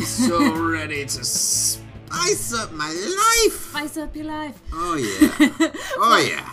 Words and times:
I'm 0.00 0.06
so 0.06 0.54
ready 0.66 1.04
to 1.04 1.24
spice 1.24 2.54
up 2.54 2.72
my 2.72 2.88
life. 2.88 3.60
Spice 3.68 3.98
up 3.98 4.16
your 4.16 4.24
life. 4.24 4.58
Oh 4.72 4.94
yeah. 4.96 5.70
Oh 5.98 6.26
yeah. 6.26 6.48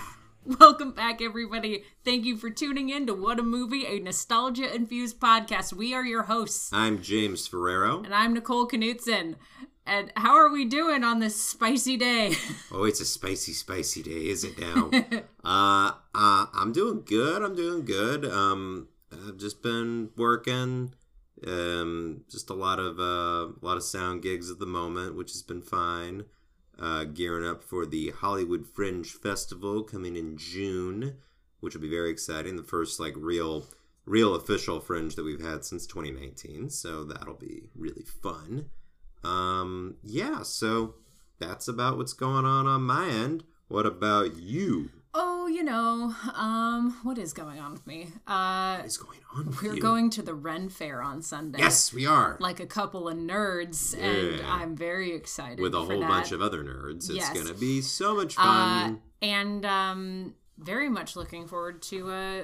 Welcome 0.59 0.91
back, 0.91 1.21
everybody. 1.21 1.85
Thank 2.03 2.25
you 2.25 2.35
for 2.35 2.49
tuning 2.49 2.89
in 2.89 3.07
to 3.07 3.13
What 3.13 3.39
a 3.39 3.43
Movie, 3.43 3.85
a 3.85 3.99
nostalgia 4.01 4.75
infused 4.75 5.21
podcast. 5.21 5.71
We 5.71 5.93
are 5.93 6.03
your 6.03 6.23
hosts, 6.23 6.71
I'm 6.73 7.01
James 7.01 7.47
Ferrero. 7.47 8.03
and 8.03 8.13
I'm 8.13 8.33
Nicole 8.33 8.67
Knutson. 8.67 9.35
And 9.85 10.11
how 10.17 10.35
are 10.35 10.51
we 10.51 10.65
doing 10.65 11.05
on 11.05 11.19
this 11.19 11.41
spicy 11.41 11.95
day? 11.95 12.33
Oh, 12.73 12.83
it's 12.83 12.99
a 12.99 13.05
spicy, 13.05 13.53
spicy 13.53 14.03
day, 14.03 14.27
is 14.27 14.43
it 14.43 14.59
now? 14.59 14.91
uh, 15.45 15.93
uh, 16.13 16.45
I'm 16.53 16.73
doing 16.73 17.03
good. 17.05 17.41
I'm 17.41 17.55
doing 17.55 17.85
good. 17.85 18.25
Um, 18.25 18.89
I've 19.09 19.37
just 19.37 19.63
been 19.63 20.09
working. 20.17 20.93
Um, 21.45 22.21
just 22.29 22.49
a 22.49 22.53
lot 22.53 22.79
of 22.79 22.99
uh, 22.99 23.53
a 23.53 23.61
lot 23.61 23.77
of 23.77 23.83
sound 23.83 24.23
gigs 24.23 24.49
at 24.49 24.59
the 24.59 24.65
moment, 24.65 25.15
which 25.15 25.31
has 25.31 25.43
been 25.43 25.61
fine. 25.61 26.25
Uh, 26.79 27.05
gearing 27.05 27.47
up 27.47 27.63
for 27.63 27.87
the 27.87 28.11
Hollywood 28.11 28.67
Fringe 28.67 29.07
Festival 29.07 29.81
coming 29.81 30.15
in 30.15 30.37
June, 30.37 31.17
which 31.59 31.73
will 31.73 31.81
be 31.81 31.89
very 31.89 32.11
exciting. 32.11 32.55
The 32.55 32.63
first 32.63 32.99
like 32.99 33.13
real, 33.17 33.65
real 34.05 34.35
official 34.35 34.79
Fringe 34.79 35.15
that 35.15 35.25
we've 35.25 35.43
had 35.43 35.65
since 35.65 35.87
2019. 35.87 36.69
So 36.69 37.03
that'll 37.03 37.33
be 37.33 37.63
really 37.75 38.03
fun. 38.03 38.69
Um, 39.23 39.95
yeah. 40.03 40.43
So 40.43 40.95
that's 41.39 41.67
about 41.67 41.97
what's 41.97 42.13
going 42.13 42.45
on 42.45 42.67
on 42.67 42.83
my 42.83 43.07
end. 43.09 43.43
What 43.67 43.87
about 43.87 44.37
you? 44.37 44.91
Oh, 45.13 45.47
you 45.47 45.63
know, 45.63 46.13
um, 46.35 46.97
what 47.03 47.17
is 47.17 47.33
going 47.33 47.59
on 47.59 47.71
with 47.73 47.85
me? 47.87 48.07
Uh, 48.27 48.77
What 48.77 48.85
is 48.85 48.97
going 48.97 49.19
on? 49.35 49.45
With 49.47 49.61
we're 49.61 49.75
you? 49.75 49.81
going 49.81 50.09
to 50.11 50.21
the 50.21 50.33
Ren 50.33 50.69
Fair 50.69 51.01
on 51.01 51.21
Sunday. 51.21 51.59
Yes, 51.59 51.91
we 51.93 52.05
are. 52.05 52.37
Like 52.39 52.59
a 52.59 52.65
couple 52.65 53.07
of 53.07 53.17
nerds, 53.17 53.93
and 53.99 54.39
Yeah. 54.39 54.53
I'm 54.53 54.75
very 54.75 55.13
excited. 55.13 55.59
With 55.59 55.73
a 55.73 55.79
whole 55.79 55.99
that. 56.01 56.07
bunch 56.09 56.31
of 56.31 56.41
other 56.41 56.63
nerds. 56.63 57.09
It's 57.09 57.09
Yes. 57.09 57.33
gonna 57.37 57.53
be 57.53 57.81
so 57.81 58.15
much 58.15 58.35
Uh, 58.37 58.43
fun. 58.43 59.01
and 59.21 59.65
um, 59.65 60.35
very 60.57 60.89
much 60.89 61.15
looking 61.15 61.47
forward 61.47 61.81
to 61.83 62.09
uh, 62.11 62.43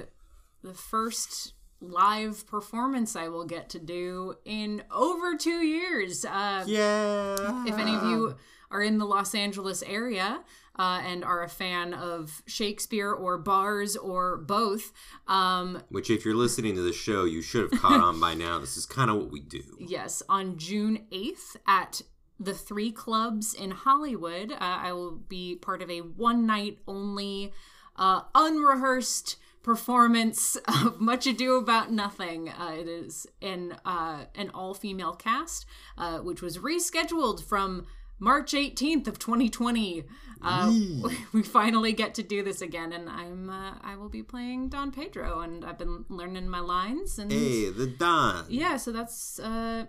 the 0.62 0.74
first 0.74 1.52
live 1.80 2.46
performance 2.46 3.14
I 3.14 3.28
will 3.28 3.44
get 3.44 3.68
to 3.70 3.78
do 3.78 4.36
in 4.44 4.82
over 4.90 5.36
two 5.36 5.60
years. 5.62 6.24
Uh, 6.24 6.64
yeah. 6.66 7.64
If 7.66 7.76
any 7.78 7.94
of 7.94 8.04
you 8.04 8.36
are 8.70 8.80
in 8.82 8.98
the 8.98 9.04
Los 9.04 9.34
Angeles 9.34 9.82
area 9.82 10.42
uh, 10.78 11.02
and 11.04 11.24
are 11.24 11.42
a 11.42 11.48
fan 11.48 11.94
of 11.94 12.42
Shakespeare 12.46 13.12
or 13.12 13.38
bars 13.38 13.96
or 13.96 14.36
both, 14.36 14.92
um, 15.26 15.82
Which, 15.88 16.10
if 16.10 16.24
you're 16.24 16.34
listening 16.34 16.74
to 16.74 16.82
the 16.82 16.92
show, 16.92 17.24
you 17.24 17.42
should 17.42 17.70
have 17.70 17.80
caught 17.80 18.00
on 18.00 18.20
by 18.20 18.34
now. 18.34 18.58
This 18.58 18.76
is 18.76 18.86
kind 18.86 19.10
of 19.10 19.16
what 19.16 19.30
we 19.30 19.40
do. 19.40 19.62
yes, 19.78 20.22
on 20.28 20.56
June 20.58 21.06
8th 21.12 21.56
at 21.66 22.02
the 22.40 22.54
three 22.54 22.90
clubs 22.90 23.54
in 23.54 23.70
Hollywood, 23.70 24.52
uh, 24.52 24.56
I 24.60 24.92
will 24.92 25.12
be 25.12 25.54
part 25.54 25.82
of 25.82 25.90
a 25.90 26.00
one 26.00 26.46
night 26.46 26.78
only, 26.88 27.52
uh, 27.96 28.22
unrehearsed 28.34 29.36
performance 29.62 30.56
of 30.68 31.00
Much 31.00 31.26
Ado 31.26 31.56
About 31.56 31.90
Nothing. 31.90 32.48
Uh, 32.48 32.76
it 32.78 32.88
is 32.88 33.26
an 33.42 33.76
uh, 33.84 34.24
an 34.34 34.50
all 34.50 34.74
female 34.74 35.14
cast, 35.14 35.66
uh, 35.98 36.18
which 36.18 36.42
was 36.42 36.58
rescheduled 36.58 37.42
from 37.42 37.86
March 38.18 38.52
18th 38.52 39.06
of 39.08 39.18
2020. 39.18 40.04
Uh, 40.42 40.72
we 41.32 41.42
finally 41.42 41.92
get 41.92 42.14
to 42.14 42.22
do 42.22 42.42
this 42.42 42.60
again, 42.60 42.92
and 42.92 43.08
I'm 43.08 43.48
uh, 43.50 43.74
I 43.82 43.96
will 43.96 44.10
be 44.10 44.22
playing 44.22 44.68
Don 44.68 44.92
Pedro, 44.92 45.40
and 45.40 45.64
I've 45.64 45.78
been 45.78 46.04
learning 46.08 46.48
my 46.48 46.60
lines 46.60 47.18
and 47.18 47.32
Hey, 47.32 47.70
the 47.70 47.86
Don. 47.86 48.44
yeah, 48.48 48.76
so 48.76 48.92
that's 48.92 49.38
uh, 49.40 49.86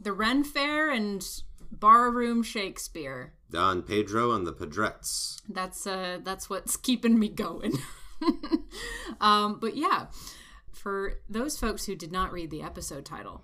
the 0.00 0.12
Ren 0.12 0.42
Fair 0.44 0.90
and 0.90 1.24
Barroom 1.70 2.42
Shakespeare. 2.42 3.34
Don 3.50 3.82
Pedro 3.82 4.32
and 4.32 4.46
the 4.46 4.52
Padrettes. 4.52 5.40
That's 5.48 5.86
uh, 5.86 6.18
that's 6.22 6.50
what's 6.50 6.76
keeping 6.88 7.18
me 7.18 7.28
going. 7.28 7.74
um, 9.20 9.58
but 9.60 9.76
yeah, 9.76 10.06
for 10.72 11.20
those 11.28 11.56
folks 11.58 11.86
who 11.86 11.94
did 11.94 12.10
not 12.10 12.32
read 12.32 12.50
the 12.50 12.62
episode 12.62 13.04
title 13.04 13.42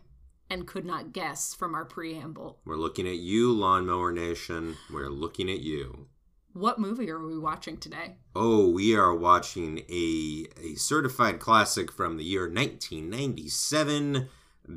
and 0.51 0.67
could 0.67 0.85
not 0.85 1.13
guess 1.13 1.55
from 1.55 1.75
our 1.75 1.85
preamble, 1.85 2.59
We're 2.65 2.77
looking 2.77 3.07
at 3.07 3.17
you, 3.19 3.53
Lawnmower 3.53 4.13
Nation. 4.13 4.77
We're 4.93 5.11
looking 5.11 5.51
at 5.51 5.61
you. 5.61 6.07
what 6.55 6.79
movie 6.79 7.11
are 7.11 7.25
we 7.25 7.39
watching 7.39 7.77
today? 7.77 8.17
Oh, 8.35 8.69
we 8.71 8.97
are 8.97 9.15
watching 9.15 9.81
a, 9.91 10.47
a 10.63 10.75
certified 10.77 11.39
classic 11.41 11.93
from 11.93 12.17
the 12.17 12.25
year 12.25 12.49
1997, 12.49 14.29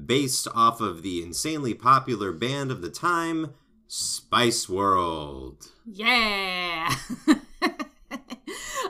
based 0.06 0.48
off 0.54 0.82
of 0.82 1.02
the 1.04 1.24
insanely 1.24 1.74
popular 1.74 2.32
band 2.32 2.72
of 2.72 2.82
the 2.82 2.90
time, 2.90 3.54
Spice 3.88 4.70
World. 4.70 5.68
Yeah. 5.86 6.94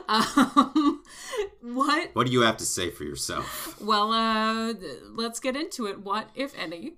um, 0.08 0.71
what 1.74 2.10
What 2.14 2.26
do 2.26 2.32
you 2.32 2.42
have 2.42 2.56
to 2.58 2.64
say 2.64 2.90
for 2.90 3.04
yourself? 3.04 3.80
Well, 3.80 4.12
uh, 4.12 4.74
let's 5.10 5.40
get 5.40 5.56
into 5.56 5.86
it. 5.86 6.00
What, 6.00 6.30
if 6.34 6.56
any, 6.58 6.94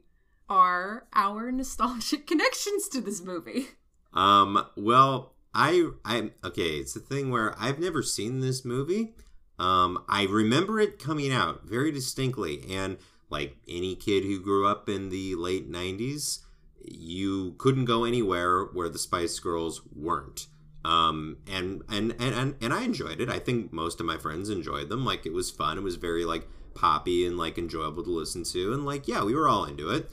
are 0.48 1.06
our 1.12 1.50
nostalgic 1.50 2.26
connections 2.26 2.88
to 2.88 3.00
this 3.00 3.22
movie? 3.22 3.68
Um, 4.12 4.64
well, 4.76 5.34
I 5.54 5.88
I 6.04 6.30
okay, 6.44 6.78
it's 6.78 6.96
a 6.96 7.00
thing 7.00 7.30
where 7.30 7.54
I've 7.58 7.78
never 7.78 8.02
seen 8.02 8.40
this 8.40 8.64
movie. 8.64 9.14
Um, 9.58 10.04
I 10.08 10.24
remember 10.24 10.80
it 10.80 10.98
coming 10.98 11.32
out 11.32 11.64
very 11.64 11.92
distinctly, 11.92 12.64
and 12.68 12.98
like 13.30 13.56
any 13.68 13.94
kid 13.94 14.24
who 14.24 14.41
grew 14.41 14.66
up 14.66 14.88
in 14.88 15.10
the 15.10 15.34
late 15.36 15.70
'90s, 15.70 16.41
you 16.84 17.54
couldn't 17.58 17.84
go 17.84 18.04
anywhere 18.04 18.64
where 18.64 18.88
the 18.88 18.98
Spice 18.98 19.38
Girls 19.38 19.82
weren't. 19.94 20.46
Um, 20.84 21.39
and 21.50 21.83
and 21.89 22.15
and 22.19 22.56
and, 22.61 22.72
I 22.75 22.84
enjoyed 22.84 23.19
it. 23.21 23.31
I 23.31 23.39
think 23.39 23.72
most 23.72 24.00
of 24.00 24.06
my 24.06 24.19
friends 24.19 24.50
enjoyed 24.50 24.91
them. 24.91 25.05
Like 25.05 25.25
it 25.25 25.33
was 25.33 25.50
fun. 25.50 25.78
It 25.78 25.83
was 25.83 25.97
very 25.97 26.27
like 26.27 26.47
poppy 26.75 27.27
and 27.27 27.39
like 27.39 27.56
enjoyable 27.56 28.05
to 28.05 28.11
listen 28.11 28.45
to, 28.45 28.72
and 28.75 28.84
like 28.84 29.09
yeah, 29.09 29.25
we 29.25 29.34
were 29.34 29.49
all 29.49 29.65
into 29.65 29.89
it. 29.89 30.11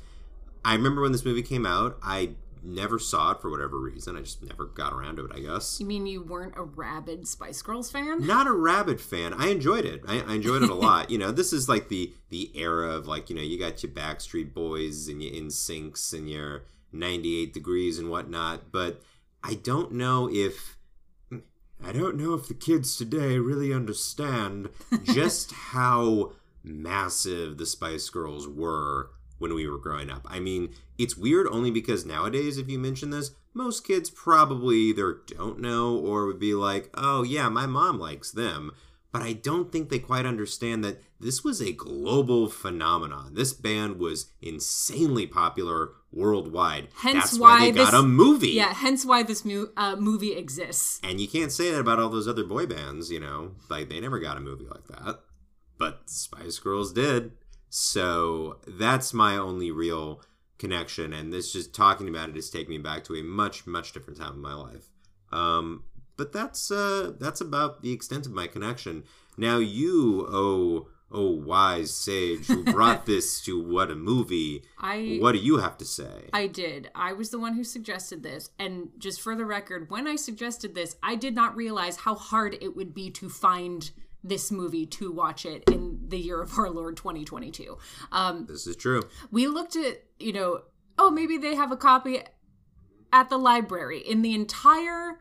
I 0.63 0.73
remember 0.75 1.01
when 1.01 1.11
this 1.11 1.25
movie 1.25 1.41
came 1.41 1.65
out. 1.65 1.97
I 2.01 2.35
never 2.63 2.99
saw 2.99 3.31
it 3.31 3.41
for 3.41 3.49
whatever 3.49 3.77
reason. 3.79 4.15
I 4.15 4.21
just 4.21 4.43
never 4.43 4.65
got 4.65 4.93
around 4.93 5.17
to 5.17 5.25
it. 5.25 5.31
I 5.35 5.39
guess. 5.39 5.79
You 5.81 5.85
mean 5.85 6.07
you 6.07 6.21
weren't 6.21 6.53
a 6.55 6.63
rabid 6.63 7.27
Spice 7.27 7.61
Girls 7.61 7.91
fan? 7.91 8.25
Not 8.25 8.47
a 8.47 8.53
rabid 8.53 9.01
fan. 9.01 9.33
I 9.33 9.49
enjoyed 9.49 9.83
it. 9.83 10.03
I, 10.07 10.21
I 10.21 10.35
enjoyed 10.35 10.63
it 10.63 10.69
a 10.69 10.75
lot. 10.75 11.09
You 11.09 11.17
know, 11.17 11.31
this 11.31 11.51
is 11.51 11.67
like 11.67 11.89
the 11.89 12.13
the 12.29 12.49
era 12.55 12.91
of 12.91 13.07
like 13.07 13.29
you 13.29 13.35
know 13.35 13.41
you 13.41 13.59
got 13.59 13.83
your 13.83 13.91
Backstreet 13.91 14.53
Boys 14.53 15.09
and 15.09 15.21
your 15.21 15.33
NSYNCs 15.33 16.13
and 16.13 16.29
your 16.29 16.63
98 16.93 17.53
Degrees 17.53 17.99
and 17.99 18.09
whatnot. 18.09 18.71
But 18.71 19.01
I 19.43 19.55
don't 19.55 19.93
know 19.93 20.29
if 20.31 20.77
I 21.83 21.91
don't 21.91 22.15
know 22.15 22.33
if 22.35 22.47
the 22.47 22.53
kids 22.53 22.95
today 22.95 23.39
really 23.39 23.73
understand 23.73 24.69
just 25.03 25.51
how 25.71 26.33
massive 26.63 27.57
the 27.57 27.65
Spice 27.65 28.09
Girls 28.09 28.47
were 28.47 29.09
when 29.39 29.55
we 29.55 29.67
were 29.67 29.79
growing 29.79 30.11
up. 30.11 30.25
I 30.29 30.39
mean, 30.39 30.75
it's 30.97 31.17
weird 31.17 31.47
only 31.47 31.71
because 31.71 32.05
nowadays, 32.05 32.59
if 32.59 32.69
you 32.69 32.77
mention 32.77 33.09
this, 33.09 33.31
most 33.53 33.85
kids 33.85 34.09
probably 34.09 34.77
either 34.77 35.21
don't 35.25 35.59
know 35.59 35.97
or 35.97 36.27
would 36.27 36.39
be 36.39 36.53
like, 36.53 36.89
oh, 36.93 37.23
yeah, 37.23 37.49
my 37.49 37.65
mom 37.65 37.99
likes 37.99 38.31
them. 38.31 38.71
But 39.11 39.23
I 39.23 39.33
don't 39.33 39.71
think 39.71 39.89
they 39.89 39.99
quite 39.99 40.25
understand 40.25 40.83
that 40.85 41.01
this 41.19 41.43
was 41.43 41.61
a 41.61 41.73
global 41.73 42.47
phenomenon. 42.47 43.33
This 43.33 43.51
band 43.51 43.97
was 43.97 44.31
insanely 44.41 45.27
popular 45.27 45.89
worldwide. 46.11 46.89
Hence 46.95 47.15
That's 47.15 47.39
why, 47.39 47.59
why 47.59 47.71
they 47.71 47.77
got 47.79 47.91
this- 47.91 47.99
a 48.01 48.03
movie. 48.03 48.49
Yeah, 48.49 48.73
hence 48.73 49.05
why 49.05 49.23
this 49.23 49.45
mu- 49.45 49.69
uh, 49.77 49.95
movie 49.95 50.33
exists. 50.33 50.99
And 51.03 51.19
you 51.21 51.27
can't 51.27 51.51
say 51.51 51.71
that 51.71 51.79
about 51.79 51.99
all 51.99 52.09
those 52.09 52.27
other 52.27 52.43
boy 52.43 52.65
bands, 52.65 53.09
you 53.11 53.19
know? 53.19 53.51
Like, 53.69 53.89
they 53.89 53.99
never 53.99 54.19
got 54.19 54.37
a 54.37 54.41
movie 54.41 54.67
like 54.69 54.87
that. 54.87 55.19
But 55.77 56.09
Spice 56.09 56.59
Girls 56.59 56.91
did. 56.93 57.31
So 57.69 58.57
that's 58.67 59.13
my 59.13 59.37
only 59.37 59.71
real 59.71 60.21
connection. 60.59 61.13
And 61.13 61.31
this 61.31 61.53
just 61.53 61.73
talking 61.73 62.09
about 62.09 62.29
it 62.29 62.37
is 62.37 62.49
taking 62.49 62.71
me 62.71 62.77
back 62.77 63.03
to 63.05 63.15
a 63.15 63.23
much, 63.23 63.65
much 63.65 63.93
different 63.93 64.19
time 64.19 64.33
in 64.33 64.41
my 64.41 64.53
life. 64.53 64.89
Um, 65.31 65.85
but 66.17 66.33
that's 66.33 66.69
uh 66.69 67.13
that's 67.19 67.41
about 67.41 67.81
the 67.81 67.93
extent 67.93 68.25
of 68.25 68.33
my 68.33 68.45
connection. 68.45 69.05
Now 69.37 69.57
you, 69.57 70.27
oh 70.29 70.87
oh 71.11 71.31
wise 71.31 71.93
sage 71.93 72.47
who 72.47 72.63
brought 72.63 73.05
this 73.05 73.41
to 73.41 73.61
what 73.61 73.91
a 73.91 73.95
movie, 73.95 74.63
I 74.77 75.17
what 75.19 75.33
do 75.33 75.39
you 75.39 75.57
have 75.57 75.77
to 75.79 75.85
say? 75.85 76.29
I 76.33 76.47
did. 76.47 76.89
I 76.95 77.13
was 77.13 77.29
the 77.29 77.39
one 77.39 77.53
who 77.53 77.63
suggested 77.63 78.23
this. 78.23 78.49
And 78.59 78.89
just 78.97 79.21
for 79.21 79.35
the 79.35 79.45
record, 79.45 79.89
when 79.89 80.07
I 80.07 80.15
suggested 80.15 80.75
this, 80.75 80.95
I 81.01 81.15
did 81.15 81.35
not 81.35 81.55
realize 81.55 81.97
how 81.97 82.15
hard 82.15 82.57
it 82.61 82.75
would 82.75 82.93
be 82.93 83.09
to 83.11 83.29
find 83.29 83.91
this 84.23 84.51
movie 84.51 84.85
to 84.85 85.11
watch 85.11 85.45
it 85.45 85.63
in 85.71 85.99
the 86.07 86.17
year 86.17 86.41
of 86.41 86.57
our 86.57 86.69
Lord 86.69 86.95
2022. 86.95 87.77
Um, 88.11 88.45
this 88.47 88.67
is 88.67 88.75
true. 88.75 89.03
we 89.31 89.47
looked 89.47 89.75
at, 89.75 90.03
you 90.19 90.33
know, 90.33 90.61
oh, 90.97 91.09
maybe 91.09 91.37
they 91.37 91.55
have 91.55 91.71
a 91.71 91.77
copy 91.77 92.21
at 93.11 93.29
the 93.29 93.37
library. 93.37 93.99
In 93.99 94.21
the 94.21 94.33
entire 94.35 95.19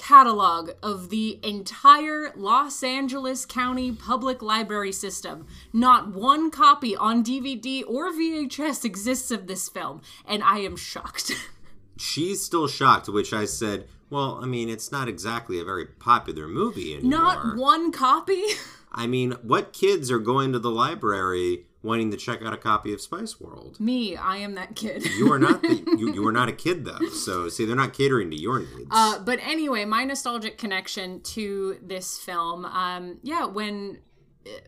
catalog 0.00 0.70
of 0.82 1.10
the 1.10 1.38
entire 1.42 2.32
Los 2.34 2.82
Angeles 2.82 3.44
County 3.44 3.92
Public 3.92 4.40
Library 4.40 4.92
system. 4.92 5.46
Not 5.74 6.14
one 6.14 6.50
copy 6.50 6.96
on 6.96 7.22
DVD 7.22 7.84
or 7.86 8.10
VHS 8.10 8.84
exists 8.84 9.30
of 9.30 9.46
this 9.46 9.68
film, 9.68 10.00
and 10.26 10.42
I 10.42 10.60
am 10.60 10.76
shocked. 10.76 11.32
She's 11.98 12.42
still 12.42 12.66
shocked, 12.66 13.10
which 13.10 13.34
I 13.34 13.44
said, 13.44 13.86
Well, 14.08 14.40
I 14.42 14.46
mean, 14.46 14.70
it's 14.70 14.90
not 14.90 15.06
exactly 15.06 15.60
a 15.60 15.64
very 15.64 15.84
popular 15.84 16.48
movie 16.48 16.94
anymore. 16.94 17.10
Not 17.10 17.56
one 17.56 17.92
copy? 17.92 18.42
I 18.92 19.06
mean, 19.06 19.32
what 19.42 19.74
kids 19.74 20.10
are 20.10 20.18
going 20.18 20.52
to 20.52 20.58
the 20.58 20.70
library 20.70 21.66
wanting 21.82 22.10
to 22.10 22.16
check 22.16 22.42
out 22.42 22.52
a 22.52 22.56
copy 22.56 22.92
of 22.92 23.00
Spice 23.00 23.40
World? 23.40 23.80
Me, 23.80 24.16
I 24.16 24.36
am 24.38 24.54
that 24.56 24.76
kid. 24.76 25.04
You 25.18 25.32
are 25.32 25.38
not 25.38 25.62
the, 25.62 25.82
you, 25.98 26.12
you 26.12 26.26
are 26.26 26.32
not 26.32 26.48
a 26.48 26.52
kid 26.52 26.84
though. 26.84 27.08
So 27.10 27.48
see, 27.48 27.64
they're 27.64 27.76
not 27.76 27.92
catering 27.94 28.30
to 28.30 28.36
your 28.36 28.60
needs. 28.60 28.88
Uh, 28.90 29.18
but 29.20 29.38
anyway, 29.42 29.84
my 29.84 30.04
nostalgic 30.04 30.58
connection 30.58 31.20
to 31.22 31.78
this 31.82 32.18
film, 32.18 32.64
um, 32.66 33.18
yeah, 33.22 33.46
when 33.46 33.98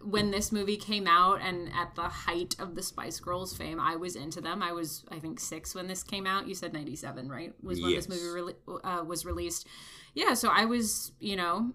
when 0.02 0.30
this 0.30 0.52
movie 0.52 0.76
came 0.76 1.06
out 1.06 1.40
and 1.40 1.70
at 1.74 1.94
the 1.94 2.02
height 2.02 2.54
of 2.58 2.74
the 2.74 2.82
Spice 2.82 3.18
Girls 3.20 3.56
fame, 3.56 3.80
I 3.80 3.96
was 3.96 4.16
into 4.16 4.40
them. 4.42 4.62
I 4.62 4.72
was, 4.72 5.02
I 5.10 5.18
think, 5.18 5.40
six 5.40 5.74
when 5.74 5.86
this 5.88 6.02
came 6.02 6.26
out. 6.26 6.46
You 6.46 6.54
said 6.54 6.72
ninety 6.74 6.94
seven, 6.94 7.28
right? 7.28 7.54
Was 7.62 7.80
when 7.80 7.90
Yes. 7.90 8.06
this 8.06 8.22
movie 8.22 8.42
re- 8.66 8.74
uh, 8.84 9.02
was 9.04 9.24
released. 9.24 9.66
Yeah, 10.14 10.34
so 10.34 10.50
I 10.50 10.66
was, 10.66 11.12
you 11.20 11.36
know, 11.36 11.72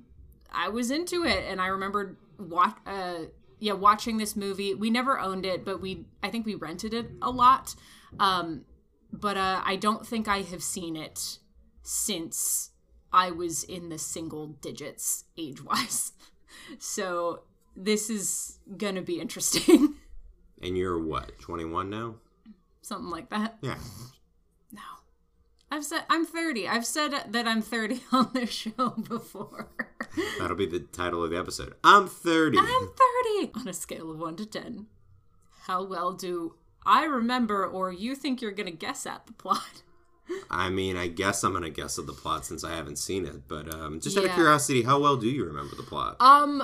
I 0.53 0.69
was 0.69 0.91
into 0.91 1.25
it, 1.25 1.43
and 1.49 1.59
I 1.59 1.67
remembered 1.67 2.17
what, 2.37 2.77
uh, 2.85 3.15
yeah, 3.59 3.74
watching 3.74 4.18
this 4.18 4.36
movie. 4.36 4.74
We 4.74 4.89
never 4.89 5.19
owned 5.19 5.45
it, 5.45 5.65
but 5.65 5.81
we, 5.81 6.06
I 6.21 6.30
think, 6.30 6.45
we 6.45 6.56
rented 6.56 6.94
it 6.94 7.12
a 7.21 7.30
lot. 7.30 7.75
Um, 8.19 8.65
but 9.12 9.38
uh, 9.38 9.62
I 9.63 9.75
don't 9.75 10.06
think 10.06 10.27
I 10.27 10.42
have 10.42 10.63
seen 10.63 10.95
it 10.95 11.39
since 11.81 12.71
I 13.12 13.31
was 13.31 13.63
in 13.63 13.89
the 13.89 13.98
single 13.98 14.48
digits 14.48 15.25
age 15.38 15.63
wise. 15.63 16.12
So 16.80 17.44
this 17.75 18.09
is 18.09 18.59
gonna 18.77 19.01
be 19.01 19.21
interesting. 19.21 19.95
and 20.62 20.77
you're 20.77 21.00
what, 21.00 21.38
21 21.39 21.89
now? 21.89 22.15
Something 22.81 23.09
like 23.09 23.30
that. 23.30 23.57
Yeah. 23.62 23.77
No. 24.71 24.81
I've 25.69 25.83
said 25.83 26.03
I'm 26.09 26.25
30. 26.25 26.67
I've 26.67 26.85
said 26.85 27.11
that 27.29 27.47
I'm 27.47 27.61
30 27.61 28.03
on 28.11 28.31
this 28.33 28.49
show 28.49 28.89
before. 28.89 29.69
That'll 30.39 30.55
be 30.55 30.65
the 30.65 30.79
title 30.79 31.23
of 31.23 31.31
the 31.31 31.37
episode. 31.37 31.75
I'm 31.83 32.07
30. 32.07 32.57
I'm 32.57 32.89
30 33.45 33.51
on 33.55 33.67
a 33.67 33.73
scale 33.73 34.09
of 34.11 34.19
1 34.19 34.35
to 34.37 34.45
10. 34.45 34.87
How 35.63 35.83
well 35.83 36.13
do 36.13 36.55
I 36.85 37.03
remember 37.03 37.65
or 37.65 37.91
you 37.91 38.15
think 38.15 38.41
you're 38.41 38.51
going 38.51 38.71
to 38.71 38.71
guess 38.71 39.05
at 39.05 39.27
the 39.27 39.33
plot? 39.33 39.83
I 40.49 40.69
mean, 40.69 40.97
I 40.97 41.07
guess 41.07 41.43
I'm 41.43 41.53
gonna 41.53 41.69
guess 41.69 41.97
at 41.97 42.05
the 42.05 42.11
plot 42.11 42.45
since 42.45 42.63
I 42.63 42.75
haven't 42.75 42.97
seen 42.97 43.25
it. 43.25 43.47
But 43.47 43.73
um, 43.73 44.01
just 44.01 44.17
out 44.17 44.25
of 44.25 44.31
curiosity, 44.31 44.83
how 44.83 44.99
well 44.99 45.15
do 45.15 45.27
you 45.27 45.45
remember 45.45 45.75
the 45.75 45.83
plot? 45.83 46.17
Um 46.19 46.63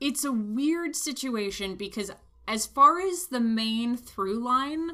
it's 0.00 0.24
a 0.24 0.32
weird 0.32 0.96
situation 0.96 1.76
because 1.76 2.10
as 2.48 2.66
far 2.66 3.00
as 3.00 3.28
the 3.28 3.38
main 3.38 3.96
through 3.96 4.42
line, 4.42 4.92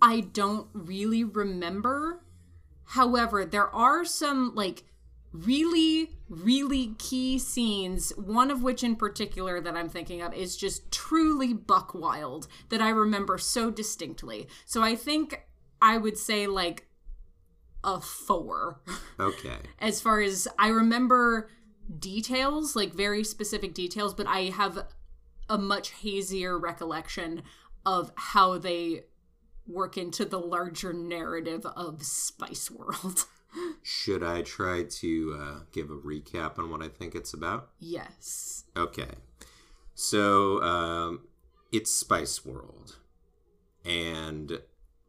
I 0.00 0.20
don't 0.20 0.68
really 0.72 1.24
remember. 1.24 2.22
However, 2.84 3.44
there 3.44 3.74
are 3.74 4.04
some 4.04 4.54
like 4.54 4.84
really 5.32 6.16
really 6.28 6.94
key 6.98 7.38
scenes, 7.38 8.10
one 8.16 8.50
of 8.50 8.62
which 8.62 8.82
in 8.82 8.96
particular 8.96 9.60
that 9.60 9.76
I'm 9.76 9.88
thinking 9.88 10.22
of 10.22 10.34
is 10.34 10.56
just 10.56 10.90
truly 10.90 11.52
buck 11.52 11.94
wild 11.94 12.48
that 12.68 12.80
I 12.80 12.88
remember 12.90 13.38
so 13.38 13.70
distinctly. 13.70 14.48
So 14.64 14.82
I 14.82 14.96
think 14.96 15.46
I 15.80 15.98
would 15.98 16.18
say 16.18 16.46
like 16.46 16.86
a 17.84 18.00
4 18.00 18.80
Okay. 19.20 19.56
as 19.78 20.00
far 20.00 20.20
as 20.20 20.48
I 20.58 20.68
remember 20.68 21.48
details, 21.98 22.74
like 22.74 22.92
very 22.92 23.22
specific 23.22 23.74
details, 23.74 24.14
but 24.14 24.26
I 24.26 24.44
have 24.44 24.86
a 25.48 25.58
much 25.58 25.90
hazier 25.90 26.58
recollection 26.58 27.42
of 27.84 28.10
how 28.16 28.58
they 28.58 29.04
work 29.68 29.96
into 29.96 30.24
the 30.24 30.38
larger 30.40 30.92
narrative 30.92 31.64
of 31.66 32.02
Spice 32.02 32.70
World. 32.70 33.24
Should 33.82 34.22
I 34.22 34.42
try 34.42 34.82
to 34.82 35.38
uh, 35.40 35.58
give 35.72 35.90
a 35.90 35.96
recap 35.96 36.58
on 36.58 36.70
what 36.70 36.82
I 36.82 36.88
think 36.88 37.14
it's 37.14 37.32
about? 37.32 37.70
yes. 37.78 38.64
Okay. 38.76 39.08
So, 39.94 40.62
um, 40.62 41.20
it's 41.72 41.90
Spice 41.90 42.44
World. 42.44 42.96
And 43.84 44.60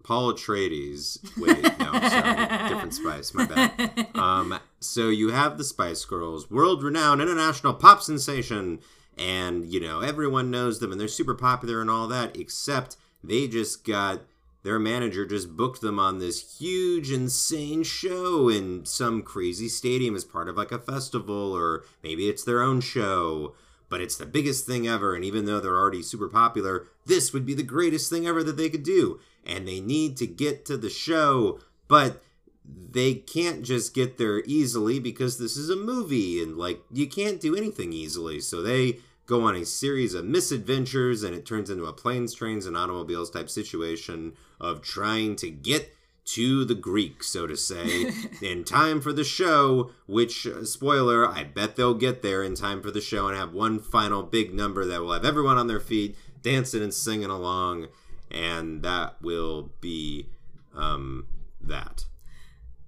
Paul 0.04 0.34
Atreides. 0.34 1.20
Wait, 1.38 1.62
no, 1.80 2.00
sorry. 2.10 2.70
Different 2.70 2.94
Spice, 2.94 3.34
my 3.34 3.46
bad. 3.46 4.08
Um, 4.16 4.58
so 4.80 5.10
you 5.10 5.32
have 5.32 5.58
the 5.58 5.66
Spice 5.66 6.06
Girls, 6.06 6.50
world 6.50 6.82
renowned 6.84 7.22
international 7.22 7.74
pop 7.74 8.02
sensation. 8.02 8.80
And, 9.18 9.66
you 9.66 9.82
know, 9.82 10.00
everyone 10.00 10.50
knows 10.50 10.80
them 10.80 10.92
and 10.92 11.02
they're 11.02 11.08
super 11.10 11.36
popular 11.36 11.82
and 11.82 11.90
all 11.90 12.08
that, 12.08 12.38
except 12.38 12.96
they 13.24 13.48
just 13.48 13.84
got. 13.84 14.22
Their 14.64 14.80
manager 14.80 15.26
just 15.26 15.56
booked 15.56 15.82
them 15.82 16.00
on 16.00 16.20
this 16.20 16.60
huge, 16.60 17.12
insane 17.12 17.84
show 17.84 18.50
in 18.50 18.86
some 18.86 19.22
crazy 19.22 19.70
stadium 19.70 20.16
as 20.16 20.26
part 20.26 20.50
of 20.50 20.58
like 20.58 20.72
a 20.72 20.80
festival, 20.80 21.54
or 21.54 21.84
maybe 22.04 22.28
it's 22.28 22.44
their 22.44 22.62
own 22.62 22.82
show 22.82 23.54
but 23.90 24.02
it's 24.02 24.18
the 24.18 24.26
biggest 24.26 24.66
thing 24.66 24.88
ever 24.88 25.16
and 25.16 25.24
even 25.24 25.46
though 25.46 25.60
they're 25.60 25.78
already 25.78 26.02
super 26.02 26.28
popular 26.28 26.88
this 27.06 27.34
would 27.34 27.46
be 27.46 27.54
the 27.54 27.64
greatest 27.64 28.10
thing 28.10 28.28
ever 28.28 28.44
that 28.44 28.58
they 28.58 28.70
could 28.70 28.84
do 28.84 29.20
and 29.46 29.68
they 29.68 29.80
need 29.80 30.18
to 30.18 30.28
get 30.28 30.66
to 30.66 30.78
the 30.78 30.90
show 30.90 31.60
but 31.88 32.22
they 32.66 33.14
can't 33.14 33.64
just 33.64 33.94
get 33.94 34.18
there 34.18 34.44
easily 34.46 35.00
because 35.00 35.38
this 35.38 35.56
is 35.56 35.70
a 35.70 35.76
movie 35.76 36.42
and 36.42 36.58
like 36.58 36.82
you 36.92 37.08
can't 37.08 37.40
do 37.40 37.56
anything 37.56 37.94
easily 37.94 38.40
so 38.40 38.62
they 38.62 38.98
go 39.28 39.44
on 39.44 39.56
a 39.56 39.66
series 39.66 40.14
of 40.14 40.26
misadventures 40.26 41.22
and 41.22 41.36
it 41.36 41.46
turns 41.46 41.70
into 41.70 41.86
a 41.86 41.94
planes 41.94 42.34
trains 42.34 42.66
and 42.66 42.76
automobiles 42.76 43.30
type 43.30 43.50
situation 43.50 44.34
of 44.60 44.82
trying 44.82 45.36
to 45.36 45.50
get 45.52 45.94
to 46.26 46.66
the 46.66 46.76
Greek, 46.76 47.24
so 47.24 47.48
to 47.48 47.56
say, 47.56 48.12
in 48.42 48.64
time 48.64 49.00
for 49.00 49.14
the 49.14 49.24
show, 49.24 49.92
which, 50.08 50.46
uh, 50.46 50.66
spoiler, 50.66 51.26
I 51.28 51.44
bet 51.44 51.76
they'll 51.76 51.94
get 51.94 52.22
there 52.22 52.44
in 52.44 52.56
time 52.56 52.82
for 52.82 52.92
the 52.92 53.00
show 53.00 53.28
and 53.28 53.38
have 53.38 53.54
one 53.54 53.80
final 53.80 54.24
big 54.24 54.54
number 54.54 54.86
that 54.86 55.02
will 55.02 55.14
have 55.14 55.24
everyone 55.24 55.58
on 55.58 55.68
their 55.68 55.80
feet 55.80 56.18
dancing 56.42 56.84
and 56.84 56.94
singing 56.94 57.30
along, 57.30 57.88
and 58.30 58.84
that 58.84 59.22
will 59.22 59.72
be 59.80 60.28
um, 60.76 61.28
that. 61.62 62.06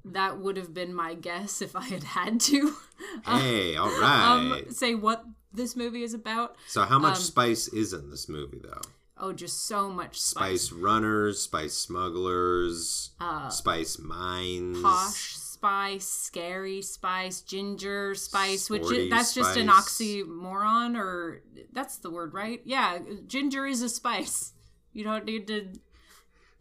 That 0.03 0.39
would 0.39 0.57
have 0.57 0.73
been 0.73 0.93
my 0.93 1.13
guess 1.13 1.61
if 1.61 1.75
I 1.75 1.83
had 1.83 2.03
had 2.03 2.39
to 2.41 2.73
Hey, 3.25 3.75
all 3.75 3.87
right. 3.87 4.61
um, 4.65 4.71
say 4.71 4.95
what 4.95 5.23
this 5.53 5.75
movie 5.75 6.03
is 6.03 6.13
about. 6.13 6.55
so, 6.67 6.83
how 6.83 6.99
much 6.99 7.17
um, 7.17 7.21
spice 7.21 7.67
is 7.69 7.93
in 7.93 8.09
this 8.09 8.29
movie, 8.29 8.59
though? 8.61 8.81
Oh, 9.21 9.33
just 9.33 9.67
so 9.67 9.89
much 9.89 10.19
spice. 10.19 10.67
Spice 10.67 10.71
runners, 10.71 11.41
spice 11.41 11.73
smugglers, 11.73 13.11
uh, 13.19 13.49
spice 13.49 13.99
mines. 13.99 14.81
posh 14.81 15.35
spice, 15.59 16.07
scary 16.07 16.81
spice, 16.81 17.41
ginger 17.41 18.15
spice, 18.15 18.69
which 18.69 18.89
is, 18.89 19.09
that's 19.09 19.33
just 19.33 19.57
an 19.57 19.67
oxymoron, 19.67 20.97
or 20.97 21.43
that's 21.73 21.97
the 21.97 22.09
word, 22.09 22.33
right? 22.33 22.61
Yeah, 22.63 22.99
ginger 23.27 23.65
is 23.65 23.81
a 23.81 23.89
spice. 23.89 24.53
You 24.93 25.03
don't 25.03 25.25
need 25.25 25.47
to 25.47 25.67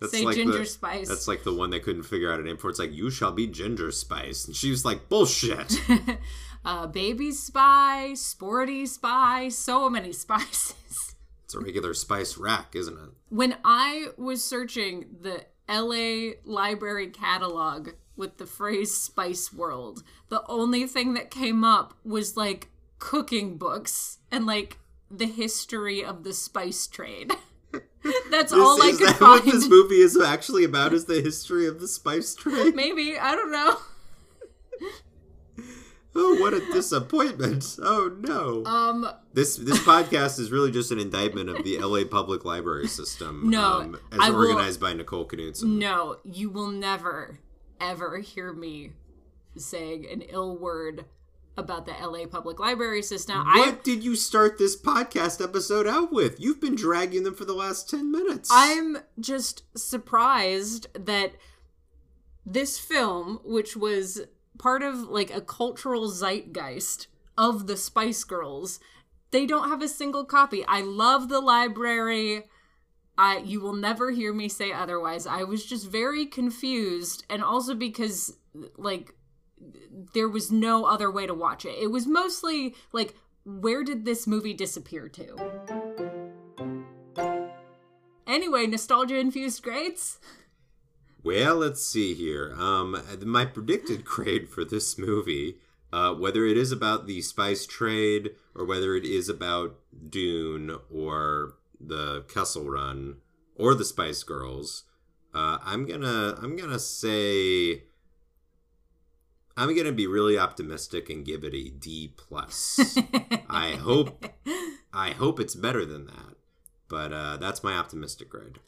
say 0.08 0.24
ginger 0.32 0.58
the, 0.58 0.66
spice. 0.66 1.08
That's 1.08 1.28
like 1.28 1.44
the 1.44 1.54
one 1.54 1.70
they 1.70 1.78
couldn't 1.78 2.02
figure 2.02 2.32
out 2.32 2.40
an 2.40 2.46
name 2.46 2.56
for. 2.56 2.70
It's 2.70 2.80
like, 2.80 2.92
you 2.92 3.08
shall 3.10 3.30
be 3.30 3.46
ginger 3.46 3.92
spice. 3.92 4.46
And 4.46 4.56
she 4.56 4.70
was 4.70 4.84
like, 4.84 5.08
bullshit. 5.08 5.80
uh, 6.64 6.86
baby 6.86 7.30
spice, 7.32 8.20
sporty 8.20 8.86
spice, 8.86 9.56
so 9.56 9.88
many 9.88 10.12
spices. 10.24 11.14
it's 11.44 11.54
a 11.54 11.60
regular 11.60 11.94
spice 11.94 12.36
rack, 12.36 12.74
isn't 12.74 12.94
it? 12.98 13.10
when 13.30 13.56
I 13.64 14.08
was 14.16 14.42
searching 14.44 15.06
the 15.20 15.44
LA 15.68 16.32
library 16.44 17.08
catalog 17.08 17.90
with 18.16 18.38
the 18.38 18.46
phrase 18.46 18.94
Spice 18.96 19.52
World, 19.52 20.02
the 20.28 20.42
only 20.48 20.86
thing 20.86 21.14
that 21.14 21.30
came 21.30 21.62
up 21.62 21.94
was 22.04 22.36
like 22.36 22.68
cooking 22.98 23.56
books 23.58 24.18
and 24.30 24.46
like 24.46 24.78
the 25.10 25.26
history 25.26 26.04
of 26.04 26.24
the 26.24 26.32
spice 26.32 26.86
trade. 26.86 27.32
That's 28.30 28.52
all 28.52 28.82
I 28.82 28.92
could 28.92 29.08
that 29.08 29.20
what 29.20 29.44
this 29.44 29.68
movie 29.68 30.00
is 30.00 30.18
actually 30.20 30.64
about? 30.64 30.92
Is 30.92 31.04
the 31.04 31.20
history 31.20 31.66
of 31.66 31.80
the 31.80 31.88
spice 31.88 32.34
trade? 32.34 32.74
Maybe, 32.74 33.18
I 33.18 33.34
don't 33.34 33.52
know. 33.52 33.76
What 36.50 36.62
a 36.62 36.72
disappointment! 36.72 37.76
Oh 37.82 38.10
no. 38.20 38.64
Um 38.64 39.06
this 39.34 39.56
this 39.56 39.78
podcast 39.80 40.38
is 40.38 40.50
really 40.50 40.70
just 40.70 40.90
an 40.90 40.98
indictment 40.98 41.50
of 41.50 41.62
the 41.62 41.78
LA 41.78 42.04
public 42.04 42.46
library 42.46 42.88
system. 42.88 43.42
No, 43.50 43.80
um, 43.80 43.98
as 44.12 44.18
I 44.18 44.30
will- 44.30 44.46
organized 44.48 44.80
by 44.80 44.94
Nicole 44.94 45.26
Knudsen. 45.26 45.78
no, 45.78 46.16
you 46.24 46.48
will 46.48 46.68
never 46.68 47.38
ever 47.78 48.20
hear 48.20 48.54
me 48.54 48.92
saying 49.58 50.06
an 50.10 50.22
ill 50.22 50.56
word 50.56 51.04
about 51.58 51.84
the 51.84 51.92
LA 51.92 52.24
public 52.24 52.58
library 52.58 53.02
system. 53.02 53.36
What 53.44 53.68
I 53.68 53.78
did 53.82 54.02
you 54.02 54.16
start 54.16 54.56
this 54.56 54.74
podcast 54.74 55.44
episode 55.44 55.86
out 55.86 56.10
with? 56.14 56.40
You've 56.40 56.62
been 56.62 56.76
dragging 56.76 57.24
them 57.24 57.34
for 57.34 57.44
the 57.44 57.52
last 57.52 57.90
ten 57.90 58.10
minutes. 58.10 58.48
I'm 58.50 58.96
just 59.20 59.64
surprised 59.76 60.86
that 60.94 61.32
this 62.46 62.78
film, 62.78 63.40
which 63.44 63.76
was 63.76 64.22
part 64.58 64.82
of 64.82 64.96
like 65.08 65.34
a 65.34 65.40
cultural 65.40 66.08
zeitgeist 66.08 67.06
of 67.36 67.66
the 67.66 67.76
Spice 67.76 68.24
Girls. 68.24 68.80
They 69.30 69.46
don't 69.46 69.68
have 69.68 69.82
a 69.82 69.88
single 69.88 70.24
copy. 70.24 70.64
I 70.66 70.80
love 70.80 71.28
the 71.28 71.40
library. 71.40 72.44
I 73.16 73.38
you 73.38 73.60
will 73.60 73.74
never 73.74 74.10
hear 74.10 74.32
me 74.32 74.48
say 74.48 74.72
otherwise. 74.72 75.26
I 75.26 75.44
was 75.44 75.64
just 75.64 75.90
very 75.90 76.26
confused 76.26 77.24
and 77.28 77.42
also 77.42 77.74
because 77.74 78.36
like 78.76 79.14
there 80.14 80.28
was 80.28 80.52
no 80.52 80.84
other 80.84 81.10
way 81.10 81.26
to 81.26 81.34
watch 81.34 81.64
it. 81.64 81.76
It 81.80 81.90
was 81.90 82.06
mostly 82.06 82.74
like 82.92 83.14
where 83.44 83.82
did 83.82 84.04
this 84.04 84.26
movie 84.26 84.54
disappear 84.54 85.08
to? 85.08 85.36
Anyway, 88.26 88.66
nostalgia 88.66 89.16
infused 89.18 89.62
grades. 89.62 90.18
Well, 91.28 91.56
let's 91.56 91.84
see 91.84 92.14
here. 92.14 92.54
Um, 92.56 93.02
my 93.22 93.44
predicted 93.44 94.02
grade 94.06 94.48
for 94.48 94.64
this 94.64 94.96
movie, 94.96 95.58
uh, 95.92 96.14
whether 96.14 96.46
it 96.46 96.56
is 96.56 96.72
about 96.72 97.06
the 97.06 97.20
spice 97.20 97.66
trade 97.66 98.30
or 98.54 98.64
whether 98.64 98.96
it 98.96 99.04
is 99.04 99.28
about 99.28 99.76
Dune 100.08 100.78
or 100.90 101.52
the 101.78 102.24
Kessel 102.32 102.70
Run 102.70 103.16
or 103.56 103.74
the 103.74 103.84
Spice 103.84 104.22
Girls, 104.22 104.84
uh, 105.34 105.58
I'm 105.62 105.84
gonna 105.84 106.34
I'm 106.42 106.56
gonna 106.56 106.78
say 106.78 107.82
I'm 109.54 109.76
gonna 109.76 109.92
be 109.92 110.06
really 110.06 110.38
optimistic 110.38 111.10
and 111.10 111.26
give 111.26 111.44
it 111.44 111.52
a 111.52 111.68
D 111.68 112.10
plus. 112.16 112.80
I 113.50 113.72
hope 113.72 114.32
I 114.94 115.10
hope 115.10 115.40
it's 115.40 115.54
better 115.54 115.84
than 115.84 116.06
that, 116.06 116.36
but 116.88 117.12
uh, 117.12 117.36
that's 117.36 117.62
my 117.62 117.74
optimistic 117.74 118.30
grade. 118.30 118.60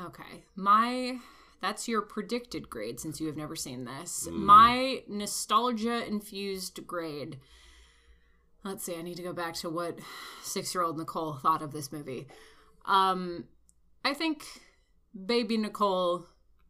Okay. 0.00 0.44
My 0.56 1.18
that's 1.60 1.86
your 1.86 2.02
predicted 2.02 2.68
grade 2.68 2.98
since 2.98 3.20
you 3.20 3.26
have 3.28 3.36
never 3.36 3.54
seen 3.54 3.84
this. 3.84 4.26
Mm. 4.28 4.32
My 4.32 5.02
nostalgia 5.08 6.04
infused 6.06 6.86
grade. 6.86 7.38
Let's 8.64 8.84
see, 8.84 8.96
I 8.96 9.02
need 9.02 9.16
to 9.16 9.22
go 9.22 9.32
back 9.32 9.54
to 9.54 9.70
what 9.70 9.98
6-year-old 10.44 10.96
Nicole 10.96 11.34
thought 11.34 11.62
of 11.62 11.72
this 11.72 11.92
movie. 11.92 12.26
Um 12.84 13.44
I 14.04 14.14
think 14.14 14.44
baby 15.26 15.56
Nicole 15.56 16.26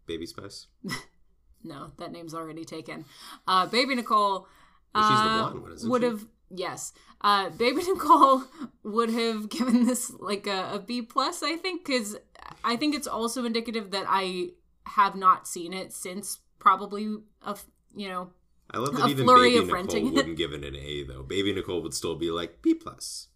Baby 0.06 0.26
Spice? 0.26 0.66
no, 1.64 1.92
that 1.98 2.12
name's 2.12 2.34
already 2.34 2.64
taken. 2.64 3.04
Uh 3.46 3.66
baby 3.66 3.94
Nicole 3.94 4.46
well, 4.94 5.08
she's 5.08 5.18
the 5.20 5.24
uh, 5.24 5.38
blonde 5.38 5.62
one, 5.62 5.72
isn't 5.72 5.90
would 5.90 6.02
have 6.02 6.26
yes 6.54 6.92
uh 7.22 7.48
baby 7.50 7.82
nicole 7.88 8.44
would 8.82 9.10
have 9.10 9.48
given 9.48 9.86
this 9.86 10.10
like 10.20 10.46
a, 10.46 10.74
a 10.74 10.78
b 10.78 11.02
plus 11.02 11.42
i 11.42 11.56
think 11.56 11.84
because 11.84 12.16
I 12.64 12.76
think 12.76 12.94
it's 12.94 13.06
also 13.06 13.44
indicative 13.44 13.90
that 13.90 14.04
I 14.08 14.50
have 14.86 15.14
not 15.14 15.46
seen 15.46 15.72
it 15.72 15.92
since 15.92 16.40
probably 16.58 17.16
a 17.42 17.56
you 17.94 18.08
know 18.08 18.30
I 18.70 18.78
love 18.78 18.96
that 18.96 19.08
even 19.08 19.26
Baby 19.26 19.60
Nicole 19.60 19.74
renting. 19.74 20.14
wouldn't 20.14 20.36
give 20.36 20.52
it 20.52 20.64
an 20.64 20.76
A 20.76 21.04
though. 21.04 21.22
Baby 21.22 21.52
Nicole 21.52 21.82
would 21.82 21.94
still 21.94 22.16
be 22.16 22.30
like 22.30 22.62
B 22.62 22.74
plus. 22.74 23.28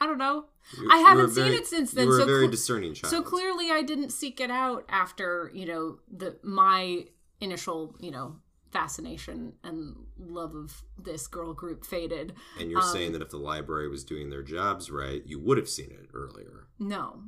I 0.00 0.06
don't 0.06 0.18
know. 0.18 0.46
You're, 0.76 0.92
I 0.92 0.96
haven't 0.98 1.30
seen 1.30 1.44
very, 1.44 1.56
it 1.56 1.66
since 1.66 1.92
then. 1.92 2.06
You 2.06 2.10
were 2.10 2.18
so 2.18 2.22
a 2.24 2.26
very 2.26 2.40
cl- 2.42 2.50
discerning 2.50 2.94
child. 2.94 3.10
So 3.10 3.22
clearly, 3.22 3.70
I 3.70 3.82
didn't 3.82 4.10
seek 4.10 4.40
it 4.40 4.50
out 4.50 4.84
after 4.88 5.50
you 5.54 5.66
know 5.66 5.98
the 6.10 6.36
my 6.42 7.06
initial 7.40 7.94
you 8.00 8.10
know 8.10 8.36
fascination 8.74 9.52
and 9.62 9.94
love 10.18 10.54
of 10.54 10.82
this 10.98 11.28
girl 11.28 11.54
group 11.54 11.86
faded. 11.86 12.34
And 12.58 12.70
you're 12.70 12.82
um, 12.82 12.92
saying 12.92 13.12
that 13.12 13.22
if 13.22 13.30
the 13.30 13.38
library 13.38 13.88
was 13.88 14.04
doing 14.04 14.28
their 14.28 14.42
jobs 14.42 14.90
right, 14.90 15.22
you 15.24 15.38
would 15.38 15.56
have 15.56 15.68
seen 15.68 15.92
it 15.92 16.08
earlier. 16.12 16.66
No, 16.78 17.22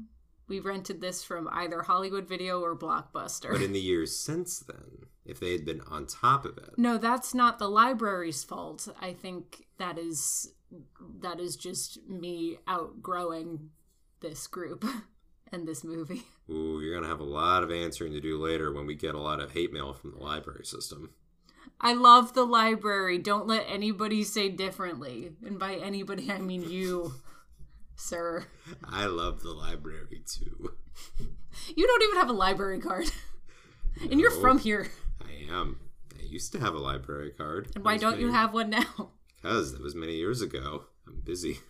we 0.48 0.58
rented 0.58 1.00
this 1.00 1.22
from 1.24 1.48
either 1.52 1.82
Hollywood 1.82 2.28
Video 2.28 2.60
or 2.60 2.76
Blockbuster. 2.76 3.52
But 3.52 3.62
in 3.62 3.72
the 3.72 3.80
years 3.80 4.14
since 4.16 4.58
then, 4.58 5.06
if 5.24 5.38
they 5.38 5.52
had 5.52 5.64
been 5.64 5.80
on 5.82 6.06
top 6.06 6.44
of 6.44 6.58
it. 6.58 6.70
No, 6.76 6.98
that's 6.98 7.32
not 7.32 7.58
the 7.58 7.68
library's 7.68 8.42
fault. 8.42 8.88
I 9.00 9.12
think 9.12 9.66
that 9.78 9.98
is 9.98 10.52
that 11.20 11.38
is 11.38 11.54
just 11.54 12.08
me 12.08 12.58
outgrowing 12.66 13.70
this 14.20 14.48
group 14.48 14.84
and 15.52 15.66
this 15.66 15.84
movie. 15.84 16.22
Ooh, 16.50 16.80
you're 16.80 16.94
gonna 16.94 17.10
have 17.10 17.20
a 17.20 17.24
lot 17.24 17.62
of 17.62 17.70
answering 17.70 18.12
to 18.12 18.20
do 18.20 18.36
later 18.36 18.72
when 18.72 18.84
we 18.84 18.96
get 18.96 19.14
a 19.14 19.20
lot 19.20 19.40
of 19.40 19.52
hate 19.52 19.72
mail 19.72 19.92
from 19.92 20.10
the 20.10 20.18
library 20.18 20.64
system. 20.64 21.10
I 21.80 21.92
love 21.92 22.32
the 22.32 22.44
library. 22.44 23.18
Don't 23.18 23.46
let 23.46 23.66
anybody 23.68 24.24
say 24.24 24.48
differently. 24.48 25.32
And 25.44 25.58
by 25.58 25.74
anybody, 25.74 26.30
I 26.30 26.38
mean 26.38 26.68
you 26.68 27.14
sir. 27.96 28.46
I 28.84 29.06
love 29.06 29.42
the 29.42 29.52
library 29.52 30.22
too. 30.26 30.72
You 31.74 31.86
don't 31.86 32.02
even 32.02 32.16
have 32.16 32.28
a 32.28 32.34
library 32.34 32.80
card. 32.80 33.10
No, 34.00 34.10
and 34.10 34.20
you're 34.20 34.30
from 34.30 34.58
here. 34.58 34.88
I 35.22 35.50
am. 35.50 35.80
I 36.18 36.22
used 36.22 36.52
to 36.52 36.60
have 36.60 36.74
a 36.74 36.78
library 36.78 37.30
card. 37.30 37.68
And 37.74 37.84
why 37.84 37.96
don't 37.96 38.12
many, 38.12 38.24
you 38.24 38.32
have 38.32 38.52
one 38.52 38.70
now? 38.70 39.10
Because 39.42 39.72
that 39.72 39.82
was 39.82 39.94
many 39.94 40.16
years 40.16 40.42
ago. 40.42 40.84
I'm 41.06 41.20
busy. 41.24 41.60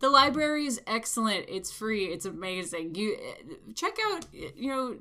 The 0.00 0.10
library 0.10 0.66
is 0.66 0.80
excellent. 0.86 1.46
It's 1.48 1.72
free. 1.72 2.04
It's 2.06 2.26
amazing. 2.26 2.94
You 2.96 3.16
eh, 3.16 3.54
check 3.74 3.96
out, 4.08 4.26
eh, 4.34 4.50
you 4.54 4.68
know, 4.68 4.96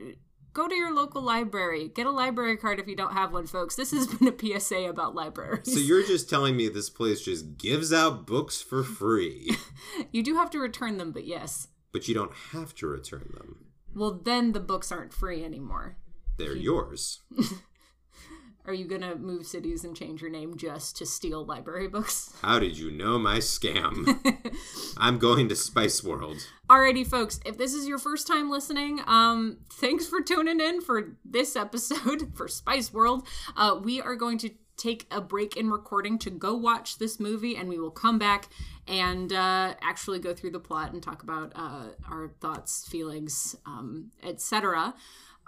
go 0.56 0.68
to 0.68 0.74
your 0.74 0.92
local 0.92 1.22
library. 1.22 1.90
Get 1.90 2.08
a 2.08 2.12
library 2.12 2.58
card 2.58 2.80
if 2.80 2.88
you 2.88 2.96
don't 2.96 3.14
have 3.14 3.32
one, 3.32 3.46
folks. 3.46 3.76
This 3.76 3.92
has 3.92 4.08
been 4.08 4.28
a 4.28 4.60
PSA 4.60 4.88
about 4.90 5.14
libraries. 5.14 5.72
So 5.72 5.80
you're 5.80 6.06
just 6.06 6.28
telling 6.28 6.58
me 6.58 6.70
this 6.70 6.90
place 6.90 7.22
just 7.22 7.60
gives 7.60 7.94
out 7.94 8.26
books 8.26 8.62
for 8.62 8.84
free. 8.84 9.56
you 10.12 10.24
do 10.24 10.36
have 10.36 10.50
to 10.52 10.60
return 10.60 10.98
them, 10.98 11.12
but 11.12 11.26
yes. 11.26 11.68
But 11.92 12.08
you 12.08 12.16
don't 12.16 12.34
have 12.52 12.74
to 12.76 12.88
return 12.88 13.30
them. 13.36 13.66
Well, 13.94 14.20
then 14.24 14.54
the 14.54 14.60
books 14.60 14.92
aren't 14.92 15.14
free 15.14 15.44
anymore. 15.44 15.98
They're 16.38 16.56
you... 16.56 16.74
yours. 16.74 17.22
Are 18.68 18.74
you 18.74 18.86
gonna 18.86 19.16
move 19.16 19.46
cities 19.46 19.84
and 19.84 19.96
change 19.96 20.22
your 20.22 20.32
name 20.32 20.58
just 20.58 20.98
to 20.98 21.06
steal 21.06 21.46
library 21.46 21.88
books? 21.88 22.34
How 22.42 22.58
did 22.58 22.78
you 22.78 22.90
know 22.90 23.20
my 23.20 23.38
scam? 23.38 24.20
I'm 24.98 25.20
going 25.20 25.50
to 25.50 25.56
Spice 25.56 26.04
World. 26.04 26.38
Alrighty, 26.68 27.06
folks. 27.06 27.40
If 27.46 27.60
this 27.60 27.76
is 27.76 27.88
your 27.88 28.00
first 28.00 28.26
time 28.26 28.50
listening, 28.50 29.02
um, 29.06 29.58
thanks 29.72 30.08
for 30.08 30.22
tuning 30.22 30.60
in 30.60 30.82
for 30.82 31.16
this 31.24 31.56
episode 31.56 32.34
for 32.36 32.48
Spice 32.48 32.92
World. 32.92 33.28
Uh, 33.56 33.80
we 33.82 34.02
are 34.02 34.16
going 34.16 34.40
to 34.40 34.50
take 34.78 35.06
a 35.12 35.22
break 35.22 35.56
in 35.56 35.70
recording 35.70 36.18
to 36.20 36.32
go 36.32 36.56
watch 36.56 36.98
this 36.98 37.20
movie, 37.20 37.56
and 37.56 37.70
we 37.70 37.78
will 37.78 37.92
come 37.92 38.18
back 38.18 38.50
and 38.88 39.32
uh, 39.32 39.76
actually 39.82 40.18
go 40.20 40.34
through 40.34 40.52
the 40.52 40.60
plot 40.60 40.92
and 40.92 41.04
talk 41.04 41.22
about 41.22 41.52
uh, 41.56 41.90
our 42.10 42.30
thoughts, 42.42 42.88
feelings, 42.88 43.56
um, 43.68 44.12
etc. 44.24 44.96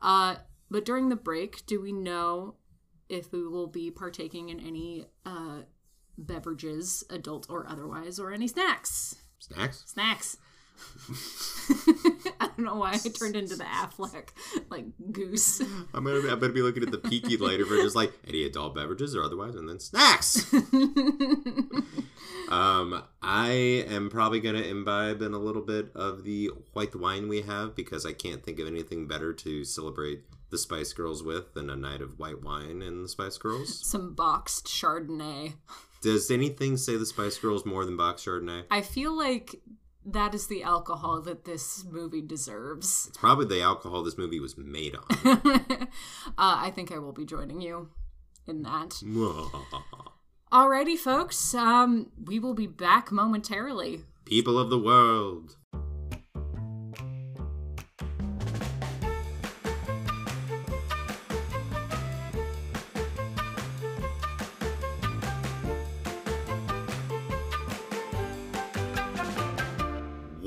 Uh, 0.04 0.36
but 0.70 0.86
during 0.86 1.10
the 1.10 1.16
break, 1.16 1.66
do 1.66 1.82
we 1.82 1.92
know 1.92 2.56
if 3.10 3.32
we 3.32 3.48
will 3.48 3.68
be 3.68 3.92
partaking 3.92 4.50
in 4.50 4.60
any 4.60 5.06
uh, 5.26 5.62
beverages, 6.18 7.04
adult 7.10 7.48
or 7.50 7.68
otherwise, 7.68 8.20
or 8.20 8.32
any 8.32 8.48
snacks. 8.48 9.16
Snacks? 9.40 9.84
Snacks. 9.86 10.38
I 12.40 12.50
don't 12.56 12.66
know 12.66 12.76
why 12.76 12.94
I 12.94 12.98
turned 13.10 13.36
into 13.36 13.56
the 13.56 13.64
Aflac 13.64 14.30
like 14.70 14.86
goose. 15.12 15.60
I'm 15.94 16.04
gonna, 16.04 16.20
I'm 16.32 16.40
gonna 16.40 16.54
be 16.54 16.62
looking 16.62 16.84
at 16.84 16.92
the 16.92 17.00
peaky 17.00 17.38
later 17.38 17.66
for 17.66 17.76
just 17.78 17.96
like 17.96 18.14
any 18.28 18.44
adult 18.44 18.76
beverages 18.76 19.16
or 19.16 19.24
otherwise, 19.24 19.56
and 19.56 19.68
then 19.68 19.80
snacks. 19.80 20.54
um, 22.50 23.04
I 23.22 23.86
am 23.88 24.10
probably 24.10 24.40
gonna 24.40 24.62
imbibe 24.62 25.22
in 25.22 25.34
a 25.34 25.40
little 25.40 25.64
bit 25.64 25.92
of 25.96 26.24
the 26.24 26.52
white 26.74 26.96
wine 26.96 27.28
we 27.28 27.42
have 27.42 27.76
because 27.76 28.06
I 28.06 28.14
can't 28.14 28.44
think 28.44 28.60
of 28.60 28.68
anything 28.68 29.08
better 29.08 29.34
to 29.34 29.64
celebrate 29.64 30.26
the 30.50 30.58
Spice 30.58 30.94
Girls 30.94 31.24
with 31.24 31.54
than 31.54 31.70
a 31.70 31.76
night 31.76 32.02
of 32.02 32.20
white 32.20 32.44
wine 32.44 32.82
and 32.82 33.04
the 33.04 33.10
Spice 33.10 33.38
Girls. 33.38 33.80
Some 33.86 34.14
boxed 34.14 34.68
Chardonnay. 34.68 35.54
Does 36.02 36.30
anything 36.32 36.78
say 36.78 36.96
the 36.96 37.06
Spice 37.06 37.38
Girls 37.38 37.66
more 37.66 37.86
than 37.86 37.98
boxed 37.98 38.26
Chardonnay? 38.26 38.66
I 38.70 38.82
feel 38.82 39.18
like 39.18 39.56
that 40.06 40.34
is 40.34 40.48
the 40.48 40.64
alcohol 40.64 41.22
that 41.22 41.46
this 41.46 41.84
movie 41.84 42.22
deserves. 42.22 43.08
It's 43.10 43.18
probably 43.18 43.46
the 43.46 43.62
alcohol 43.62 44.04
this 44.04 44.18
movie 44.18 44.40
was 44.40 44.58
made 44.58 44.96
on. 44.96 45.04
uh, 45.46 45.88
I 46.38 46.72
think 46.74 46.92
I 46.92 47.00
will 47.00 47.12
be 47.12 47.26
joining 47.26 47.62
you 47.62 47.90
in 48.48 48.64
that. 48.64 49.02
Alrighty, 50.52 50.98
folks. 50.98 51.54
Um, 51.54 52.12
we 52.24 52.40
will 52.40 52.54
be 52.54 52.68
back 52.68 53.12
momentarily. 53.12 54.04
People 54.24 54.58
of 54.58 54.70
the 54.70 54.80
world. 54.80 55.58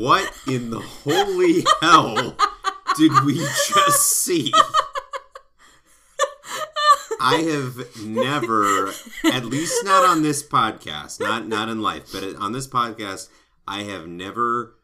What 0.01 0.33
in 0.47 0.71
the 0.71 0.81
holy 0.81 1.63
hell 1.83 2.35
did 2.97 3.13
we 3.23 3.35
just 3.35 4.01
see? 4.01 4.51
I 7.21 7.43
have 7.43 8.03
never, 8.07 8.95
at 9.27 9.45
least 9.45 9.85
not 9.85 10.07
on 10.07 10.23
this 10.23 10.43
podcast, 10.43 11.21
not 11.21 11.47
not 11.49 11.69
in 11.69 11.83
life, 11.83 12.05
but 12.15 12.35
on 12.37 12.53
this 12.53 12.67
podcast, 12.67 13.29
I 13.69 13.83
have 13.83 14.07
never 14.07 14.79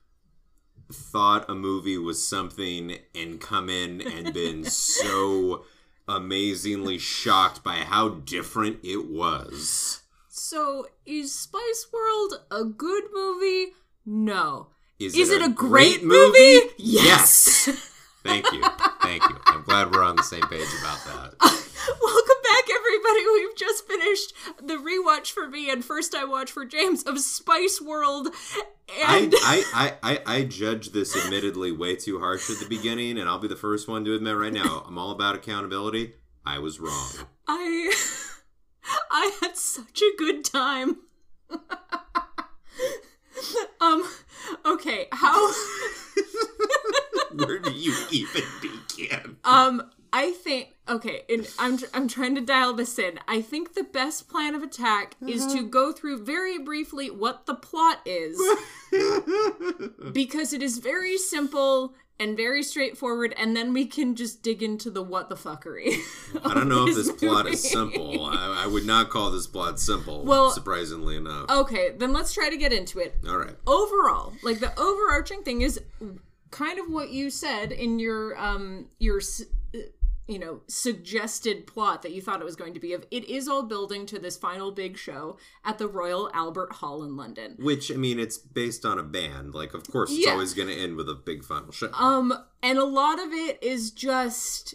thought 0.93 1.49
a 1.49 1.55
movie 1.55 1.97
was 1.97 2.29
something 2.29 2.99
and 3.15 3.41
come 3.41 3.71
in 3.71 4.03
and 4.03 4.35
been 4.35 4.65
so 4.67 5.65
amazingly 6.07 6.99
shocked 6.99 7.65
by 7.65 7.77
how 7.77 8.11
different 8.11 8.81
it 8.85 9.09
was. 9.09 10.03
So, 10.29 10.89
is 11.07 11.35
Spice 11.35 11.87
World 11.91 12.45
a 12.51 12.65
good 12.65 13.05
movie? 13.15 13.73
No. 14.05 14.73
Is, 14.99 15.15
Is 15.15 15.31
it 15.31 15.43
a 15.43 15.49
great 15.51 16.03
movie? 16.03 16.61
Yes. 16.79 17.69
Thank 18.25 18.51
you. 18.51 18.63
Thank 19.03 19.23
you. 19.29 19.37
I'm 19.47 19.63
glad 19.63 19.93
we're 19.95 20.03
on 20.03 20.17
the 20.17 20.23
same 20.23 20.43
page 20.43 20.67
about 20.81 20.99
that. 21.05 21.35
Welcome 21.41 22.43
back, 22.43 22.65
everybody. 22.75 23.27
We've 23.35 23.57
just 23.57 23.87
finished 23.87 24.33
the 24.61 24.75
rewatch 24.77 25.31
for 25.33 25.49
me 25.49 25.71
and 25.71 25.85
first 25.85 26.13
time 26.13 26.31
watch 26.31 26.51
for 26.51 26.65
James 26.65 27.03
of 27.05 27.21
Spice 27.21 27.81
World. 27.81 28.29
I, 29.07 29.19
And 29.19 29.35
I, 29.43 29.65
I, 30.03 30.13
I, 30.27 30.39
I 30.39 30.45
judge 30.45 30.91
this 30.91 31.15
admittedly 31.15 31.73
way 31.73 31.95
too 31.95 32.19
harsh 32.19 32.49
at 32.51 32.59
the 32.59 32.67
beginning, 32.67 33.19
and 33.19 33.29
I'll 33.29 33.39
be 33.39 33.49
the 33.49 33.55
first 33.55 33.87
one 33.89 34.05
to 34.07 34.15
admit 34.15 34.37
right 34.37 34.53
now 34.53 34.83
I'm 34.89 34.97
all 34.99 35.11
about 35.11 35.35
accountability. 35.37 36.15
I 36.45 36.59
was 36.59 36.81
wrong. 36.81 37.11
I, 37.47 37.95
I 39.11 39.39
had 39.43 39.57
such 39.59 40.01
a 40.01 40.17
good 40.17 40.45
time. 40.45 40.97
um, 43.81 44.09
okay, 44.65 45.09
how? 45.13 45.53
Where 47.35 47.59
do 47.59 47.73
you 47.73 47.95
even 48.11 48.43
begin? 48.63 49.37
Um, 49.45 49.91
I 50.13 50.31
think 50.31 50.69
okay, 50.89 51.23
and 51.29 51.47
I'm 51.59 51.77
tr- 51.77 51.85
I'm 51.93 52.09
trying 52.09 52.35
to 52.37 52.41
dial 52.41 52.73
this 52.73 52.99
in. 52.99 53.19
I 53.29 53.43
think 53.43 53.75
the 53.75 53.83
best 53.83 54.29
plan 54.29 54.55
of 54.55 54.63
attack 54.63 55.17
is 55.27 55.45
Uh-huh. 55.45 55.57
to 55.57 55.63
go 55.65 55.93
through 55.93 56.25
very 56.25 56.59
briefly 56.59 57.11
what 57.11 57.45
the 57.47 57.55
plot 57.55 58.01
is 58.07 58.41
because 60.13 60.53
it 60.53 60.63
is 60.63 60.79
very 60.79 61.19
simple 61.19 61.95
and 62.19 62.37
very 62.37 62.63
straightforward, 62.63 63.35
and 63.37 63.55
then 63.57 63.73
we 63.73 63.87
can 63.87 64.15
just 64.15 64.43
dig 64.43 64.63
into 64.63 64.91
the 64.91 65.03
what 65.03 65.29
the 65.29 65.35
fuckery. 65.35 65.99
I 66.45 66.55
don't 66.55 66.69
know 66.69 66.87
if 66.87 66.95
this 66.95 67.09
this 67.09 67.17
plot 67.17 67.47
is 67.47 67.63
simple. 67.69 68.25
I, 68.25 68.63
I 68.65 68.67
would 68.67 68.87
not 68.87 69.11
call 69.11 69.31
this 69.31 69.47
plot 69.47 69.79
simple, 69.79 70.25
Well- 70.25 70.51
surprisingly 70.51 71.17
enough. 71.17 71.51
okay, 71.51 71.91
then 71.97 72.13
let's 72.13 72.33
try 72.33 72.49
to 72.51 72.57
get 72.57 72.73
into 72.73 72.99
it. 73.01 73.17
All 73.29 73.37
right. 73.37 73.55
overall 73.67 74.33
like 74.43 74.61
the 74.61 74.73
overarching 74.79 75.43
thing 75.43 75.61
is 75.63 75.81
kind 76.51 76.79
of 76.79 76.87
what 76.91 77.11
you 77.11 77.29
said 77.29 77.73
in 77.73 77.99
your 77.99 78.39
um 78.39 78.87
your 78.99 79.21
you 80.29 80.39
know 80.39 80.61
suggested 80.67 81.67
plot 81.67 82.03
that 82.03 82.13
you 82.13 82.21
thought 82.21 82.41
it 82.41 82.45
was 82.45 82.57
going 82.57 82.75
to 82.75 82.81
be 82.81 82.93
of 82.93 83.07
it 83.11 83.25
is 83.29 83.47
all 83.49 83.63
building 83.63 84.07
to 84.07 84.19
this 84.19 84.37
final 84.37 84.73
big 84.73 84.97
show 84.99 85.37
at 85.65 85.79
the 85.79 85.87
royal 85.87 86.31
albert 86.35 86.73
hall 86.75 87.03
in 87.05 87.17
london 87.17 87.55
Which, 87.61 87.93
I 87.93 87.95
mean, 87.95 88.19
it's 88.19 88.37
based 88.39 88.85
on 88.85 88.99
a 88.99 89.03
band. 89.03 89.55
Like, 89.55 89.73
of 89.75 89.87
course, 89.91 90.11
it's 90.11 90.25
Yeah. 90.27 90.33
always 90.33 90.53
going 90.55 90.69
to 90.69 90.75
end 90.75 90.97
with 90.97 91.09
a 91.09 91.15
big 91.15 91.45
final 91.45 91.71
show. 91.73 91.93
um 91.93 92.33
and 92.63 92.79
a 92.79 92.85
lot 92.85 93.21
of 93.21 93.33
it 93.33 93.63
is 93.63 93.91
just 93.93 94.75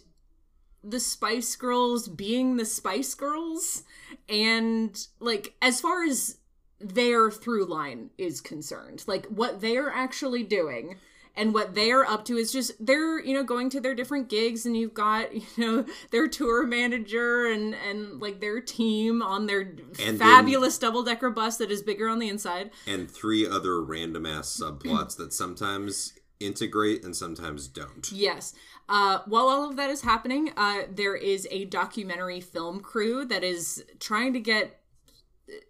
the 0.84 1.00
spice 1.00 1.56
girls 1.56 2.08
being 2.08 2.58
the 2.58 2.66
spice 2.66 3.14
girls 3.14 3.84
and 4.30 5.08
like 5.20 5.54
as 5.62 5.80
far 5.82 6.04
as 6.04 6.38
their 6.80 7.30
through 7.30 7.66
line 7.66 8.10
is 8.18 8.42
concerned 8.42 9.04
like 9.06 9.28
what 9.28 9.62
they're 9.62 9.92
actually 9.92 10.42
doing 10.44 10.96
and 11.36 11.54
what 11.54 11.76
they're 11.76 12.06
up 12.06 12.26
to 12.26 12.36
is 12.38 12.52
just 12.52 12.74
they're 12.86 13.20
you 13.24 13.34
know 13.34 13.44
going 13.44 13.70
to 13.70 13.80
their 13.80 13.96
different 13.96 14.28
gigs 14.30 14.66
and 14.66 14.76
you've 14.76 14.94
got 14.94 15.34
you 15.36 15.44
know 15.58 15.86
their 16.12 16.28
tour 16.28 16.66
manager 16.66 17.46
and 17.48 17.76
and 17.88 18.22
like 18.22 18.40
their 18.42 18.60
team 18.60 19.22
on 19.22 19.48
their 19.48 19.62
And 20.04 20.20
fabulous 20.20 20.78
double 20.78 21.04
decker 21.04 21.30
bus 21.30 21.58
that 21.58 21.72
is 21.72 21.82
bigger 21.82 22.08
on 22.08 22.20
the 22.20 22.30
inside 22.30 22.72
and 22.88 23.10
three 23.10 23.48
other 23.48 23.82
random 23.82 24.26
ass 24.26 24.60
subplots 24.62 25.16
that 25.18 25.34
sometimes 25.34 26.14
integrate 26.40 27.04
and 27.04 27.16
sometimes 27.16 27.68
don't. 27.68 28.12
Yes. 28.12 28.56
Uh, 28.90 29.20
while 29.28 29.48
all 29.48 29.70
of 29.70 29.76
that 29.76 29.90
is 29.92 30.02
happening, 30.02 30.52
uh, 30.58 30.82
there 30.92 31.16
is 31.16 31.48
a 31.52 31.66
documentary 31.66 32.42
film 32.42 32.80
crew 32.82 33.24
that 33.26 33.44
is 33.44 33.86
trying 34.00 34.34
to 34.34 34.40
get 34.40 34.80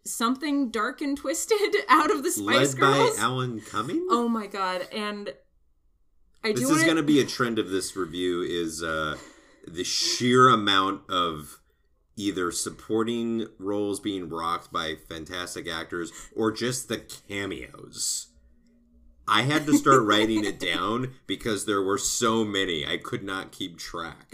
something 0.06 0.69
dark 0.71 1.02
and 1.02 1.17
twisted 1.17 1.76
out 1.89 2.10
of 2.10 2.24
the 2.24 2.32
Spice 2.32 2.74
Led 2.74 2.80
Girls. 2.80 3.17
by 3.17 3.21
Alan 3.21 3.62
Cumming? 3.62 4.08
oh 4.10 4.28
my 4.28 4.47
god! 4.47 4.88
And 4.91 5.34
I 6.43 6.54
this 6.54 6.63
is 6.63 6.69
want 6.69 6.86
going 6.86 6.97
to 6.97 7.04
be 7.04 7.19
a 7.19 7.25
trend 7.25 7.60
of 7.60 7.69
this 7.69 7.95
review 7.95 8.41
is 8.41 8.82
uh, 8.82 9.17
the 9.67 9.84
sheer 9.84 10.49
amount 10.49 11.10
of 11.10 11.60
either 12.15 12.51
supporting 12.51 13.47
roles 13.58 13.99
being 13.99 14.30
rocked 14.30 14.71
by 14.71 14.95
fantastic 15.08 15.67
actors 15.67 16.12
or 16.36 16.51
just 16.51 16.88
the 16.88 16.97
cameos. 16.97 18.27
I 19.27 19.43
had 19.43 19.65
to 19.67 19.77
start 19.77 20.01
writing 20.06 20.43
it 20.43 20.60
down 20.60 21.13
because 21.27 21.65
there 21.65 21.82
were 21.82 21.97
so 21.97 22.43
many 22.43 22.86
I 22.86 22.97
could 22.97 23.23
not 23.23 23.51
keep 23.51 23.77
track. 23.77 24.32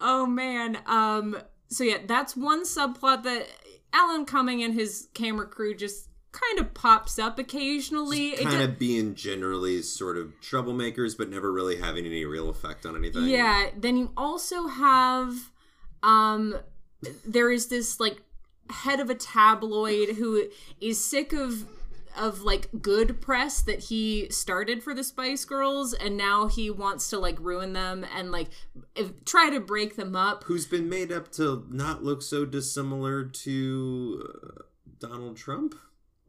Oh 0.00 0.26
man. 0.26 0.78
Um. 0.86 1.38
So 1.68 1.82
yeah, 1.82 1.98
that's 2.06 2.36
one 2.36 2.64
subplot 2.64 3.24
that 3.24 3.48
Alan 3.92 4.24
Cumming 4.24 4.62
and 4.62 4.74
his 4.74 5.08
camera 5.14 5.46
crew 5.46 5.74
just 5.74 6.08
kind 6.36 6.60
of 6.60 6.74
pops 6.74 7.18
up 7.18 7.38
occasionally. 7.38 8.28
It 8.30 8.42
Kind 8.44 8.58
do- 8.58 8.64
of 8.64 8.78
being 8.78 9.14
generally 9.14 9.82
sort 9.82 10.16
of 10.16 10.32
troublemakers, 10.40 11.16
but 11.16 11.30
never 11.30 11.52
really 11.52 11.76
having 11.76 12.06
any 12.06 12.24
real 12.24 12.48
effect 12.50 12.84
on 12.86 12.96
anything. 12.96 13.24
Yeah, 13.24 13.70
then 13.76 13.96
you 13.96 14.12
also 14.16 14.66
have 14.66 15.50
um 16.02 16.56
there 17.26 17.50
is 17.50 17.68
this 17.68 17.98
like 18.00 18.22
head 18.70 19.00
of 19.00 19.08
a 19.10 19.14
tabloid 19.14 20.16
who 20.16 20.48
is 20.80 21.02
sick 21.02 21.32
of 21.32 21.66
of 22.18 22.40
like 22.42 22.68
good 22.80 23.20
press 23.20 23.60
that 23.62 23.78
he 23.84 24.26
started 24.30 24.82
for 24.82 24.94
the 24.94 25.04
Spice 25.04 25.44
Girls 25.44 25.92
and 25.92 26.16
now 26.16 26.48
he 26.48 26.70
wants 26.70 27.10
to 27.10 27.18
like 27.18 27.38
ruin 27.38 27.74
them 27.74 28.06
and 28.14 28.32
like 28.32 28.48
if, 28.94 29.24
try 29.26 29.50
to 29.50 29.60
break 29.60 29.96
them 29.96 30.16
up. 30.16 30.44
Who's 30.44 30.66
been 30.66 30.88
made 30.88 31.12
up 31.12 31.30
to 31.32 31.66
not 31.70 32.02
look 32.02 32.22
so 32.22 32.46
dissimilar 32.46 33.24
to 33.24 34.24
uh, 34.28 34.62
Donald 34.98 35.36
Trump? 35.36 35.74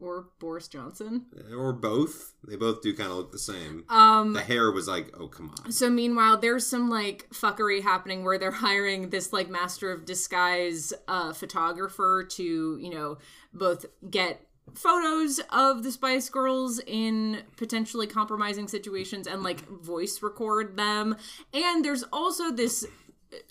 Or 0.00 0.28
Boris 0.38 0.68
Johnson. 0.68 1.26
or 1.56 1.72
both. 1.72 2.34
They 2.46 2.54
both 2.54 2.82
do 2.82 2.94
kind 2.94 3.10
of 3.10 3.16
look 3.16 3.32
the 3.32 3.38
same. 3.38 3.84
Um 3.88 4.32
the 4.32 4.40
hair 4.40 4.70
was 4.70 4.86
like, 4.86 5.12
oh 5.18 5.26
come 5.28 5.52
on. 5.64 5.72
So 5.72 5.90
meanwhile, 5.90 6.36
there's 6.38 6.64
some 6.66 6.88
like 6.88 7.28
fuckery 7.30 7.82
happening 7.82 8.24
where 8.24 8.38
they're 8.38 8.50
hiring 8.68 9.10
this 9.10 9.32
like 9.32 9.50
master 9.50 9.90
of 9.90 10.04
disguise 10.04 10.92
uh, 11.08 11.32
photographer 11.32 12.24
to 12.30 12.78
you 12.80 12.90
know 12.90 13.18
both 13.52 13.86
get 14.08 14.46
photos 14.74 15.40
of 15.50 15.82
the 15.82 15.90
Spice 15.90 16.28
Girls 16.28 16.80
in 16.86 17.42
potentially 17.56 18.06
compromising 18.06 18.68
situations 18.68 19.26
and 19.26 19.42
like 19.42 19.66
voice 19.68 20.22
record 20.22 20.76
them. 20.76 21.16
And 21.52 21.84
there's 21.84 22.04
also 22.12 22.50
this 22.52 22.86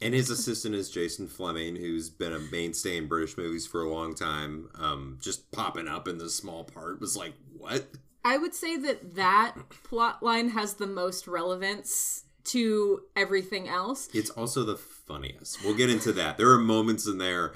And 0.01 0.13
his 0.13 0.29
assistant 0.29 0.75
is 0.75 0.89
Jason 0.89 1.27
Flemyng, 1.27 1.77
who's 1.77 2.09
been 2.09 2.33
a 2.33 2.39
mainstay 2.39 2.97
in 2.97 3.07
British 3.07 3.37
movies 3.37 3.67
for 3.67 3.81
a 3.83 3.89
long 3.89 4.15
time. 4.15 4.69
Um, 4.75 5.19
just 5.21 5.51
popping 5.51 5.87
up 5.87 6.07
in 6.07 6.17
this 6.17 6.35
small 6.35 6.63
part 6.63 6.99
was 6.99 7.15
like, 7.15 7.33
what? 7.57 7.87
I 8.25 8.37
would 8.37 8.53
say 8.53 8.75
that 8.77 9.15
that 9.15 9.55
plot 9.83 10.23
line 10.23 10.49
has 10.49 10.75
the 10.75 10.87
most 10.87 11.27
relevance 11.27 12.23
to 12.45 13.01
everything 13.15 13.67
else. 13.67 14.09
It's 14.13 14.29
also 14.31 14.63
the 14.63 14.77
funniest. 14.77 15.63
We'll 15.63 15.75
get 15.75 15.89
into 15.89 16.11
that. 16.13 16.37
There 16.37 16.49
are 16.51 16.59
moments 16.59 17.07
in 17.07 17.17
there 17.17 17.53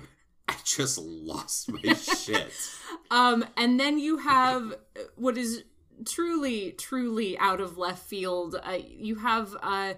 I 0.52 0.56
just 0.66 0.98
lost 0.98 1.72
my 1.72 1.94
shit. 1.94 2.52
Um, 3.10 3.46
and 3.56 3.80
then 3.80 4.00
you 4.00 4.18
have 4.18 4.76
what 5.16 5.38
is 5.38 5.64
truly, 6.06 6.72
truly 6.74 7.38
out 7.38 7.62
of 7.62 7.78
left 7.78 8.04
field. 8.04 8.56
Uh, 8.62 8.80
you 8.86 9.16
have 9.16 9.56
uh, 9.62 9.94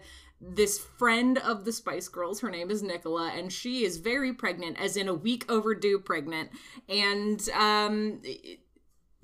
this 0.46 0.78
friend 0.78 1.38
of 1.38 1.66
the 1.66 1.72
Spice 1.72 2.08
Girls. 2.10 2.42
Her 2.42 2.50
name 2.52 2.70
is 2.70 2.84
Nicola, 2.84 3.32
and 3.36 3.52
she 3.52 3.84
is 3.86 3.98
very 3.98 4.34
pregnant, 4.34 4.80
as 4.80 4.98
in 4.98 5.08
a 5.08 5.14
week 5.14 5.50
overdue 5.50 6.00
pregnant. 6.00 6.50
And 6.90 7.48
um, 7.58 8.22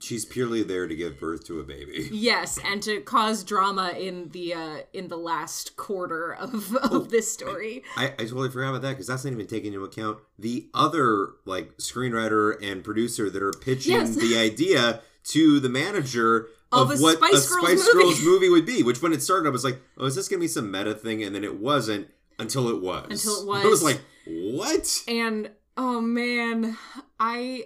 She's 0.02 0.24
purely 0.24 0.64
there 0.64 0.88
to 0.88 0.96
give 0.96 1.20
birth 1.20 1.46
to 1.48 1.60
a 1.60 1.64
baby. 1.64 2.08
yes, 2.14 2.58
and 2.64 2.82
to 2.84 3.02
cause 3.02 3.44
drama 3.44 3.90
in 3.90 4.30
the 4.30 4.54
uh, 4.54 4.78
in 4.94 5.10
the 5.10 5.18
last 5.18 5.76
quarter 5.76 6.34
of 6.34 6.74
of 6.78 7.10
this 7.12 7.30
story. 7.32 7.84
I, 7.98 8.06
I 8.06 8.24
totally 8.24 8.50
forgot 8.50 8.70
about 8.70 8.82
that 8.84 8.92
because 8.92 9.08
that's 9.08 9.26
not 9.26 9.34
even 9.34 9.46
taking 9.48 9.74
into 9.74 9.84
account 9.84 10.20
the 10.38 10.70
other 10.74 11.32
like 11.46 11.78
screenwriter 11.80 12.56
and 12.64 12.82
producer 12.82 13.30
that 13.30 13.44
are 13.44 13.52
pitching 13.52 13.92
Yes. 13.92 14.16
the 14.16 14.38
idea 14.38 15.02
to 15.26 15.60
the 15.60 15.70
manager 15.70 16.48
of, 16.72 16.92
Of 16.92 17.00
a 17.00 17.02
what 17.02 17.18
Spice 17.18 17.46
a 17.46 17.50
Girls 17.50 17.66
Spice 17.66 17.94
movie. 17.94 18.04
Girls 18.06 18.24
movie 18.24 18.50
would 18.50 18.66
be. 18.66 18.84
Which 18.84 19.02
when 19.02 19.14
it 19.14 19.22
started, 19.22 19.48
I 19.48 19.52
was 19.52 19.64
like, 19.64 19.82
"Oh, 19.98 20.06
is 20.06 20.16
this 20.16 20.28
gonna 20.28 20.40
be 20.40 20.48
some 20.48 20.72
meta 20.72 20.94
thing?" 20.94 21.24
And 21.24 21.34
then 21.34 21.44
it 21.44 21.60
wasn't 21.60 22.10
until 22.38 22.70
it 22.70 22.82
was. 22.82 23.06
Until 23.10 23.42
it 23.42 23.48
was. 23.48 23.62
I 23.66 23.68
was 23.68 23.84
was. 23.84 23.84
like, 23.84 24.02
"What?" 24.26 25.04
And 25.08 25.52
oh 25.78 26.02
man, 26.02 26.78
I 27.20 27.66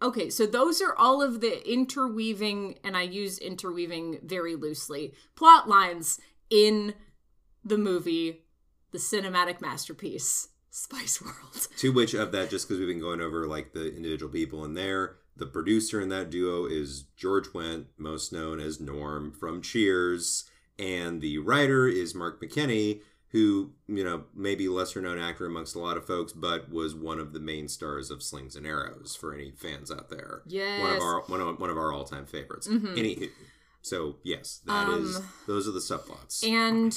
okay, 0.00 0.30
so 0.30 0.46
those 0.46 0.80
are 0.82 0.94
all 0.96 1.22
of 1.22 1.40
the 1.40 1.70
interweaving, 1.70 2.78
and 2.82 2.96
I 2.96 3.02
use 3.02 3.38
interweaving 3.38 4.18
very 4.22 4.56
loosely, 4.56 5.14
plot 5.36 5.68
lines 5.68 6.20
in 6.50 6.94
the 7.64 7.78
movie, 7.78 8.42
the 8.90 8.98
cinematic 8.98 9.60
masterpiece, 9.60 10.48
Spice 10.70 11.20
World. 11.24 11.68
To 11.78 11.92
which 11.92 12.14
of 12.14 12.32
that, 12.32 12.50
just 12.50 12.66
because 12.66 12.78
we've 12.78 12.88
been 12.88 13.00
going 13.00 13.20
over 13.20 13.46
like 13.46 13.72
the 13.72 13.94
individual 13.94 14.32
people 14.32 14.64
in 14.64 14.74
there, 14.74 15.16
the 15.36 15.46
producer 15.46 16.00
in 16.00 16.08
that 16.10 16.30
duo 16.30 16.66
is 16.66 17.04
George 17.16 17.48
Wendt, 17.48 17.86
most 17.96 18.32
known 18.32 18.60
as 18.60 18.80
Norm 18.80 19.32
from 19.32 19.62
Cheers, 19.62 20.44
and 20.78 21.20
the 21.20 21.38
writer 21.38 21.86
is 21.86 22.14
Mark 22.14 22.42
McKinney, 22.42 23.00
who 23.30 23.72
you 23.88 24.04
know 24.04 24.24
maybe 24.34 24.68
lesser 24.68 25.00
known 25.00 25.18
actor 25.18 25.46
amongst 25.46 25.74
a 25.74 25.78
lot 25.78 25.96
of 25.96 26.06
folks, 26.06 26.32
but 26.32 26.70
was 26.70 26.94
one 26.94 27.18
of 27.18 27.32
the 27.32 27.40
main 27.40 27.66
stars 27.66 28.10
of 28.10 28.22
Slings 28.22 28.56
and 28.56 28.66
Arrows 28.66 29.16
for 29.18 29.34
any 29.34 29.50
fans 29.50 29.90
out 29.90 30.10
there. 30.10 30.42
Yes. 30.46 30.80
one 30.80 30.96
of 30.96 31.02
our 31.02 31.22
one 31.22 31.40
of, 31.40 31.58
one 31.58 31.70
of 31.70 31.78
our 31.78 31.92
all 31.92 32.04
time 32.04 32.26
favorites. 32.26 32.68
Mm-hmm. 32.68 32.98
Any, 32.98 33.28
so 33.82 34.16
yes, 34.22 34.60
that 34.66 34.88
um, 34.88 35.04
is 35.04 35.20
those 35.46 35.68
are 35.68 35.72
the 35.72 35.80
subplots. 35.80 36.48
and 36.48 36.96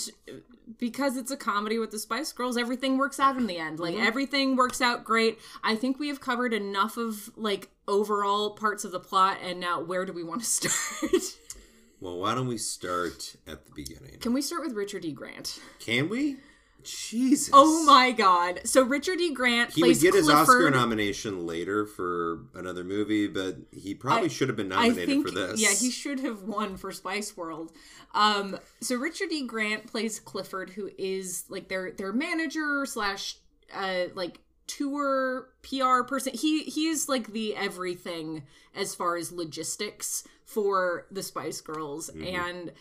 because 0.77 1.17
it's 1.17 1.31
a 1.31 1.37
comedy 1.37 1.79
with 1.79 1.91
the 1.91 1.99
Spice 1.99 2.31
Girls, 2.31 2.57
everything 2.57 2.97
works 2.97 3.19
out 3.19 3.37
in 3.37 3.47
the 3.47 3.57
end. 3.57 3.79
Like 3.79 3.95
mm-hmm. 3.95 4.05
everything 4.05 4.55
works 4.55 4.81
out 4.81 5.03
great. 5.03 5.39
I 5.63 5.75
think 5.75 5.99
we 5.99 6.07
have 6.09 6.21
covered 6.21 6.53
enough 6.53 6.97
of 6.97 7.31
like 7.35 7.69
overall 7.87 8.51
parts 8.51 8.85
of 8.85 8.91
the 8.91 8.99
plot, 8.99 9.39
and 9.43 9.59
now 9.59 9.81
where 9.81 10.05
do 10.05 10.13
we 10.13 10.23
want 10.23 10.41
to 10.41 10.47
start? 10.69 11.23
well, 11.99 12.19
why 12.19 12.35
don't 12.35 12.47
we 12.47 12.59
start 12.59 13.35
at 13.47 13.65
the 13.65 13.71
beginning? 13.75 14.19
Can 14.19 14.33
we 14.33 14.41
start 14.41 14.63
with 14.63 14.73
Richard 14.73 15.05
E. 15.05 15.11
Grant? 15.11 15.59
Can 15.79 16.07
we? 16.07 16.37
Jesus. 16.85 17.49
Oh 17.53 17.83
my 17.85 18.11
God! 18.11 18.61
So 18.65 18.83
Richard 18.83 19.19
E. 19.19 19.33
Grant 19.33 19.71
He 19.73 19.81
would 19.81 19.87
plays 19.87 20.01
get 20.01 20.13
his 20.13 20.29
Oscar 20.29 20.69
nomination 20.71 21.45
later 21.45 21.85
for 21.85 22.45
another 22.53 22.83
movie, 22.83 23.27
but 23.27 23.57
he 23.71 23.93
probably 23.93 24.25
I- 24.25 24.31
should 24.31 24.47
have 24.47 24.57
been 24.57 24.69
nominated 24.69 25.05
think, 25.07 25.27
for 25.27 25.33
this. 25.33 25.59
yeah, 25.61 25.73
he 25.73 25.89
should 25.91 26.19
have 26.21 26.43
won 26.43 26.77
for 26.77 26.91
Spice 26.91 27.35
World. 27.35 27.71
Um, 28.13 28.57
so 28.81 28.95
Richard 28.95 29.31
E. 29.31 29.45
Grant 29.45 29.87
plays 29.87 30.19
Clifford, 30.19 30.69
who 30.71 30.89
is 30.97 31.45
like 31.49 31.67
their 31.67 31.91
their 31.91 32.13
manager 32.13 32.85
slash 32.85 33.35
uh 33.73 34.05
like 34.13 34.39
tour 34.67 35.49
PR 35.63 36.03
person. 36.03 36.33
He 36.33 36.63
he 36.63 36.87
is 36.87 37.07
like 37.09 37.31
the 37.33 37.55
everything 37.55 38.43
as 38.75 38.95
far 38.95 39.15
as 39.15 39.31
logistics 39.31 40.23
for 40.45 41.07
the 41.11 41.23
Spice 41.23 41.61
Girls, 41.61 42.09
Mm-hmm. 42.13 42.35
and 42.35 42.71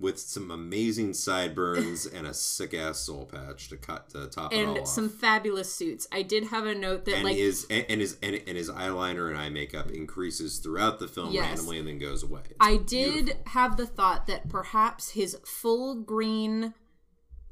with 0.00 0.18
some 0.18 0.50
amazing 0.50 1.14
sideburns 1.14 2.04
and 2.14 2.26
a 2.26 2.34
sick 2.34 2.74
ass 2.74 2.98
soul 2.98 3.26
patch 3.26 3.68
to 3.68 3.76
cut 3.76 4.08
to 4.10 4.26
top 4.26 4.52
it 4.52 4.64
all 4.66 4.70
and 4.74 4.78
off. 4.80 4.88
some 4.88 5.08
fabulous 5.08 5.72
suits. 5.72 6.06
I 6.10 6.22
did 6.22 6.44
have 6.48 6.66
a 6.66 6.74
note 6.74 7.04
that 7.04 7.14
and 7.16 7.24
like 7.24 7.36
his 7.36 7.66
and, 7.70 7.86
and 7.88 8.00
his 8.00 8.16
and, 8.22 8.34
and 8.46 8.56
his 8.56 8.68
eyeliner 8.70 9.28
and 9.28 9.38
eye 9.38 9.50
makeup 9.50 9.90
increases 9.90 10.58
throughout 10.58 10.98
the 10.98 11.06
film 11.08 11.32
Yes. 11.32 11.46
randomly 11.48 11.78
and 11.78 11.88
then 11.88 11.98
goes 11.98 12.22
away. 12.22 12.40
It's 12.46 12.56
I 12.60 12.76
did 12.76 13.24
beautiful. 13.26 13.42
have 13.46 13.76
the 13.76 13.86
thought 13.86 14.26
that 14.26 14.48
perhaps 14.48 15.10
his 15.10 15.36
full 15.44 15.94
green 15.94 16.74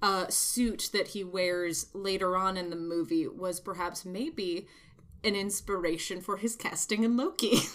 uh, 0.03 0.27
suit 0.29 0.91
that 0.93 1.09
he 1.09 1.23
wears 1.23 1.87
later 1.95 2.37
on 2.37 2.57
in 2.57 2.71
the 2.71 2.77
movie 2.77 3.29
was 3.29 3.61
perhaps 3.61 4.05
maybe 4.05 4.67
an 5.23 5.37
inspiration 5.37 6.21
for 6.21 6.39
his 6.39 6.57
casting 6.57 7.05
in 7.05 7.17
Loki. 7.17 7.59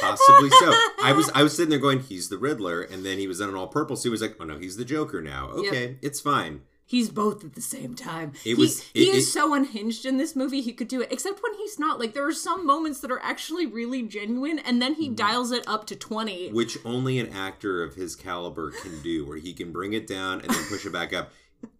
Possibly 0.00 0.50
so. 0.50 0.72
I 1.02 1.12
was 1.16 1.30
I 1.34 1.42
was 1.42 1.54
sitting 1.56 1.70
there 1.70 1.78
going, 1.78 2.00
he's 2.00 2.28
the 2.28 2.38
Riddler, 2.38 2.82
and 2.82 3.04
then 3.04 3.18
he 3.18 3.26
was 3.26 3.40
in 3.40 3.48
an 3.48 3.54
all 3.54 3.68
purple 3.68 3.96
suit. 3.96 4.08
He 4.08 4.12
was 4.12 4.22
like, 4.22 4.36
oh 4.40 4.44
no, 4.44 4.58
he's 4.58 4.76
the 4.76 4.84
Joker 4.84 5.20
now. 5.22 5.48
Okay, 5.50 5.96
it's 6.02 6.20
fine. 6.20 6.62
he's 6.86 7.10
both 7.10 7.44
at 7.44 7.54
the 7.54 7.60
same 7.60 7.94
time. 7.94 8.32
It 8.34 8.38
he, 8.40 8.54
was- 8.54 8.82
he 8.94 9.08
it- 9.10 9.14
is 9.16 9.28
it- 9.28 9.30
so 9.30 9.54
unhinged 9.54 10.04
in 10.06 10.16
this 10.18 10.34
movie. 10.36 10.60
He 10.60 10.72
could 10.72 10.88
do 10.88 11.00
it, 11.00 11.10
except 11.12 11.42
when 11.42 11.54
he's 11.54 11.78
not. 11.78 11.98
Like 11.98 12.12
there 12.14 12.26
are 12.26 12.32
some 12.32 12.66
moments 12.66 13.00
that 13.00 13.10
are 13.10 13.20
actually 13.22 13.66
really 13.66 14.02
genuine, 14.02 14.58
and 14.58 14.80
then 14.82 14.92
Mm-hmm. 14.92 15.02
he 15.02 15.08
dials 15.10 15.52
it 15.52 15.64
up 15.66 15.86
to 15.86 15.96
twenty. 15.96 16.50
Which 16.50 16.76
only 16.84 17.18
an 17.18 17.32
actor 17.32 17.82
of 17.82 17.94
his 17.94 18.14
caliber 18.16 18.70
can 18.70 19.00
do, 19.02 19.26
where 19.26 19.38
he 19.38 19.52
can 19.54 19.72
bring 19.72 19.92
it 19.94 20.06
down 20.06 20.40
and 20.40 20.50
then 20.50 20.64
push 20.68 20.84
it 20.86 20.92
back 20.92 21.12
up. 21.12 21.30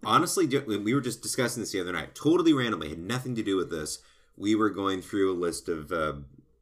Honestly, 0.05 0.47
we 0.47 0.93
were 0.95 1.01
just 1.01 1.23
discussing 1.23 1.63
this 1.63 1.71
the 1.73 1.81
other 1.81 1.93
night, 1.93 2.15
totally 2.15 2.53
randomly, 2.53 2.89
had 2.89 2.99
nothing 2.99 3.35
to 3.37 3.43
do 3.43 3.57
with 3.57 3.71
this. 3.71 4.01
We 4.37 4.55
were 4.55 4.71
going 4.71 5.03
through 5.03 5.33
a 5.33 5.37
list 5.39 5.69
of 5.69 5.93
uh, 5.93 6.15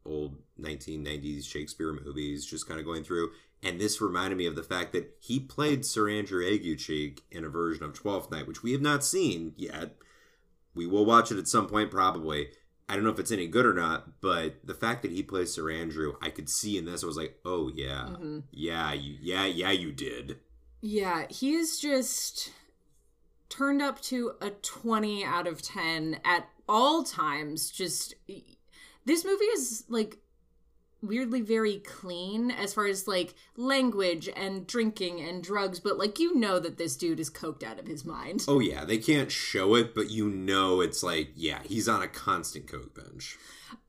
old 0.05 0.35
1990s 0.59 1.45
Shakespeare 1.45 1.93
movies, 1.93 2.45
just 2.45 2.67
kind 2.67 2.79
of 2.79 2.85
going 2.85 3.03
through, 3.03 3.31
and 3.63 3.79
this 3.79 4.01
reminded 4.01 4.37
me 4.37 4.45
of 4.45 4.55
the 4.55 4.63
fact 4.63 4.93
that 4.93 5.15
he 5.19 5.39
played 5.39 5.85
Sir 5.85 6.09
Andrew 6.09 6.43
Aguecheek 6.43 7.19
in 7.31 7.43
a 7.43 7.49
version 7.49 7.83
of 7.83 7.93
Twelfth 7.93 8.31
Night, 8.31 8.47
which 8.47 8.63
we 8.63 8.71
have 8.71 8.81
not 8.81 9.03
seen 9.03 9.53
yet. 9.57 9.95
We 10.75 10.85
will 10.85 11.05
watch 11.05 11.31
it 11.31 11.39
at 11.39 11.47
some 11.47 11.67
point, 11.67 11.89
probably. 11.89 12.49
I 12.87 12.95
don't 12.95 13.03
know 13.03 13.09
if 13.09 13.19
it's 13.19 13.31
any 13.31 13.47
good 13.47 13.65
or 13.65 13.73
not, 13.73 14.21
but 14.21 14.59
the 14.63 14.73
fact 14.73 15.01
that 15.01 15.11
he 15.11 15.23
plays 15.23 15.53
Sir 15.53 15.69
Andrew, 15.71 16.13
I 16.21 16.29
could 16.29 16.49
see 16.49 16.77
in 16.77 16.85
this. 16.85 17.03
I 17.03 17.07
was 17.07 17.17
like, 17.17 17.39
oh 17.43 17.69
yeah, 17.73 18.05
mm-hmm. 18.09 18.39
yeah, 18.51 18.93
you, 18.93 19.17
yeah, 19.21 19.45
yeah, 19.45 19.71
you 19.71 19.91
did. 19.91 20.37
Yeah, 20.81 21.25
he 21.29 21.55
is 21.55 21.79
just 21.79 22.51
turned 23.49 23.81
up 23.81 23.99
to 24.01 24.33
a 24.41 24.51
20 24.51 25.25
out 25.25 25.47
of 25.47 25.61
10 25.61 26.19
at 26.23 26.47
all 26.69 27.03
times. 27.03 27.71
Just 27.71 28.13
this 29.05 29.25
movie 29.25 29.45
is 29.45 29.83
like 29.89 30.17
weirdly 31.01 31.41
very 31.41 31.79
clean 31.79 32.49
as 32.51 32.73
far 32.73 32.85
as 32.87 33.07
like 33.07 33.35
language 33.55 34.27
and 34.35 34.65
drinking 34.65 35.19
and 35.21 35.43
drugs, 35.43 35.79
but 35.79 35.97
like 35.97 36.19
you 36.19 36.35
know 36.35 36.59
that 36.59 36.77
this 36.77 36.95
dude 36.95 37.19
is 37.19 37.29
coked 37.29 37.63
out 37.63 37.79
of 37.79 37.87
his 37.87 38.03
mind. 38.05 38.43
Oh 38.47 38.59
yeah, 38.59 38.83
they 38.85 38.97
can't 38.97 39.31
show 39.31 39.75
it, 39.75 39.93
but 39.93 40.09
you 40.09 40.29
know 40.29 40.81
it's 40.81 41.03
like, 41.03 41.29
yeah, 41.35 41.59
he's 41.63 41.87
on 41.87 42.01
a 42.01 42.07
constant 42.07 42.67
coke 42.67 42.93
binge 42.95 43.37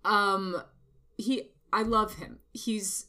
Um 0.05 0.63
he 1.17 1.51
I 1.73 1.83
love 1.83 2.15
him. 2.15 2.39
He's 2.53 3.07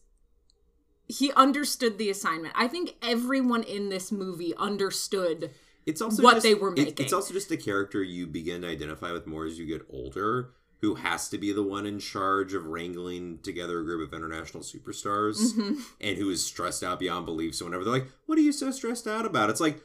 he 1.07 1.31
understood 1.33 1.97
the 1.97 2.09
assignment. 2.09 2.53
I 2.57 2.67
think 2.67 2.95
everyone 3.01 3.63
in 3.63 3.89
this 3.89 4.11
movie 4.11 4.53
understood 4.57 5.51
It's 5.85 6.01
also 6.01 6.21
What 6.21 6.35
just- 6.35 6.43
they 6.43 6.53
were 6.53 6.69
it- 6.73 6.77
making. 6.77 7.03
it's 7.05 7.13
also 7.13 7.33
just 7.33 7.49
a 7.51 7.57
character 7.57 8.03
you 8.03 8.27
begin 8.27 8.61
to 8.61 8.67
identify 8.67 9.11
with 9.11 9.25
more 9.25 9.45
as 9.45 9.57
you 9.57 9.65
get 9.65 9.81
older, 9.89 10.51
who 10.81 10.95
has 10.95 11.27
to 11.29 11.37
be 11.37 11.51
the 11.51 11.63
one 11.63 11.85
in 11.85 11.99
charge 11.99 12.53
of 12.53 12.65
wrangling 12.67 13.39
together 13.43 13.79
a 13.79 13.83
group 13.83 14.07
of 14.07 14.13
international 14.17 14.63
superstars, 14.63 15.53
Mm-hmm. 15.53 15.79
and 16.01 16.17
who 16.17 16.29
is 16.29 16.45
stressed 16.45 16.83
out 16.83 16.99
beyond 16.99 17.25
belief. 17.25 17.55
So 17.55 17.65
whenever 17.65 17.83
they're 17.83 17.93
like, 17.93 18.07
"What 18.25 18.37
are 18.37 18.41
you 18.41 18.51
so 18.53 18.71
stressed 18.71 19.07
out 19.07 19.25
about?" 19.25 19.49
It's 19.49 19.59
like 19.61 19.81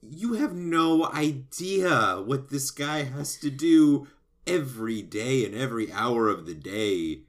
you 0.00 0.32
have 0.34 0.52
no 0.54 1.06
idea 1.12 2.20
what 2.24 2.50
this 2.50 2.70
guy 2.70 3.04
has 3.04 3.36
to 3.36 3.50
do 3.50 4.08
every 4.46 5.00
day 5.02 5.44
and 5.44 5.54
every 5.54 5.92
hour 5.92 6.28
of 6.28 6.46
the 6.46 6.54
day 6.54 7.20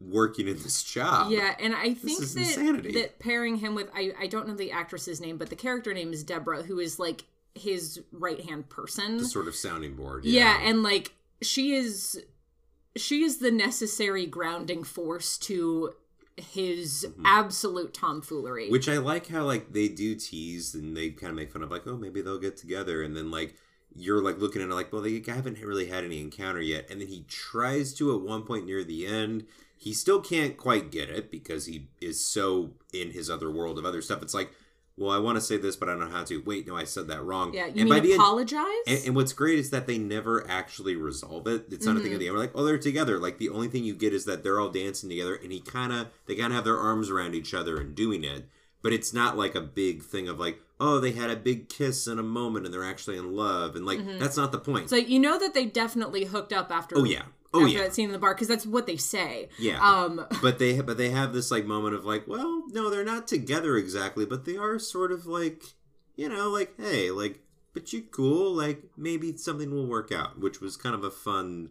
working 0.00 0.46
in 0.46 0.62
this 0.62 0.82
job. 0.82 1.30
Yeah, 1.32 1.54
and 1.58 1.74
I 1.74 1.94
think 1.94 2.18
that 2.20 2.36
insanity. 2.36 2.92
that 2.92 3.18
pairing 3.18 3.56
him 3.56 3.74
with 3.74 3.88
I 3.94 4.12
I 4.20 4.26
don't 4.26 4.46
know 4.46 4.54
the 4.54 4.72
actress's 4.72 5.20
name, 5.20 5.38
but 5.38 5.48
the 5.50 5.56
character 5.56 5.94
name 5.94 6.12
is 6.12 6.22
Deborah, 6.22 6.62
who 6.62 6.78
is 6.78 6.98
like 6.98 7.24
his 7.54 8.00
right 8.12 8.40
hand 8.44 8.68
person. 8.68 9.16
the 9.16 9.24
sort 9.24 9.48
of 9.48 9.56
sounding 9.56 9.94
board. 9.94 10.24
yeah. 10.24 10.58
and 10.62 10.82
like 10.82 11.12
she 11.42 11.74
is 11.74 12.22
she 12.98 13.22
is 13.22 13.38
the 13.38 13.50
necessary 13.50 14.26
grounding 14.26 14.84
force 14.84 15.38
to 15.38 15.94
his 16.36 17.06
absolute 17.24 17.92
tomfoolery. 17.92 18.64
Mm-hmm. 18.64 18.72
Which 18.72 18.88
I 18.88 18.98
like 18.98 19.28
how 19.28 19.44
like 19.44 19.72
they 19.72 19.88
do 19.88 20.14
tease 20.14 20.74
and 20.74 20.96
they 20.96 21.10
kind 21.10 21.30
of 21.30 21.36
make 21.36 21.52
fun 21.52 21.62
of 21.62 21.70
like, 21.70 21.86
oh, 21.86 21.96
maybe 21.96 22.20
they'll 22.20 22.38
get 22.38 22.56
together, 22.56 23.02
and 23.02 23.16
then 23.16 23.30
like 23.30 23.54
you're 23.94 24.22
like 24.22 24.38
looking 24.38 24.62
at 24.62 24.68
it 24.68 24.74
like, 24.74 24.92
well, 24.92 25.02
they 25.02 25.22
haven't 25.26 25.58
really 25.60 25.86
had 25.86 26.04
any 26.04 26.20
encounter 26.20 26.60
yet, 26.60 26.86
and 26.90 27.00
then 27.00 27.08
he 27.08 27.24
tries 27.28 27.92
to 27.94 28.14
at 28.14 28.22
one 28.22 28.42
point 28.42 28.66
near 28.66 28.84
the 28.84 29.06
end. 29.06 29.46
He 29.76 29.92
still 29.92 30.20
can't 30.20 30.56
quite 30.56 30.90
get 30.90 31.08
it 31.08 31.30
because 31.30 31.66
he 31.66 31.88
is 32.00 32.24
so 32.24 32.72
in 32.92 33.12
his 33.12 33.30
other 33.30 33.50
world 33.50 33.78
of 33.78 33.84
other 33.84 34.02
stuff. 34.02 34.22
It's 34.22 34.34
like, 34.34 34.50
well, 34.98 35.10
I 35.10 35.18
want 35.18 35.36
to 35.36 35.40
say 35.40 35.56
this, 35.56 35.76
but 35.76 35.88
I 35.88 35.92
don't 35.92 36.00
know 36.00 36.16
how 36.16 36.24
to. 36.24 36.42
Wait, 36.44 36.66
no, 36.66 36.76
I 36.76 36.84
said 36.84 37.08
that 37.08 37.22
wrong. 37.22 37.54
yeah, 37.54 37.66
you 37.66 37.82
and 37.82 37.88
by 37.88 37.96
mean 37.96 38.04
the 38.04 38.12
end, 38.12 38.20
apologize? 38.20 38.64
and, 38.86 39.06
and 39.06 39.16
what's 39.16 39.32
great 39.32 39.58
is 39.58 39.70
that 39.70 39.86
they 39.86 39.98
never 39.98 40.48
actually 40.50 40.96
resolve 40.96 41.46
it. 41.46 41.66
It's 41.70 41.86
not 41.86 41.96
a 41.96 42.00
thing 42.00 42.08
at 42.08 42.14
mm-hmm. 42.14 42.18
the 42.18 42.26
end. 42.26 42.34
We're 42.34 42.42
like, 42.42 42.52
oh, 42.54 42.64
they're 42.64 42.78
together. 42.78 43.18
Like 43.18 43.38
the 43.38 43.50
only 43.50 43.68
thing 43.68 43.84
you 43.84 43.94
get 43.94 44.12
is 44.12 44.24
that 44.24 44.42
they're 44.42 44.58
all 44.58 44.70
dancing 44.70 45.08
together, 45.08 45.36
and 45.36 45.52
he 45.52 45.60
kind 45.60 45.92
of 45.92 46.08
they 46.26 46.34
kind 46.34 46.52
of 46.52 46.56
have 46.56 46.64
their 46.64 46.78
arms 46.78 47.10
around 47.10 47.34
each 47.34 47.54
other 47.54 47.78
and 47.78 47.94
doing 47.94 48.24
it. 48.24 48.48
But 48.82 48.92
it's 48.92 49.12
not 49.12 49.36
like 49.36 49.54
a 49.54 49.60
big 49.60 50.02
thing 50.02 50.28
of 50.28 50.38
like, 50.38 50.60
oh, 50.78 51.00
they 51.00 51.12
had 51.12 51.30
a 51.30 51.36
big 51.36 51.68
kiss 51.68 52.06
in 52.06 52.18
a 52.18 52.22
moment 52.22 52.64
and 52.64 52.72
they're 52.72 52.84
actually 52.84 53.16
in 53.16 53.34
love, 53.34 53.76
and 53.76 53.86
like 53.86 53.98
mm-hmm. 53.98 54.18
that's 54.18 54.36
not 54.36 54.52
the 54.52 54.58
point. 54.58 54.90
so 54.90 54.96
you 54.96 55.18
know 55.18 55.38
that 55.38 55.54
they 55.54 55.66
definitely 55.66 56.24
hooked 56.24 56.52
up 56.52 56.70
after 56.70 56.96
oh 56.98 57.04
yeah, 57.04 57.22
oh 57.54 57.62
after 57.64 57.76
yeah, 57.76 57.82
that 57.82 57.94
scene 57.94 58.06
in 58.06 58.12
the 58.12 58.18
bar 58.18 58.34
because 58.34 58.48
that's 58.48 58.66
what 58.66 58.86
they 58.86 58.96
say. 58.96 59.48
yeah. 59.58 59.78
Um 59.80 60.26
but 60.42 60.58
they 60.58 60.80
but 60.80 60.96
they 60.98 61.10
have 61.10 61.32
this 61.32 61.50
like 61.50 61.64
moment 61.64 61.94
of 61.94 62.04
like, 62.04 62.26
well, 62.26 62.64
no, 62.68 62.90
they're 62.90 63.04
not 63.04 63.28
together 63.28 63.76
exactly, 63.76 64.26
but 64.26 64.44
they 64.44 64.56
are 64.56 64.78
sort 64.78 65.12
of 65.12 65.26
like, 65.26 65.62
you 66.16 66.28
know, 66.28 66.48
like, 66.48 66.74
hey, 66.78 67.10
like, 67.10 67.40
but 67.74 67.92
you 67.92 68.02
cool, 68.02 68.52
like 68.52 68.82
maybe 68.96 69.36
something 69.36 69.70
will 69.70 69.86
work 69.86 70.10
out, 70.12 70.40
which 70.40 70.60
was 70.60 70.76
kind 70.76 70.94
of 70.94 71.04
a 71.04 71.10
fun. 71.10 71.70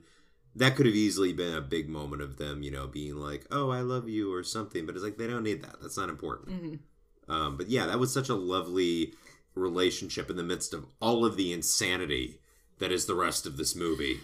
That 0.55 0.75
could 0.75 0.87
have 0.87 0.95
easily 0.95 1.33
been 1.33 1.53
a 1.53 1.61
big 1.61 1.87
moment 1.87 2.23
of 2.23 2.37
them, 2.37 2.63
you 2.63 2.71
know, 2.71 2.87
being 2.87 3.15
like, 3.17 3.45
"Oh, 3.51 3.69
I 3.69 3.81
love 3.81 4.09
you" 4.09 4.33
or 4.33 4.41
something. 4.41 4.87
But 4.87 4.95
it's 4.95 5.03
like 5.03 5.17
they 5.17 5.27
don't 5.27 5.43
need 5.43 5.61
that. 5.61 5.81
That's 5.81 5.97
not 5.97 6.09
important. 6.09 6.81
Um, 7.29 7.57
but 7.57 7.69
yeah, 7.69 7.85
that 7.85 7.99
was 7.99 8.11
such 8.11 8.29
a 8.29 8.35
lovely 8.35 9.13
relationship 9.53 10.29
in 10.29 10.37
the 10.37 10.43
midst 10.43 10.73
of 10.73 10.85
all 10.99 11.25
of 11.25 11.35
the 11.35 11.51
insanity 11.53 12.39
that 12.79 12.91
is 12.91 13.05
the 13.05 13.15
rest 13.15 13.45
of 13.45 13.57
this 13.57 13.75
movie. 13.75 14.19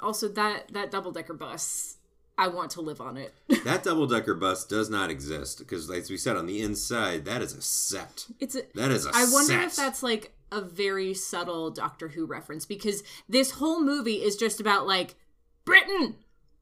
Also 0.00 0.28
that 0.28 0.72
that 0.72 0.90
double 0.90 1.12
decker 1.12 1.34
bus, 1.34 1.96
I 2.38 2.48
want 2.48 2.70
to 2.72 2.80
live 2.80 3.00
on 3.00 3.16
it. 3.16 3.34
That 3.64 3.82
double 3.82 4.06
decker 4.06 4.34
bus 4.34 4.64
does 4.64 4.88
not 4.88 5.10
exist 5.10 5.58
because, 5.58 5.90
as 5.90 6.08
we 6.08 6.16
said, 6.16 6.36
on 6.36 6.46
the 6.46 6.62
inside, 6.62 7.24
that 7.24 7.42
is 7.42 7.52
a 7.52 7.60
set. 7.62 8.26
It's 8.38 8.54
a 8.54 8.62
That 8.76 8.90
is 8.92 9.06
a 9.06 9.10
I 9.12 9.24
wonder 9.32 9.54
set. 9.54 9.64
if 9.64 9.76
that's 9.76 10.02
like 10.04 10.32
a 10.52 10.60
very 10.60 11.12
subtle 11.14 11.70
Doctor 11.70 12.08
Who 12.08 12.26
reference 12.26 12.64
because 12.64 13.02
this 13.28 13.52
whole 13.52 13.82
movie 13.82 14.22
is 14.22 14.36
just 14.36 14.60
about 14.60 14.86
like 14.86 15.16
Britain. 15.64 16.14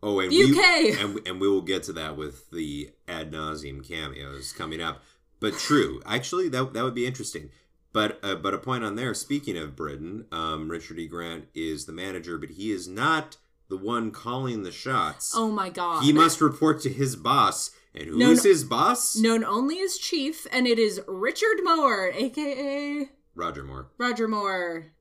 oh, 0.03 0.19
and 0.21 0.33
UK. 0.33 0.57
We, 0.57 0.93
and, 1.01 1.29
and 1.29 1.41
we 1.41 1.49
will 1.49 1.61
get 1.63 1.83
to 1.85 1.93
that 1.95 2.17
with 2.17 2.51
the 2.51 2.91
ad 3.07 3.31
nauseum 3.33 3.87
cameos 3.87 4.53
coming 4.53 4.81
up. 4.81 5.03
But 5.41 5.59
true, 5.59 6.01
actually, 6.07 6.49
that 6.49 6.73
that 6.73 6.85
would 6.85 6.95
be 6.95 7.05
interesting. 7.07 7.51
But 7.95 8.19
uh, 8.25 8.35
but 8.35 8.53
a 8.53 8.59
point 8.59 8.85
on 8.85 8.97
there. 8.97 9.15
Speaking 9.15 9.57
of 9.57 9.77
Britain, 9.77 10.27
um, 10.33 10.69
Richard 10.69 10.99
E. 10.99 11.07
Grant 11.07 11.47
is 11.55 11.87
the 11.87 11.93
manager, 11.93 12.37
but 12.37 12.51
he 12.51 12.73
is 12.73 12.89
not 12.89 13.37
the 13.69 13.77
one 13.77 14.11
calling 14.11 14.65
the 14.65 14.73
shots. 14.73 15.33
Oh 15.35 15.53
my 15.53 15.71
god. 15.71 16.03
He 16.03 16.13
must 16.13 16.41
report 16.41 16.83
to 16.83 16.91
his 16.91 17.15
boss. 17.15 17.71
And 17.95 18.09
who 18.09 18.21
is 18.21 18.43
his 18.43 18.65
boss? 18.65 19.17
known 19.17 19.45
only 19.45 19.81
as 19.81 19.97
Chief, 19.97 20.49
and 20.51 20.67
it 20.67 20.81
is 20.81 21.01
Richard 21.07 21.59
Moore, 21.63 22.11
aka 22.13 23.09
Roger 23.37 23.63
Moore. 23.63 23.87
Roger 23.97 24.27
Moore. 24.27 24.93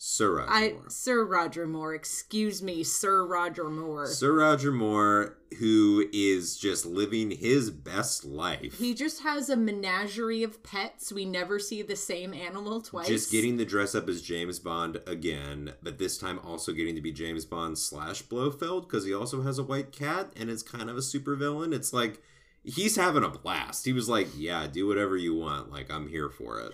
Sir 0.00 0.36
Roger 0.36 0.50
I 0.50 0.70
Moore. 0.70 0.84
Sir 0.88 1.24
Roger 1.24 1.66
Moore, 1.66 1.94
excuse 1.94 2.62
me, 2.62 2.84
Sir 2.84 3.26
Roger 3.26 3.68
Moore. 3.68 4.06
Sir 4.06 4.32
Roger 4.32 4.70
Moore, 4.70 5.36
who 5.58 6.06
is 6.12 6.56
just 6.56 6.86
living 6.86 7.32
his 7.32 7.70
best 7.70 8.24
life. 8.24 8.78
He 8.78 8.94
just 8.94 9.22
has 9.24 9.50
a 9.50 9.56
menagerie 9.56 10.44
of 10.44 10.62
pets. 10.62 11.12
We 11.12 11.24
never 11.24 11.58
see 11.58 11.82
the 11.82 11.96
same 11.96 12.32
animal 12.32 12.80
twice. 12.80 13.08
Just 13.08 13.32
getting 13.32 13.58
to 13.58 13.64
dress 13.64 13.96
up 13.96 14.08
as 14.08 14.22
James 14.22 14.60
Bond 14.60 15.00
again, 15.04 15.74
but 15.82 15.98
this 15.98 16.16
time 16.16 16.38
also 16.44 16.72
getting 16.72 16.94
to 16.94 17.02
be 17.02 17.10
James 17.10 17.44
Bond 17.44 17.76
slash 17.76 18.22
Blofeld 18.22 18.82
because 18.82 19.04
he 19.04 19.12
also 19.12 19.42
has 19.42 19.58
a 19.58 19.64
white 19.64 19.90
cat 19.90 20.30
and 20.36 20.48
is 20.48 20.62
kind 20.62 20.88
of 20.88 20.96
a 20.96 21.00
supervillain. 21.00 21.74
It's 21.74 21.92
like 21.92 22.22
he's 22.62 22.94
having 22.94 23.24
a 23.24 23.28
blast. 23.30 23.84
He 23.84 23.92
was 23.92 24.08
like, 24.08 24.28
"Yeah, 24.36 24.68
do 24.68 24.86
whatever 24.86 25.16
you 25.16 25.34
want. 25.34 25.72
Like 25.72 25.90
I'm 25.90 26.08
here 26.08 26.28
for 26.28 26.60
it." 26.60 26.72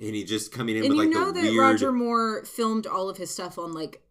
And 0.00 0.14
he 0.14 0.24
just 0.24 0.50
coming 0.50 0.76
in 0.76 0.84
and 0.84 0.94
with 0.94 1.04
you 1.04 1.04
like 1.04 1.12
know 1.12 1.30
the 1.30 1.42
that 1.42 1.50
weird. 1.50 1.58
Roger 1.58 1.92
Moore 1.92 2.44
filmed 2.44 2.86
all 2.86 3.08
of 3.08 3.18
his 3.18 3.30
stuff 3.30 3.58
on 3.58 3.72
like 3.72 4.02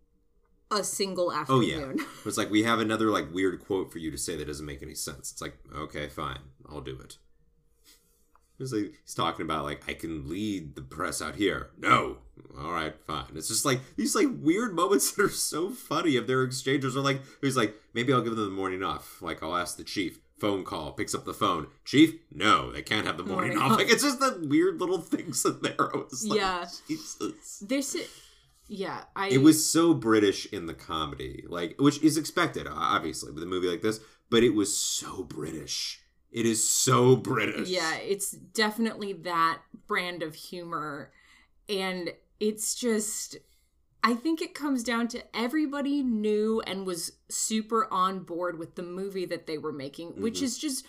a 0.72 0.84
single 0.84 1.34
afternoon. 1.34 1.96
Oh 1.98 2.02
yeah, 2.02 2.04
it's 2.26 2.38
like 2.38 2.52
we 2.52 2.64
have 2.64 2.80
another 2.80 3.10
like 3.10 3.34
weird 3.34 3.60
quote 3.60 3.92
for 3.92 3.98
you 3.98 4.12
to 4.12 4.18
say 4.18 4.36
that 4.36 4.46
doesn't 4.46 4.66
make 4.66 4.84
any 4.84 4.94
sense. 4.94 5.32
It's 5.32 5.42
like 5.42 5.58
okay, 5.76 6.08
fine, 6.08 6.40
I'll 6.70 6.82
do 6.82 6.98
it. 7.00 7.18
It's 8.60 8.74
like 8.74 8.92
he's 9.04 9.16
talking 9.16 9.46
about 9.46 9.64
like 9.64 9.84
I 9.88 9.94
can 9.94 10.30
lead 10.30 10.76
the 10.76 10.82
press 10.82 11.22
out 11.22 11.36
here. 11.36 11.70
No, 11.78 12.18
all 12.60 12.72
right, 12.72 12.94
fine. 13.08 13.26
It's 13.36 13.48
just 13.48 13.66
like 13.66 13.80
these 13.96 14.16
like 14.16 14.28
weird 14.30 14.76
moments 14.76 15.12
that 15.12 15.24
are 15.24 15.30
so 15.30 15.70
funny 15.70 16.18
of 16.18 16.28
their 16.28 16.44
exchanges. 16.44 16.96
Are 16.96 17.02
like 17.02 17.22
he's 17.42 17.58
like 17.58 17.76
maybe 17.94 18.14
I'll 18.14 18.22
give 18.22 18.36
them 18.36 18.46
the 18.46 18.52
morning 18.52 18.84
off. 18.84 19.22
Like 19.22 19.42
I'll 19.42 19.56
ask 19.56 19.78
the 19.78 19.84
chief. 19.84 20.20
Phone 20.40 20.64
call, 20.64 20.94
picks 20.94 21.14
up 21.14 21.26
the 21.26 21.34
phone. 21.34 21.68
Chief, 21.86 22.16
no, 22.32 22.72
they 22.72 22.82
can't 22.82 23.06
have 23.06 23.18
the 23.18 23.24
oh 23.24 23.28
morning, 23.28 23.58
Morning 23.58 23.64
off. 23.64 23.72
off. 23.74 23.78
Like 23.84 23.92
it's 23.92 24.04
just 24.04 24.20
the 24.20 24.46
weird 24.48 24.80
little 24.80 25.00
things 25.02 25.44
in 25.46 25.60
there. 25.62 25.76
I 25.94 25.98
was 25.98 26.26
like, 26.26 26.40
Yeah. 26.40 26.66
Jesus. 26.88 27.60
This, 27.60 27.96
i- 27.96 28.06
yeah, 28.72 29.06
I. 29.16 29.30
It 29.30 29.40
was 29.42 29.70
so 29.70 29.94
British 29.96 30.46
in 30.54 30.68
the 30.68 30.76
comedy, 30.76 31.44
like 31.48 31.76
which 31.80 32.02
is 32.04 32.18
expected, 32.18 32.68
obviously, 32.70 33.32
with 33.32 33.42
a 33.44 33.48
movie 33.48 33.68
like 33.68 33.82
this. 33.82 34.00
But 34.30 34.44
it 34.44 34.52
was 34.54 34.78
so 34.78 35.24
British. 35.24 36.02
It 36.32 36.46
is 36.46 36.70
so 36.70 37.16
British. 37.16 37.68
Yeah, 37.68 37.96
it's 37.96 38.30
definitely 38.30 39.14
that 39.14 39.62
brand 39.88 40.22
of 40.22 40.36
humor. 40.36 41.12
And 41.68 42.12
it's 42.40 42.76
just, 42.76 43.38
I 44.04 44.14
think 44.14 44.42
it 44.42 44.54
comes 44.54 44.84
down 44.84 45.08
to 45.10 45.24
everybody 45.36 46.04
knew 46.04 46.62
and 46.62 46.86
was 46.86 47.14
super 47.30 47.92
on 47.92 48.20
board 48.20 48.58
with 48.58 48.76
the 48.76 48.84
movie 48.84 49.26
that 49.26 49.46
they 49.46 49.58
were 49.58 49.74
making, 49.74 50.22
which 50.22 50.36
mm-hmm. 50.36 50.46
is 50.46 50.58
just 50.58 50.86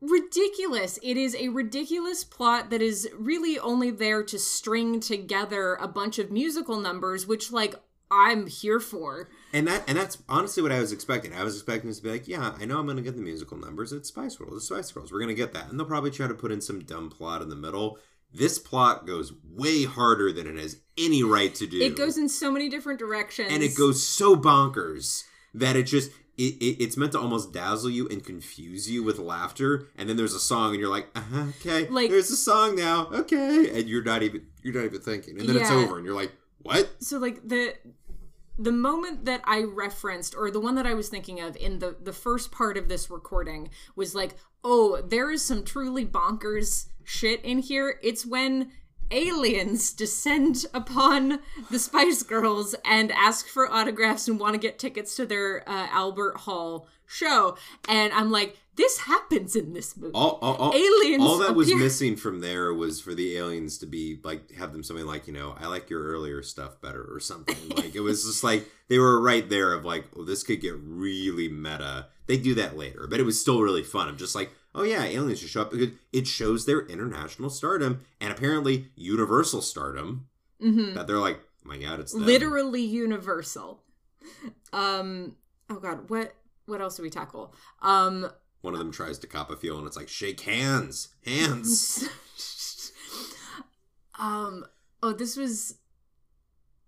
ridiculous. 0.00 0.98
It 1.02 1.16
is 1.16 1.34
a 1.34 1.48
ridiculous 1.48 2.22
plot 2.22 2.70
that 2.70 2.80
is 2.80 3.08
really 3.18 3.58
only 3.58 3.90
there 3.90 4.22
to 4.22 4.38
string 4.38 5.00
together 5.00 5.74
a 5.74 5.88
bunch 5.88 6.18
of 6.18 6.30
musical 6.30 6.78
numbers, 6.78 7.26
which, 7.26 7.50
like, 7.50 7.74
I'm 8.10 8.46
here 8.46 8.80
for. 8.80 9.28
and 9.52 9.66
that 9.66 9.84
and 9.86 9.98
that's 9.98 10.18
honestly 10.28 10.62
what 10.62 10.72
I 10.72 10.80
was 10.80 10.92
expecting. 10.92 11.34
I 11.34 11.44
was 11.44 11.54
expecting 11.54 11.88
this 11.90 11.98
to 11.98 12.04
be 12.04 12.10
like, 12.10 12.26
yeah, 12.26 12.54
I 12.58 12.64
know 12.64 12.78
I'm 12.78 12.86
gonna 12.86 13.02
get 13.02 13.16
the 13.16 13.22
musical 13.22 13.58
numbers. 13.58 13.92
It's 13.92 14.08
Spice 14.08 14.40
World. 14.40 14.54
It's 14.56 14.66
Spice 14.66 14.90
Girls. 14.92 15.12
We're 15.12 15.20
gonna 15.20 15.34
get 15.34 15.52
that, 15.52 15.68
and 15.68 15.78
they'll 15.78 15.86
probably 15.86 16.10
try 16.10 16.26
to 16.26 16.34
put 16.34 16.52
in 16.52 16.60
some 16.60 16.80
dumb 16.80 17.10
plot 17.10 17.42
in 17.42 17.50
the 17.50 17.56
middle. 17.56 17.98
This 18.32 18.58
plot 18.58 19.06
goes 19.06 19.32
way 19.44 19.84
harder 19.84 20.32
than 20.32 20.46
it 20.46 20.56
has 20.56 20.76
any 20.98 21.22
right 21.22 21.54
to 21.56 21.66
do. 21.66 21.80
It 21.80 21.96
goes 21.96 22.18
in 22.18 22.28
so 22.28 22.50
many 22.50 22.68
different 22.68 22.98
directions. 22.98 23.48
and 23.50 23.62
it 23.62 23.74
goes 23.76 24.06
so 24.06 24.36
bonkers 24.36 25.24
that 25.54 25.76
it 25.76 25.84
just 25.84 26.10
it, 26.36 26.54
it, 26.62 26.76
it's 26.82 26.96
meant 26.96 27.12
to 27.12 27.18
almost 27.18 27.52
dazzle 27.52 27.90
you 27.90 28.06
and 28.08 28.24
confuse 28.24 28.88
you 28.88 29.02
with 29.02 29.18
laughter. 29.18 29.88
And 29.96 30.08
then 30.08 30.16
there's 30.16 30.34
a 30.34 30.40
song 30.40 30.70
and 30.72 30.80
you're 30.80 30.90
like 30.90 31.08
uh-huh, 31.14 31.46
okay 31.60 31.88
Like- 31.88 32.10
there's 32.10 32.30
a 32.30 32.36
song 32.36 32.76
now 32.76 33.06
okay. 33.12 33.78
And 33.80 33.88
you're 33.88 34.04
not 34.04 34.22
even 34.22 34.46
you're 34.62 34.74
not 34.74 34.84
even 34.84 35.00
thinking. 35.00 35.40
And 35.40 35.48
then 35.48 35.56
it's 35.56 35.70
over 35.70 35.96
and 35.96 36.04
you're 36.06 36.14
like 36.14 36.32
what? 36.62 36.88
So 37.02 37.18
like 37.18 37.48
the 37.48 37.74
the 38.58 38.72
moment 38.72 39.24
that 39.24 39.42
I 39.44 39.62
referenced 39.62 40.34
or 40.36 40.50
the 40.50 40.60
one 40.60 40.74
that 40.74 40.86
I 40.86 40.94
was 40.94 41.08
thinking 41.08 41.40
of 41.40 41.56
in 41.56 41.78
the 41.78 41.96
the 42.02 42.12
first 42.12 42.50
part 42.50 42.76
of 42.76 42.88
this 42.88 43.10
recording 43.10 43.70
was 43.94 44.14
like, 44.14 44.34
"Oh, 44.64 45.00
there 45.00 45.30
is 45.30 45.42
some 45.42 45.64
truly 45.64 46.04
bonkers 46.04 46.88
shit 47.04 47.44
in 47.44 47.60
here." 47.60 47.98
It's 48.02 48.26
when 48.26 48.72
aliens 49.10 49.92
descend 49.94 50.66
upon 50.74 51.40
the 51.70 51.78
Spice 51.78 52.22
Girls 52.22 52.74
and 52.84 53.12
ask 53.12 53.46
for 53.46 53.72
autographs 53.72 54.28
and 54.28 54.40
want 54.40 54.54
to 54.54 54.60
get 54.60 54.78
tickets 54.78 55.14
to 55.16 55.26
their 55.26 55.68
uh, 55.68 55.86
Albert 55.90 56.38
Hall 56.38 56.88
show. 57.08 57.56
And 57.88 58.12
I'm 58.12 58.30
like, 58.30 58.56
this 58.76 58.98
happens 58.98 59.56
in 59.56 59.72
this 59.72 59.96
movie. 59.96 60.12
all, 60.14 60.38
all, 60.40 60.54
all 60.54 60.72
Aliens 60.74 61.20
all 61.22 61.38
that 61.38 61.56
was 61.56 61.74
missing 61.74 62.14
from 62.14 62.40
there 62.40 62.72
was 62.72 63.00
for 63.00 63.12
the 63.12 63.36
aliens 63.36 63.78
to 63.78 63.86
be 63.86 64.20
like 64.22 64.52
have 64.52 64.72
them 64.72 64.84
something 64.84 65.04
like 65.04 65.26
you 65.26 65.32
know 65.32 65.52
i 65.58 65.66
like 65.66 65.90
your 65.90 66.00
earlier 66.04 66.44
stuff 66.44 66.80
better 66.80 67.02
or 67.12 67.18
something 67.18 67.56
like 67.76 67.96
it 67.96 68.00
was 68.00 68.24
just 68.24 68.44
like 68.44 68.68
they 68.86 69.00
were 69.00 69.20
right 69.20 69.48
there 69.50 69.72
of 69.72 69.84
like 69.84 70.04
oh 70.16 70.22
this 70.22 70.44
could 70.44 70.60
get 70.60 70.74
really 70.80 71.48
meta 71.48 72.06
they 72.28 72.36
do 72.36 72.54
that 72.54 72.76
later 72.76 73.08
but 73.10 73.18
it 73.18 73.24
was 73.24 73.40
still 73.40 73.60
really 73.62 73.82
fun 73.82 74.06
I'm 74.06 74.16
just 74.16 74.36
like 74.36 74.52
oh 74.76 74.84
yeah 74.84 75.02
aliens 75.02 75.40
just 75.40 75.52
show 75.52 75.62
up 75.62 75.72
because 75.72 75.88
it 76.12 76.28
shows 76.28 76.64
their 76.64 76.82
international 76.86 77.50
stardom 77.50 78.02
and 78.20 78.30
apparently 78.30 78.90
universal 78.94 79.60
stardom 79.60 80.28
Mhm. 80.62 80.94
that 80.94 81.08
they're 81.08 81.18
like 81.18 81.40
oh 81.64 81.68
my 81.68 81.78
god 81.78 81.98
it's 81.98 82.12
them. 82.12 82.24
literally 82.26 82.82
universal 82.82 83.82
um 84.72 85.34
oh 85.68 85.80
god 85.80 86.08
what 86.10 86.34
what 86.68 86.80
else 86.80 86.96
do 86.96 87.02
we 87.02 87.10
tackle? 87.10 87.54
Um 87.82 88.30
one 88.60 88.74
of 88.74 88.80
them 88.80 88.92
tries 88.92 89.18
to 89.20 89.26
cop 89.26 89.50
a 89.50 89.56
feel 89.56 89.78
and 89.78 89.86
it's 89.86 89.96
like 89.96 90.08
shake 90.08 90.40
hands 90.40 91.08
hands. 91.24 92.08
Um 94.20 94.64
oh 95.00 95.12
this 95.12 95.36
was 95.36 95.76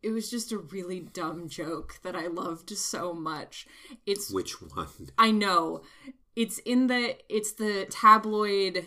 it 0.03 0.11
was 0.11 0.31
just 0.31 0.51
a 0.51 0.59
really 0.59 0.99
dumb 1.01 1.49
joke 1.49 2.01
that 2.03 2.17
i 2.17 2.27
loved 2.27 2.71
so 2.77 3.13
much. 3.13 3.67
It's 4.07 4.33
which 4.33 4.61
one? 4.61 4.89
I 5.17 5.31
know. 5.31 5.83
It's 6.35 6.59
in 6.59 6.87
the 6.89 7.17
it's 7.29 7.53
the 7.53 7.87
tabloid 7.89 8.87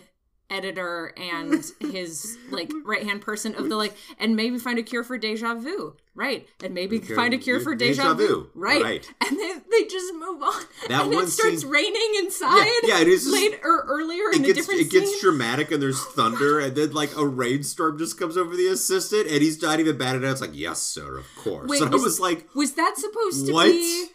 editor 0.54 1.12
and 1.16 1.64
his 1.80 2.36
like 2.50 2.70
right 2.84 3.02
hand 3.04 3.20
person 3.20 3.54
of 3.54 3.68
the 3.68 3.76
like 3.76 3.94
and 4.18 4.36
maybe 4.36 4.58
find 4.58 4.78
a 4.78 4.82
cure 4.82 5.02
for 5.04 5.18
deja 5.18 5.54
vu 5.54 5.96
right 6.14 6.46
and 6.62 6.72
maybe 6.74 6.98
Okay, 6.98 7.14
find 7.14 7.34
a 7.34 7.38
cure 7.38 7.58
for 7.60 7.74
deja, 7.74 8.02
deja 8.02 8.14
vu, 8.14 8.26
vu, 8.26 8.50
right. 8.54 8.82
right. 8.82 9.10
and 9.28 9.38
then 9.38 9.62
they 9.70 9.84
just 9.84 10.14
move 10.14 10.42
on 10.42 10.62
That 10.88 11.02
and 11.06 11.14
one 11.14 11.24
it 11.24 11.28
starts 11.28 11.62
scene- 11.62 11.70
raining 11.70 12.12
inside 12.18 12.66
yeah, 12.84 13.00
it 13.00 13.08
is 13.08 13.26
later 13.26 13.58
or 13.64 13.84
earlier 13.88 14.30
in 14.32 14.44
it 14.44 14.50
a 14.50 14.52
gets 14.52 14.58
different 14.60 14.80
it 14.82 14.90
gets 14.90 15.20
dramatic 15.20 15.72
and 15.72 15.82
there's 15.82 16.02
thunder 16.04 16.60
and 16.60 16.76
then 16.76 16.92
like 16.92 17.16
a 17.16 17.26
rainstorm 17.26 17.98
just 17.98 18.18
comes 18.18 18.36
over 18.36 18.54
the 18.54 18.68
assistant 18.68 19.26
and 19.26 19.42
he's 19.42 19.60
not 19.60 19.80
even 19.80 19.98
bad 19.98 20.14
at 20.16 20.22
it 20.22 20.28
It's 20.30 20.40
like 20.40 20.50
yes, 20.54 20.80
sir, 20.80 21.18
of 21.18 21.26
course. 21.36 21.68
Wait, 21.68 21.82
and 21.82 21.92
I 21.94 21.96
was 21.96 22.20
like, 22.20 22.48
was 22.54 22.74
that 22.74 22.94
supposed 22.96 23.46
to 23.46 23.52
What? 23.52 23.66
be 23.66 24.06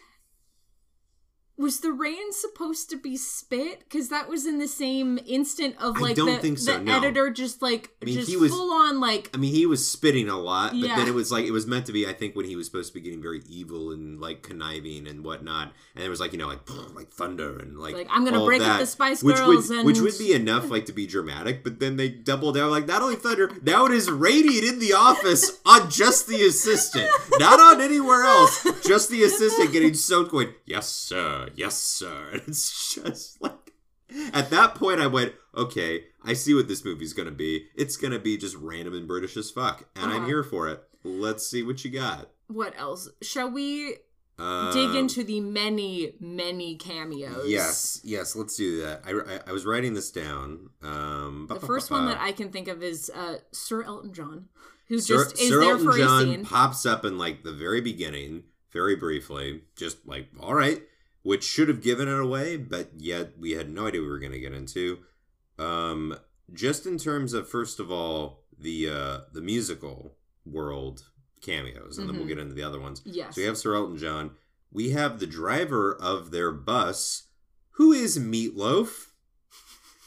was 1.60 1.80
the 1.80 1.92
rain 1.92 2.32
supposed 2.32 2.88
to 2.90 2.96
be 2.96 3.16
spit? 3.16 3.80
Because 3.80 4.08
that 4.08 4.28
was 4.28 4.46
in 4.46 4.58
the 4.58 4.66
same 4.68 5.18
instant 5.26 5.76
of 5.80 5.98
I 5.98 6.00
like 6.00 6.16
don't 6.16 6.26
the, 6.34 6.38
think 6.38 6.58
so, 6.58 6.72
the 6.78 6.84
no. 6.84 6.96
editor 6.96 7.30
just 7.30 7.60
like 7.62 7.90
I 8.02 8.06
mean, 8.06 8.14
just 8.14 8.28
he 8.28 8.36
was- 8.36 8.50
full 8.50 8.72
on 8.72 8.98
like 9.00 9.30
I 9.34 9.36
mean, 9.36 9.54
he 9.54 9.66
was 9.66 9.86
spitting 9.88 10.28
a 10.28 10.38
lot, 10.38 10.70
but 10.70 10.78
Yeah. 10.78 10.96
then 10.96 11.06
it 11.08 11.14
was 11.14 11.30
like 11.30 11.44
it 11.44 11.50
was 11.52 11.66
meant 11.66 11.86
to 11.86 11.92
be. 11.92 12.06
I 12.06 12.12
think 12.12 12.34
when 12.34 12.46
he 12.46 12.56
was 12.56 12.66
supposed 12.66 12.88
to 12.88 12.94
be 12.94 13.00
getting 13.00 13.20
very 13.22 13.42
evil 13.48 13.90
and 13.92 14.20
like 14.20 14.42
conniving 14.42 15.06
and 15.06 15.24
whatnot, 15.24 15.72
and 15.94 16.02
it 16.04 16.08
was 16.08 16.18
like 16.20 16.32
you 16.32 16.38
know 16.38 16.48
like 16.48 16.60
like 16.94 17.10
thunder 17.10 17.58
and 17.58 17.78
like 17.78 17.94
Like, 17.94 18.08
I'm 18.10 18.24
gonna 18.24 18.44
break 18.44 18.60
up 18.62 18.66
that, 18.66 18.78
the 18.80 18.86
Spice 18.86 19.22
Girls 19.22 19.40
which 19.40 19.68
would, 19.68 19.76
and- 19.78 19.86
which 19.86 20.00
would 20.00 20.18
be 20.18 20.32
enough 20.32 20.70
like 20.70 20.86
to 20.86 20.92
be 20.92 21.06
dramatic, 21.06 21.62
but 21.62 21.78
then 21.80 21.96
they 21.96 22.08
double 22.08 22.52
down 22.52 22.70
like 22.70 22.86
not 22.86 23.02
only 23.02 23.16
thunder, 23.16 23.50
now 23.62 23.84
it 23.86 23.92
is 23.92 24.10
raining 24.10 24.64
in 24.66 24.78
the 24.78 24.92
office 24.94 25.60
on 25.66 25.90
just 25.90 26.26
the 26.26 26.42
assistant, 26.42 27.10
not 27.38 27.60
on 27.60 27.80
anywhere 27.80 28.22
else, 28.24 28.66
just 28.86 29.10
the 29.10 29.22
assistant 29.22 29.72
getting 29.72 29.92
soaked. 29.94 30.30
Going 30.30 30.54
yes 30.64 30.88
sir, 30.88 31.48
yes 31.56 31.76
sir, 31.76 32.28
and 32.32 32.42
it's 32.46 32.94
just 32.94 33.40
like 33.42 33.72
at 34.32 34.50
that 34.50 34.74
point 34.74 35.00
I 35.00 35.06
went 35.06 35.34
okay, 35.56 36.04
I 36.24 36.32
see 36.34 36.54
what 36.54 36.68
this 36.68 36.84
movie's 36.84 37.12
gonna 37.12 37.30
be. 37.30 37.66
It's 37.76 37.96
gonna 37.96 38.18
be 38.18 38.36
just 38.36 38.56
random 38.56 38.94
and 38.94 39.06
British 39.08 39.36
as 39.36 39.50
fuck, 39.50 39.88
and 39.96 40.06
I'm 40.12 40.18
Uh-huh. 40.18 40.26
here 40.26 40.42
for 40.42 40.68
it. 40.68 40.82
Let's 41.04 41.46
see 41.46 41.62
what 41.62 41.84
you 41.84 41.90
got. 41.90 42.30
what 42.48 42.74
else? 42.76 43.08
Shall 43.22 43.50
we 43.50 43.96
Um, 44.38 44.72
dig 44.72 44.94
into 44.96 45.22
the 45.22 45.40
many 45.40 46.14
many 46.20 46.76
cameos? 46.76 47.46
Yes, 47.48 48.00
yes, 48.04 48.34
let's 48.34 48.56
do 48.56 48.80
that. 48.82 49.02
I, 49.04 49.10
I, 49.12 49.40
I 49.48 49.52
was 49.52 49.64
writing 49.66 49.94
this 49.94 50.10
down. 50.10 50.70
Um, 50.82 51.46
The 51.48 51.60
first 51.60 51.90
one 51.90 52.06
that 52.06 52.18
I 52.20 52.32
can 52.32 52.50
think 52.50 52.66
of 52.68 52.82
is 52.82 53.10
uh, 53.14 53.36
Sir 53.52 53.82
Elton 53.82 54.12
John, 54.14 54.48
who 54.88 54.98
Sir, 54.98 55.24
just 55.24 55.38
is 55.40 55.48
Sir 55.50 55.60
there 55.60 55.70
Elton 55.72 55.86
for 55.92 55.96
John 55.98 56.22
a 56.22 56.24
scene. 56.32 56.44
pops 56.44 56.84
up 56.86 57.04
in 57.04 57.18
like 57.18 57.44
the 57.44 57.52
very 57.52 57.80
beginning, 57.82 58.44
very 58.72 58.96
briefly, 58.96 59.62
just 59.76 60.06
like 60.06 60.28
all 60.40 60.54
right, 60.54 60.82
which 61.22 61.44
should 61.44 61.68
have 61.68 61.82
given 61.82 62.08
it 62.08 62.18
away, 62.18 62.56
but 62.56 62.90
yet 62.96 63.38
we 63.38 63.52
had 63.52 63.68
no 63.70 63.86
idea 63.88 64.00
we 64.00 64.06
were 64.08 64.18
going 64.18 64.32
to 64.32 64.40
get 64.40 64.54
into. 64.54 64.98
Um, 65.58 66.16
just 66.52 66.86
in 66.86 66.98
terms 66.98 67.32
of 67.34 67.48
first 67.48 67.78
of 67.78 67.90
all 67.90 68.42
the 68.58 68.88
uh 68.88 69.18
the 69.32 69.40
musical 69.40 70.16
world 70.44 71.04
cameos, 71.42 71.96
and 71.98 72.08
then 72.08 72.16
we'll 72.16 72.24
Mhm. 72.24 72.28
get 72.28 72.38
into 72.38 72.54
the 72.54 72.62
other 72.62 72.80
ones. 72.80 73.02
Yes. 73.04 73.34
So 73.34 73.40
we 73.42 73.46
have 73.46 73.56
Sir 73.58 73.74
Elton 73.74 73.96
John. 73.96 74.32
We 74.72 74.90
have 74.90 75.18
the 75.20 75.26
driver 75.26 75.94
of 75.94 76.30
their 76.30 76.50
bus, 76.52 77.24
who 77.72 77.92
is 77.92 78.18
Meatloaf, 78.18 79.08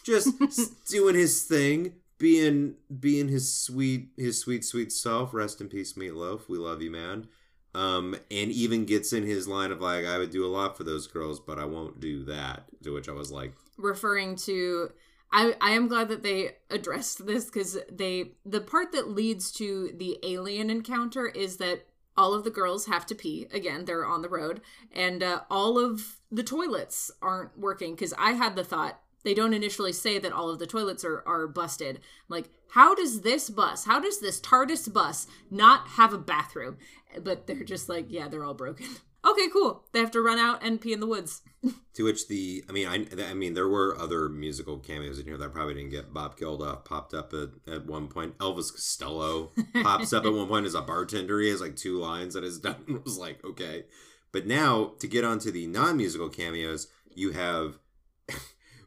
just 0.03 0.27
doing 0.87 1.15
his 1.15 1.43
thing, 1.43 1.95
being 2.17 2.75
being 2.99 3.27
his 3.29 3.53
sweet 3.53 4.09
his 4.17 4.39
sweet 4.39 4.63
sweet 4.65 4.91
self. 4.91 5.33
Rest 5.33 5.61
in 5.61 5.69
peace, 5.69 5.93
Meatloaf. 5.93 6.47
We 6.49 6.57
love 6.57 6.81
you, 6.81 6.91
man. 6.91 7.27
Um, 7.75 8.15
and 8.29 8.51
even 8.51 8.85
gets 8.85 9.13
in 9.13 9.25
his 9.25 9.47
line 9.47 9.71
of 9.71 9.81
like, 9.81 10.05
I 10.05 10.19
would 10.19 10.29
do 10.29 10.45
a 10.45 10.47
lot 10.47 10.77
for 10.77 10.83
those 10.83 11.07
girls, 11.07 11.39
but 11.39 11.57
I 11.57 11.65
won't 11.65 11.99
do 11.99 12.23
that. 12.25 12.65
To 12.83 12.93
which 12.93 13.09
I 13.09 13.13
was 13.13 13.31
like, 13.31 13.53
referring 13.77 14.35
to 14.35 14.91
I, 15.33 15.55
I 15.59 15.71
am 15.71 15.87
glad 15.87 16.09
that 16.09 16.21
they 16.21 16.57
addressed 16.69 17.25
this 17.25 17.45
because 17.45 17.79
they 17.91 18.33
the 18.45 18.61
part 18.61 18.91
that 18.91 19.09
leads 19.09 19.51
to 19.53 19.91
the 19.97 20.19
alien 20.23 20.69
encounter 20.69 21.27
is 21.27 21.57
that 21.57 21.87
all 22.15 22.35
of 22.35 22.43
the 22.43 22.51
girls 22.51 22.85
have 22.85 23.07
to 23.07 23.15
pee 23.15 23.47
again 23.51 23.85
they're 23.85 24.05
on 24.05 24.21
the 24.21 24.29
road 24.29 24.61
and 24.91 25.23
uh, 25.23 25.41
all 25.49 25.79
of 25.79 26.19
the 26.31 26.43
toilets 26.43 27.09
aren't 27.21 27.57
working 27.57 27.95
because 27.95 28.13
i 28.19 28.33
had 28.33 28.55
the 28.55 28.63
thought 28.63 29.01
they 29.23 29.33
don't 29.33 29.53
initially 29.53 29.93
say 29.93 30.19
that 30.19 30.31
all 30.31 30.49
of 30.49 30.59
the 30.59 30.67
toilets 30.67 31.03
are, 31.03 31.23
are 31.25 31.47
busted 31.47 31.99
like 32.27 32.49
how 32.71 32.93
does 32.95 33.21
this 33.21 33.49
bus 33.49 33.85
how 33.85 33.99
does 33.99 34.19
this 34.19 34.39
tardis 34.41 34.91
bus 34.91 35.27
not 35.49 35.87
have 35.89 36.13
a 36.13 36.17
bathroom 36.17 36.77
but 37.21 37.47
they're 37.47 37.63
just 37.63 37.89
like 37.89 38.05
yeah 38.09 38.27
they're 38.27 38.43
all 38.43 38.53
broken 38.53 38.85
okay 39.25 39.47
cool 39.51 39.83
they 39.91 39.99
have 39.99 40.11
to 40.11 40.21
run 40.21 40.39
out 40.39 40.63
and 40.63 40.81
pee 40.81 40.93
in 40.93 40.99
the 40.99 41.07
woods 41.07 41.41
To 41.93 42.03
which 42.03 42.27
the, 42.27 42.63
I 42.67 42.71
mean, 42.71 42.87
I, 42.87 43.05
I 43.29 43.35
mean, 43.35 43.53
there 43.53 43.67
were 43.67 43.95
other 43.99 44.27
musical 44.27 44.79
cameos 44.79 45.19
in 45.19 45.25
here 45.25 45.37
that 45.37 45.53
probably 45.53 45.75
didn't 45.75 45.91
get. 45.91 46.11
Bob 46.11 46.35
Geldof 46.37 46.85
popped 46.85 47.13
up 47.13 47.33
at, 47.33 47.49
at 47.71 47.85
one 47.85 48.07
point. 48.07 48.35
Elvis 48.39 48.71
Costello 48.71 49.51
pops 49.83 50.11
up 50.11 50.25
at 50.25 50.33
one 50.33 50.47
point 50.47 50.65
as 50.65 50.73
a 50.73 50.81
bartender. 50.81 51.39
He 51.39 51.49
has 51.49 51.61
like 51.61 51.75
two 51.75 51.99
lines 51.99 52.33
that 52.33 52.43
is 52.43 52.57
done. 52.57 52.83
It 52.87 53.03
was 53.03 53.19
like 53.19 53.45
okay, 53.45 53.85
but 54.31 54.47
now 54.47 54.93
to 54.99 55.07
get 55.07 55.23
onto 55.23 55.51
the 55.51 55.67
non-musical 55.67 56.29
cameos, 56.29 56.87
you 57.13 57.33
have 57.33 57.77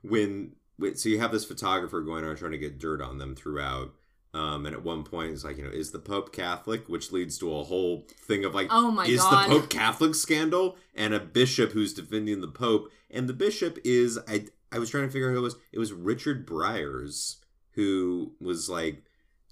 when, 0.03 0.53
so 0.95 1.09
you 1.09 1.19
have 1.19 1.33
this 1.33 1.45
photographer 1.45 2.01
going 2.01 2.25
around 2.25 2.37
trying 2.37 2.53
to 2.53 2.59
get 2.59 2.79
dirt 2.79 3.01
on 3.01 3.19
them 3.19 3.35
throughout. 3.35 3.93
Um, 4.35 4.67
and 4.67 4.75
at 4.75 4.85
one 4.85 5.03
point, 5.03 5.33
it's 5.33 5.45
like, 5.45 5.57
you 5.57 5.65
know, 5.65 5.71
is 5.71 5.93
the 5.93 5.99
Pope 5.99 6.31
Catholic? 6.31 6.89
Which 6.89 7.11
leads 7.11 7.39
to 7.39 7.57
a 7.57 7.63
whole 7.63 8.07
thing 8.21 8.45
of 8.45 8.55
like, 8.55 8.69
Oh 8.71 8.91
my 8.91 9.07
is 9.07 9.23
God. 9.23 9.49
the 9.49 9.61
Pope 9.61 9.71
Catholic 9.71 10.15
scandal? 10.15 10.77
And 10.95 11.15
a 11.15 11.21
bishop 11.21 11.73
who's 11.73 11.95
defending 11.95 12.43
the 12.43 12.49
Pope. 12.49 12.91
And 13.11 13.29
the 13.29 13.33
bishop 13.33 13.79
is, 13.83 14.19
I, 14.29 14.47
I 14.71 14.79
was 14.79 14.91
trying 14.91 15.07
to 15.07 15.11
figure 15.11 15.31
out 15.31 15.33
who 15.33 15.39
it 15.39 15.43
was. 15.43 15.57
It 15.73 15.79
was 15.79 15.93
Richard 15.93 16.47
Briers, 16.47 17.37
who 17.73 18.33
was 18.39 18.69
like 18.69 19.05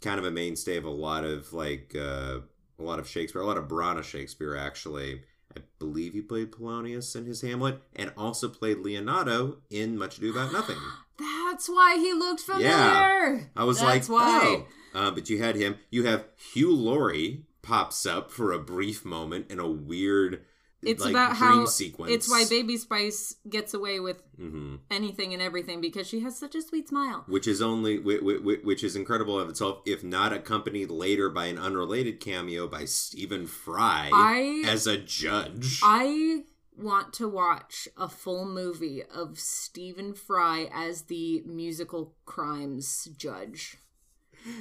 kind 0.03 0.19
of 0.19 0.27
a 0.27 0.31
mainstay 0.31 0.77
of 0.77 0.85
a 0.85 0.91
lot 0.91 1.25
of 1.25 1.55
like, 1.55 1.95
uh, 1.97 2.41
a 2.79 2.83
lot 2.83 2.99
of 2.99 3.09
Shakespeare, 3.09 3.41
a 3.41 3.47
lot 3.47 3.57
of 3.57 3.69
Branagh 3.69 4.03
Shakespeare, 4.03 4.57
actually. 4.57 5.23
I 5.57 5.61
believe 5.79 6.13
he 6.13 6.21
played 6.21 6.53
Polonius 6.53 7.15
in 7.15 7.27
his 7.27 7.41
Hamlet 7.43 7.81
and 7.95 8.13
also 8.17 8.49
played 8.49 8.79
Leonato 8.79 9.59
in 9.71 9.97
Much 9.97 10.19
Ado 10.19 10.31
About 10.33 10.53
Nothing. 10.53 10.77
That's 11.19 11.69
why 11.69 11.97
he 11.97 12.13
looked 12.13 12.41
familiar. 12.41 12.69
Yeah. 12.69 13.41
I 13.57 13.65
was 13.65 13.81
That's 13.81 14.09
like, 14.09 14.21
why. 14.21 14.41
oh. 14.43 14.99
Uh, 14.99 15.11
but 15.11 15.29
you 15.29 15.43
had 15.43 15.57
him. 15.57 15.77
You 15.91 16.05
have 16.05 16.25
Hugh 16.53 16.75
Laurie 16.75 17.45
pops 17.63 18.07
up 18.07 18.31
for 18.31 18.53
a 18.53 18.59
brief 18.59 19.05
moment 19.05 19.51
in 19.51 19.59
a 19.59 19.69
weird, 19.69 20.45
It's 20.87 21.03
like, 21.03 21.11
about 21.11 21.37
how 21.37 21.67
sequence. 21.67 22.13
it's 22.13 22.31
why 22.31 22.45
Baby 22.49 22.77
Spice 22.77 23.37
gets 23.49 23.75
away 23.75 24.01
with 24.01 24.23
hmm 24.37 24.77
anything 24.91 25.33
and 25.33 25.41
everything 25.43 25.81
because 25.81 26.07
she 26.07 26.21
has 26.21 26.37
such 26.39 26.55
a 26.55 26.63
sweet 26.63 26.89
smile. 26.89 27.25
Which 27.27 27.47
is 27.47 27.63
only, 27.63 27.99
whi- 27.99 28.19
whi- 28.19 28.39
whi- 28.43 28.61
which 28.65 28.83
is 28.85 28.97
incredible 28.97 29.39
of 29.39 29.49
itself, 29.49 29.81
if 29.87 30.03
not 30.05 30.33
accompanied 30.33 30.91
later 30.91 31.31
by 31.31 31.47
an 31.47 31.59
unrelated 31.59 32.21
cameo 32.21 32.67
by 32.67 32.85
Stephen 32.85 33.47
Fry 33.47 34.11
I 34.13 34.63
as 34.67 34.87
a 34.87 34.97
judge. 34.97 35.81
I 35.83 36.45
want 36.77 37.13
to 37.15 37.29
watch 37.29 37.87
a 37.97 38.09
full 38.09 38.45
movie 38.45 39.03
of 39.05 39.39
Stephen 39.39 40.13
Fry 40.15 40.69
as 40.73 41.03
the 41.03 41.43
musical 41.47 42.15
crimes 42.27 43.09
judge. 43.17 43.77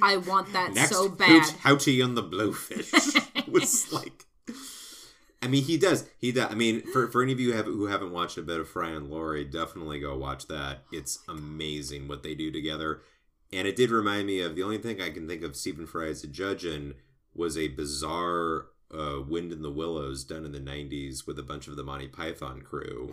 I 0.00 0.16
want 0.16 0.52
that 0.52 0.72
Next, 0.74 0.90
so 0.90 1.08
bad. 1.08 1.42
Hootie 1.64 2.02
and 2.02 2.16
the 2.16 2.22
Blowfish 2.22 3.48
was 3.52 3.92
like. 3.92 4.24
I 5.44 5.46
mean, 5.46 5.62
he 5.62 5.76
does. 5.76 6.08
He 6.16 6.32
does. 6.32 6.50
I 6.50 6.54
mean, 6.54 6.80
for, 6.90 7.06
for 7.08 7.22
any 7.22 7.32
of 7.32 7.38
you 7.38 7.50
who, 7.50 7.56
have, 7.58 7.66
who 7.66 7.86
haven't 7.86 8.12
watched 8.12 8.38
a 8.38 8.42
bit 8.42 8.60
of 8.60 8.66
Fry 8.66 8.88
and 8.88 9.10
Laurie, 9.10 9.44
definitely 9.44 10.00
go 10.00 10.16
watch 10.16 10.46
that. 10.46 10.84
It's 10.90 11.18
amazing 11.28 12.08
what 12.08 12.22
they 12.22 12.34
do 12.34 12.50
together. 12.50 13.02
And 13.52 13.68
it 13.68 13.76
did 13.76 13.90
remind 13.90 14.26
me 14.26 14.40
of 14.40 14.56
the 14.56 14.62
only 14.62 14.78
thing 14.78 15.02
I 15.02 15.10
can 15.10 15.28
think 15.28 15.42
of 15.42 15.54
Stephen 15.54 15.86
Fry 15.86 16.06
as 16.06 16.24
a 16.24 16.28
judge 16.28 16.64
in 16.64 16.94
was 17.34 17.58
a 17.58 17.68
bizarre 17.68 18.68
uh, 18.90 19.20
Wind 19.20 19.52
in 19.52 19.60
the 19.60 19.70
Willows 19.70 20.24
done 20.24 20.46
in 20.46 20.52
the 20.52 20.60
90s 20.60 21.26
with 21.26 21.38
a 21.38 21.42
bunch 21.42 21.68
of 21.68 21.76
the 21.76 21.84
Monty 21.84 22.08
Python 22.08 22.62
crew. 22.62 23.12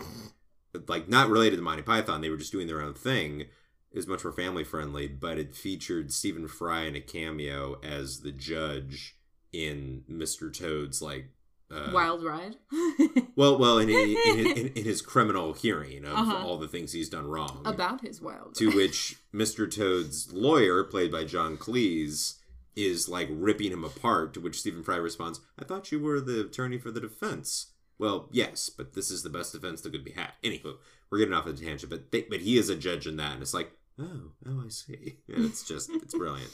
like, 0.88 1.10
not 1.10 1.28
related 1.28 1.56
to 1.56 1.62
Monty 1.62 1.82
Python, 1.82 2.22
they 2.22 2.30
were 2.30 2.38
just 2.38 2.52
doing 2.52 2.66
their 2.66 2.80
own 2.80 2.94
thing. 2.94 3.42
It 3.42 3.96
was 3.96 4.06
much 4.06 4.24
more 4.24 4.32
family 4.32 4.64
friendly, 4.64 5.06
but 5.06 5.36
it 5.36 5.54
featured 5.54 6.14
Stephen 6.14 6.48
Fry 6.48 6.84
in 6.84 6.96
a 6.96 7.00
cameo 7.00 7.78
as 7.82 8.20
the 8.20 8.32
judge 8.32 9.18
in 9.52 10.04
Mr. 10.10 10.50
Toad's 10.50 11.02
like 11.02 11.28
uh, 11.72 11.90
Wild 11.92 12.22
ride. 12.24 12.56
well, 13.36 13.58
well, 13.58 13.78
in, 13.78 13.88
in, 13.88 13.98
in, 14.26 14.36
his, 14.38 14.58
in, 14.58 14.66
in 14.68 14.84
his 14.84 15.00
criminal 15.02 15.52
hearing 15.54 16.04
of 16.04 16.12
Uh-huh. 16.14 16.36
all 16.46 16.58
the 16.58 16.68
things 16.68 16.92
he's 16.92 17.08
done 17.08 17.26
wrong. 17.26 17.62
About 17.64 18.00
his 18.02 18.20
wild 18.20 18.54
to 18.56 18.66
ride. 18.68 18.76
which 18.76 19.16
Mr. 19.34 19.70
Toad's 19.74 20.32
lawyer, 20.32 20.84
played 20.84 21.10
by 21.10 21.24
John 21.24 21.56
Cleese, 21.56 22.38
is 22.76 23.08
like 23.08 23.28
ripping 23.30 23.72
him 23.72 23.84
apart. 23.84 24.34
To 24.34 24.40
which 24.40 24.60
Stephen 24.60 24.82
Fry 24.82 24.96
responds, 24.96 25.40
"I 25.58 25.64
thought 25.64 25.92
you 25.92 26.00
were 26.00 26.20
the 26.20 26.40
attorney 26.42 26.78
for 26.78 26.90
the 26.90 27.00
defense." 27.00 27.66
Well, 27.98 28.28
yes, 28.32 28.68
but 28.70 28.94
this 28.94 29.10
is 29.10 29.22
the 29.22 29.30
best 29.30 29.52
defense 29.52 29.80
that 29.82 29.92
could 29.92 30.04
be 30.04 30.12
had. 30.12 30.32
Anywho, 30.42 30.76
we're 31.10 31.18
getting 31.18 31.34
off 31.34 31.44
the 31.44 31.52
tangent, 31.52 31.90
but 31.90 32.10
they, 32.10 32.22
but 32.22 32.40
he 32.40 32.56
is 32.58 32.68
a 32.68 32.74
judge 32.76 33.06
in 33.06 33.16
that, 33.18 33.34
and 33.34 33.42
it's 33.42 33.54
like, 33.54 33.70
oh, 34.00 34.32
oh, 34.46 34.62
I 34.64 34.68
see. 34.68 35.18
And 35.28 35.44
it's 35.44 35.62
just 35.62 35.88
it's 35.90 36.14
brilliant. 36.14 36.50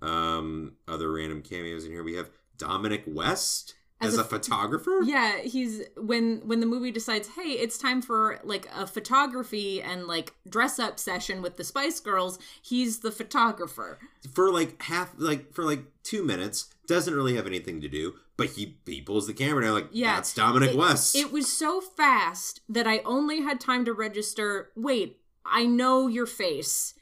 Um, 0.00 0.74
other 0.86 1.10
random 1.12 1.42
cameos 1.42 1.84
in 1.84 1.90
here. 1.92 2.02
We 2.04 2.14
have 2.16 2.30
Dominic 2.58 3.04
West 3.06 3.74
as, 4.02 4.14
As 4.14 4.18
a, 4.18 4.22
a- 4.22 4.24
photographer. 4.24 5.00
Yeah, 5.04 5.38
he's 5.38 5.82
when 5.96 6.42
when 6.46 6.60
the 6.60 6.66
movie 6.66 6.90
decides, 6.90 7.28
hey, 7.28 7.52
it's 7.52 7.78
time 7.78 8.02
for 8.02 8.38
like 8.44 8.68
a 8.76 8.86
photography 8.86 9.80
and 9.82 10.06
like 10.06 10.34
dress 10.48 10.78
up 10.78 10.98
session 10.98 11.40
with 11.42 11.56
the 11.56 11.64
Spice 11.64 12.00
Girls. 12.00 12.38
He's 12.60 13.00
the 13.00 13.10
photographer. 13.12 13.98
for 14.34 14.50
like 14.52 14.82
half 14.82 15.12
like 15.18 15.52
for 15.54 15.64
like 15.64 15.84
two 16.02 16.22
minutes 16.24 16.66
doesn't 16.88 17.14
really 17.14 17.36
have 17.36 17.46
anything 17.46 17.80
to 17.80 17.88
do 17.88 18.14
but 18.36 18.48
he 18.50 18.76
he 18.86 19.00
pulls 19.00 19.26
the 19.28 19.32
camera 19.32 19.62
down 19.64 19.72
like 19.74 19.88
Yeah, 19.92 20.16
that's 20.16 20.34
dominic 20.34 20.70
it, 20.70 20.76
west 20.76 21.14
It 21.14 21.30
was 21.32 21.50
so 21.50 21.80
fast 21.80 22.60
that 22.68 22.86
I 22.86 22.98
only 23.04 23.40
had 23.42 23.60
time 23.60 23.84
to 23.84 23.92
register. 23.92 24.70
Wait, 24.76 25.20
I 25.46 25.64
know 25.64 26.08
your 26.08 26.26
face. 26.26 26.94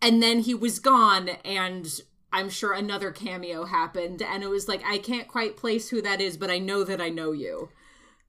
And 0.00 0.20
then 0.20 0.40
he 0.40 0.52
was 0.54 0.80
gone, 0.80 1.28
and 1.44 2.00
I'm 2.32 2.48
sure 2.50 2.72
another 2.72 3.10
cameo 3.10 3.64
happened, 3.64 4.22
and 4.22 4.42
it 4.42 4.48
was 4.50 4.68
like 4.68 4.82
I 4.84 4.98
can't 4.98 5.28
quite 5.28 5.56
place 5.56 5.88
who 5.90 6.00
that 6.02 6.20
is, 6.20 6.36
but 6.36 6.50
I 6.50 6.58
know 6.58 6.84
that 6.84 7.00
I 7.00 7.08
know 7.10 7.32
you. 7.32 7.68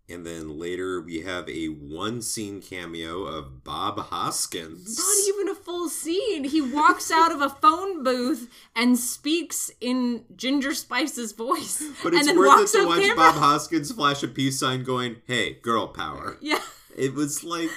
and 0.09 0.25
then 0.25 0.59
later 0.59 0.99
we 0.99 1.21
have 1.21 1.47
a 1.49 1.67
one 1.67 2.21
scene 2.21 2.61
cameo 2.61 3.23
of 3.23 3.63
bob 3.63 3.97
hoskins 3.97 4.97
Not 4.97 5.27
even 5.29 5.47
a 5.49 5.55
full 5.55 5.87
scene. 5.87 6.43
He 6.43 6.61
walks 6.61 7.09
out 7.09 7.31
of 7.31 7.41
a 7.41 7.47
phone 7.49 8.03
booth 8.03 8.49
and 8.75 8.99
speaks 8.99 9.71
in 9.79 10.25
Ginger 10.35 10.73
Spice's 10.73 11.31
voice, 11.31 11.81
but 12.03 12.11
and 12.11 12.19
it's 12.19 12.27
then 12.27 12.37
worth 12.37 12.75
it 12.75 12.77
to 12.79 12.85
watch 12.85 12.99
camera. 13.01 13.15
bob 13.15 13.35
hoskins 13.47 13.91
flash 13.93 14.21
a 14.23 14.27
peace 14.27 14.59
sign 14.59 14.83
going 14.83 15.21
hey 15.25 15.53
girl 15.61 15.87
power 15.87 16.37
Yeah. 16.41 16.59
it 16.97 17.13
was 17.13 17.43
like 17.45 17.69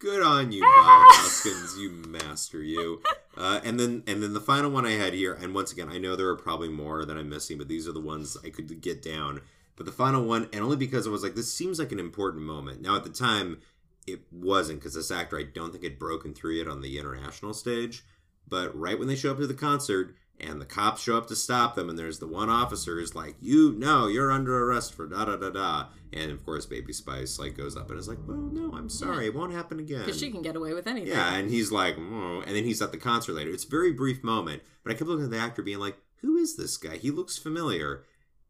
good 0.00 0.22
on 0.22 0.50
you 0.50 0.62
bob 0.62 0.70
hoskins 1.12 1.78
you 1.78 1.90
master 1.90 2.62
you. 2.62 3.00
Uh, 3.36 3.60
and 3.62 3.78
then 3.78 4.02
and 4.06 4.22
then 4.22 4.32
the 4.32 4.40
final 4.40 4.70
one 4.70 4.86
i 4.86 4.92
had 4.92 5.12
here 5.12 5.34
and 5.34 5.54
once 5.54 5.70
again 5.70 5.88
i 5.88 5.98
know 5.98 6.16
there 6.16 6.28
are 6.28 6.36
probably 6.36 6.68
more 6.68 7.04
that 7.04 7.16
i'm 7.16 7.28
missing 7.28 7.58
but 7.58 7.68
these 7.68 7.86
are 7.86 7.92
the 7.92 8.00
ones 8.00 8.36
i 8.44 8.48
could 8.48 8.80
get 8.80 9.02
down. 9.02 9.40
But 9.76 9.86
the 9.86 9.92
final 9.92 10.24
one 10.24 10.48
and 10.52 10.62
only 10.62 10.76
because 10.76 11.06
i 11.06 11.10
was 11.10 11.22
like 11.22 11.34
this 11.34 11.52
seems 11.52 11.78
like 11.78 11.92
an 11.92 12.00
important 12.00 12.42
moment. 12.42 12.80
Now 12.80 12.96
at 12.96 13.04
the 13.04 13.10
time 13.10 13.60
it 14.06 14.20
wasn't 14.32 14.80
because 14.80 14.94
this 14.94 15.10
actor 15.10 15.38
i 15.38 15.44
don't 15.44 15.70
think 15.70 15.84
had 15.84 15.98
broken 15.98 16.34
through 16.34 16.54
yet 16.54 16.68
on 16.68 16.80
the 16.80 16.98
international 16.98 17.54
stage. 17.54 18.02
But 18.48 18.76
right 18.76 18.98
when 18.98 19.06
they 19.06 19.16
show 19.16 19.30
up 19.30 19.38
to 19.38 19.46
the 19.46 19.54
concert 19.54 20.16
and 20.40 20.60
the 20.60 20.66
cops 20.66 21.02
show 21.02 21.16
up 21.16 21.26
to 21.28 21.36
stop 21.36 21.74
them 21.74 21.88
and 21.88 21.98
there's 21.98 22.18
the 22.18 22.26
one 22.26 22.48
officer 22.48 22.98
who's 22.98 23.14
like 23.14 23.34
you 23.40 23.74
no 23.76 24.06
you're 24.06 24.30
under 24.30 24.64
arrest 24.64 24.94
for 24.94 25.06
da 25.06 25.24
da 25.24 25.36
da 25.36 25.50
da. 25.50 25.86
And 26.12 26.30
of 26.30 26.44
course 26.44 26.66
baby 26.66 26.92
spice 26.92 27.38
like 27.38 27.56
goes 27.56 27.76
up 27.76 27.90
and 27.90 27.98
is 27.98 28.08
like 28.08 28.18
well 28.26 28.36
no 28.36 28.72
i'm 28.76 28.88
sorry 28.88 29.26
it 29.26 29.34
won't 29.34 29.52
happen 29.52 29.78
again. 29.78 30.00
Because 30.00 30.18
she 30.18 30.30
can 30.30 30.42
get 30.42 30.56
away 30.56 30.72
with 30.74 30.86
anything. 30.86 31.10
yeah 31.10 31.34
and 31.34 31.50
he's 31.50 31.70
like 31.70 31.96
oh. 31.98 32.42
and 32.46 32.56
then 32.56 32.64
he's 32.64 32.82
at 32.82 32.92
the 32.92 32.98
concert 32.98 33.34
later. 33.34 33.50
It's 33.50 33.64
a 33.64 33.68
very 33.68 33.92
brief 33.92 34.22
moment 34.22 34.62
but 34.82 34.92
i 34.92 34.94
kept 34.94 35.08
looking 35.08 35.26
at 35.26 35.30
the 35.30 35.38
actor 35.38 35.62
being 35.62 35.78
like 35.78 35.96
who 36.22 36.36
is 36.36 36.56
this 36.56 36.76
guy? 36.76 36.98
He 36.98 37.10
looks 37.10 37.38
familiar. 37.38 38.04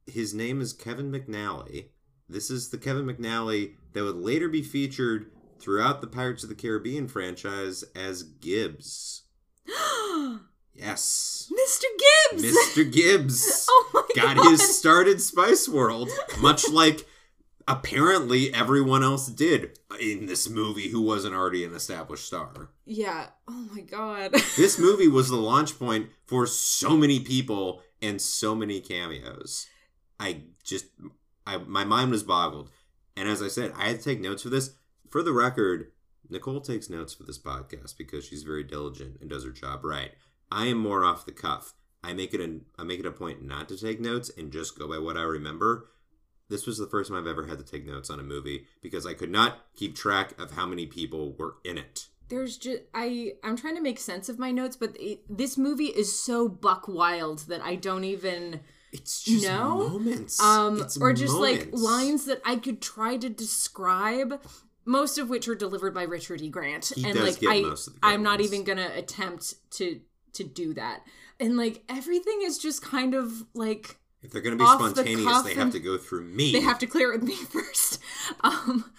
His 0.07 0.35
name 0.35 0.61
is 0.61 0.73
kevin 0.73 1.13
mcnally. 1.13 1.87
This 2.29 2.51
is 2.51 2.71
the 2.71 2.79
kevin 2.79 3.07
mcnally 3.07 3.75
that 3.93 4.05
would 4.05 4.17
later 4.17 4.49
be 4.49 4.63
featured 4.63 5.31
throughout 5.59 6.01
the 6.01 6.07
pirates 6.07 6.43
of 6.43 6.49
the 6.49 6.55
caribbean 6.55 7.07
franchise 7.07 7.85
as 7.95 8.23
gibbs 8.23 9.23
Yes. 10.75 11.51
Mr. 11.53 11.85
Gibbs. 12.39 12.57
Mr. 12.57 12.91
Gibbs 12.93 13.67
Oh 13.71 13.91
my 13.95 14.03
got 14.23 14.37
God. 14.37 14.51
his 14.51 14.77
start 14.79 15.09
in 15.09 15.19
Spice 15.19 15.69
World, 15.69 16.09
much 16.41 16.69
like 16.73 17.07
apparently 17.69 18.53
everyone 18.55 19.03
else 19.03 19.29
did 19.29 19.79
in 20.01 20.27
this 20.27 20.49
movie 20.49 20.89
who 20.89 21.01
wasn't 21.03 21.35
already 21.35 21.65
an 21.65 21.75
established 21.75 22.27
star. 22.27 22.71
Yeah. 22.85 23.27
Oh 23.49 23.69
my 23.73 23.81
god. 23.81 24.33
This 24.57 24.79
movie 24.79 25.09
was 25.09 25.29
the 25.29 25.37
launch 25.37 25.79
point 25.79 26.09
for 26.27 26.47
so 26.47 26.97
many 26.97 27.21
people 27.21 27.83
and 28.03 28.21
so 28.21 28.55
many 28.55 28.81
cameos. 28.81 29.67
I 30.19 30.43
just 30.65 30.87
I 31.47 31.59
my 31.59 31.85
mind 31.85 32.11
was 32.11 32.23
boggled. 32.23 32.71
And 33.17 33.29
as 33.29 33.43
I 33.43 33.49
said, 33.49 33.73
I 33.77 33.89
had 33.89 33.99
to 33.99 34.05
take 34.05 34.21
notes 34.21 34.43
for 34.43 34.49
this. 34.51 34.75
For 35.11 35.23
the 35.23 35.33
record, 35.33 35.91
Nicole 36.29 36.61
takes 36.61 36.89
notes 36.89 37.13
for 37.13 37.25
this 37.25 37.39
podcast 37.39 37.99
because 37.99 38.25
she's 38.25 38.45
very 38.45 38.63
diligent 38.63 39.19
and 39.21 39.29
does 39.29 39.45
her 39.45 39.51
job 39.51 39.85
right. 39.85 40.13
I 40.51 40.67
am 40.67 40.79
more 40.79 41.05
off 41.05 41.27
the 41.27 41.33
cuff. 41.33 41.75
I 42.03 42.13
make 42.13 42.33
it 42.35 42.41
a 42.41 42.61
I 42.79 42.85
make 42.85 43.01
it 43.01 43.07
a 43.07 43.11
point 43.13 43.43
not 43.43 43.69
to 43.69 43.77
take 43.77 44.01
notes 44.01 44.31
and 44.37 44.51
just 44.53 44.79
go 44.79 44.89
by 44.89 44.99
what 44.99 45.17
I 45.17 45.23
remember. 45.23 45.91
This 46.49 46.67
was 46.67 46.79
the 46.79 46.87
first 46.87 47.11
time 47.11 47.19
I've 47.19 47.27
ever 47.29 47.47
had 47.47 47.59
to 47.59 47.65
take 47.65 47.87
notes 47.87 48.11
on 48.11 48.19
a 48.19 48.25
movie 48.25 48.67
because 48.83 49.07
I 49.07 49.15
could 49.15 49.31
not 49.31 49.59
keep 49.77 49.95
track 49.95 50.39
of 50.41 50.53
how 50.53 50.67
many 50.67 50.87
people 50.87 51.35
were 51.39 51.57
in 51.65 51.79
it. 51.79 52.09
There's 52.29 52.57
just 52.59 52.83
I 52.95 53.35
I'm 53.45 53.57
trying 53.57 53.77
to 53.77 53.83
make 53.83 53.99
sense 53.99 54.29
of 54.29 54.39
my 54.39 54.51
notes, 54.51 54.77
but 54.77 54.97
it, 54.99 55.21
this 55.29 55.57
movie 55.59 55.87
is 55.87 56.21
so 56.21 56.49
buck 56.49 56.89
wild 56.89 57.41
that 57.49 57.61
I 57.61 57.75
don't 57.77 58.05
even 58.05 58.61
It's 58.93 59.23
just 59.23 59.45
No? 59.45 59.89
moments. 59.89 60.41
um 60.41 60.81
It's 60.81 60.97
or 60.97 61.13
just 61.13 61.35
like 61.35 61.69
lines 61.73 62.25
that 62.25 62.41
I 62.45 62.57
could 62.57 62.81
try 62.81 63.17
to 63.17 63.29
describe 63.29 64.41
most 64.87 65.19
of 65.19 65.29
which 65.29 65.47
are 65.47 65.55
delivered 65.55 65.93
by 65.95 66.05
Richard 66.05 66.41
E. 66.41 66.49
Grant. 66.49 66.93
He 66.97 67.05
and 67.05 67.21
like 67.21 67.39
i 67.47 67.61
most 67.61 67.87
of 67.89 67.95
the 67.95 68.01
i'm 68.03 68.23
not 68.23 68.41
even 68.41 68.65
gonna 68.65 68.91
attempt 68.95 69.55
to 69.73 70.01
to 70.35 70.45
do 70.45 70.75
that. 70.75 71.03
And 71.39 71.57
like 71.57 71.83
everything 71.89 72.41
is 72.43 72.59
just 72.59 72.83
kind 72.83 73.15
of 73.15 73.45
like 73.55 73.99
If 74.23 74.31
they're 74.33 74.43
going 74.43 74.57
to 74.59 74.63
be 74.63 74.69
off 74.69 74.81
the 74.81 74.91
spontaneous, 74.91 75.43
they 75.43 75.55
have 75.55 75.73
to 75.73 75.81
go 75.81 75.97
through 75.99 76.25
me. 76.25 76.53
they 76.53 76.61
have 76.61 76.79
to 76.81 76.87
clear 76.87 77.13
it 77.13 77.21
with 77.21 77.29
me 77.29 77.37
first. 77.37 78.01
Um, 78.43 78.93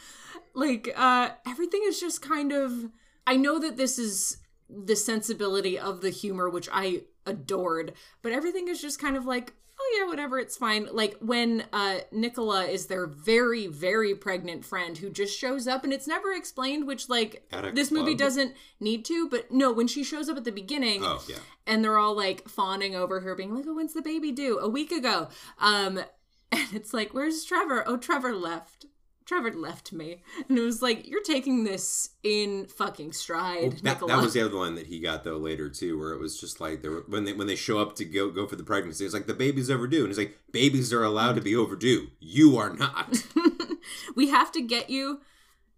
like 0.54 0.90
uh, 0.96 1.30
everything 1.48 1.82
is 1.86 2.00
just 2.00 2.22
kind 2.22 2.52
of. 2.52 2.90
I 3.28 3.36
know 3.38 3.60
that 3.60 3.78
this 3.78 4.00
is 4.00 4.38
the 4.68 4.96
sensibility 4.96 5.78
of 5.78 6.02
the 6.02 6.10
humor, 6.10 6.50
which 6.50 6.68
I 6.72 7.04
adored, 7.26 7.94
but 8.22 8.32
everything 8.32 8.68
is 8.68 8.82
just 8.82 9.00
kind 9.00 9.16
of 9.16 9.26
like, 9.26 9.54
oh 9.82 9.98
yeah, 10.00 10.08
whatever, 10.08 10.38
it's 10.40 10.56
fine. 10.58 10.88
Like 10.92 11.16
when 11.20 11.64
uh, 11.74 12.00
Nicola 12.12 12.66
is 12.66 12.86
their 12.86 13.08
very, 13.08 13.68
very 13.68 14.14
pregnant 14.16 14.64
friend 14.64 14.98
who 14.98 15.10
just 15.10 15.38
shows 15.38 15.68
up, 15.68 15.84
and 15.84 15.92
it's 15.92 16.08
never 16.08 16.32
explained, 16.34 16.86
which 16.88 17.10
like 17.10 17.44
this 17.74 17.90
movie 17.92 18.14
doesn't 18.16 18.54
need 18.80 19.04
to. 19.06 19.28
But 19.30 19.52
no, 19.52 19.72
when 19.72 19.88
she 19.88 20.04
shows 20.04 20.30
up 20.30 20.38
at 20.38 20.44
the 20.44 20.52
beginning, 20.52 21.02
Oh 21.04 21.24
yeah. 21.28 21.38
and 21.66 21.84
they're 21.84 21.98
all 21.98 22.16
like 22.16 22.48
fawning 22.48 22.96
over 22.96 23.22
her 23.22 23.36
being 23.36 23.56
like 23.56 23.66
oh 23.68 23.74
when's 23.74 23.94
the 23.94 24.02
baby 24.02 24.32
due 24.32 24.60
a 24.60 24.68
week 24.70 24.92
ago 24.92 25.28
um 25.60 25.98
and 26.52 26.68
it's 26.74 26.94
like 26.94 27.14
where's 27.14 27.44
trevor 27.46 27.84
oh 27.88 27.98
trevor 27.98 28.36
left 28.36 28.86
trevor 29.26 29.52
left 29.54 29.94
me 29.94 30.22
and 30.50 30.58
it 30.58 30.62
was 30.62 30.82
like 30.82 31.08
you're 31.08 31.24
taking 31.24 31.64
this 31.64 32.10
in 32.24 32.66
fucking 32.66 33.12
stride 33.14 33.74
That, 33.84 34.00
that 34.00 34.18
was 34.18 34.34
the 34.34 34.42
other 34.42 34.58
one 34.58 34.76
that 34.76 34.88
he 34.88 35.00
got 35.00 35.24
though 35.24 35.38
later 35.38 35.70
too, 35.70 35.98
where 35.98 36.14
it 36.14 36.20
was 36.20 36.40
just 36.40 36.60
like 36.60 36.82
they 36.82 36.90
were 36.90 37.06
when 37.08 37.24
they 37.26 37.34
when 37.34 37.48
they 37.48 37.56
show 37.56 37.80
up 37.80 37.96
to 37.96 38.06
go 38.06 38.30
go 38.30 38.48
for 38.48 38.56
the 38.56 38.64
pregnancy, 38.64 39.06
it's 39.06 39.14
like 39.14 39.28
the 39.28 39.34
baby's 39.34 39.70
overdue, 39.70 40.00
and 40.00 40.08
he's 40.08 40.18
like 40.18 40.38
babies 40.52 40.94
are 40.94 41.04
allowed 41.04 41.36
to 41.36 41.42
be 41.42 41.56
overdue. 41.56 42.08
You 42.20 42.58
are 42.58 42.74
not. 42.74 43.24
we 44.16 44.30
have 44.30 44.52
to 44.54 44.62
get 44.62 44.90
you 44.90 45.22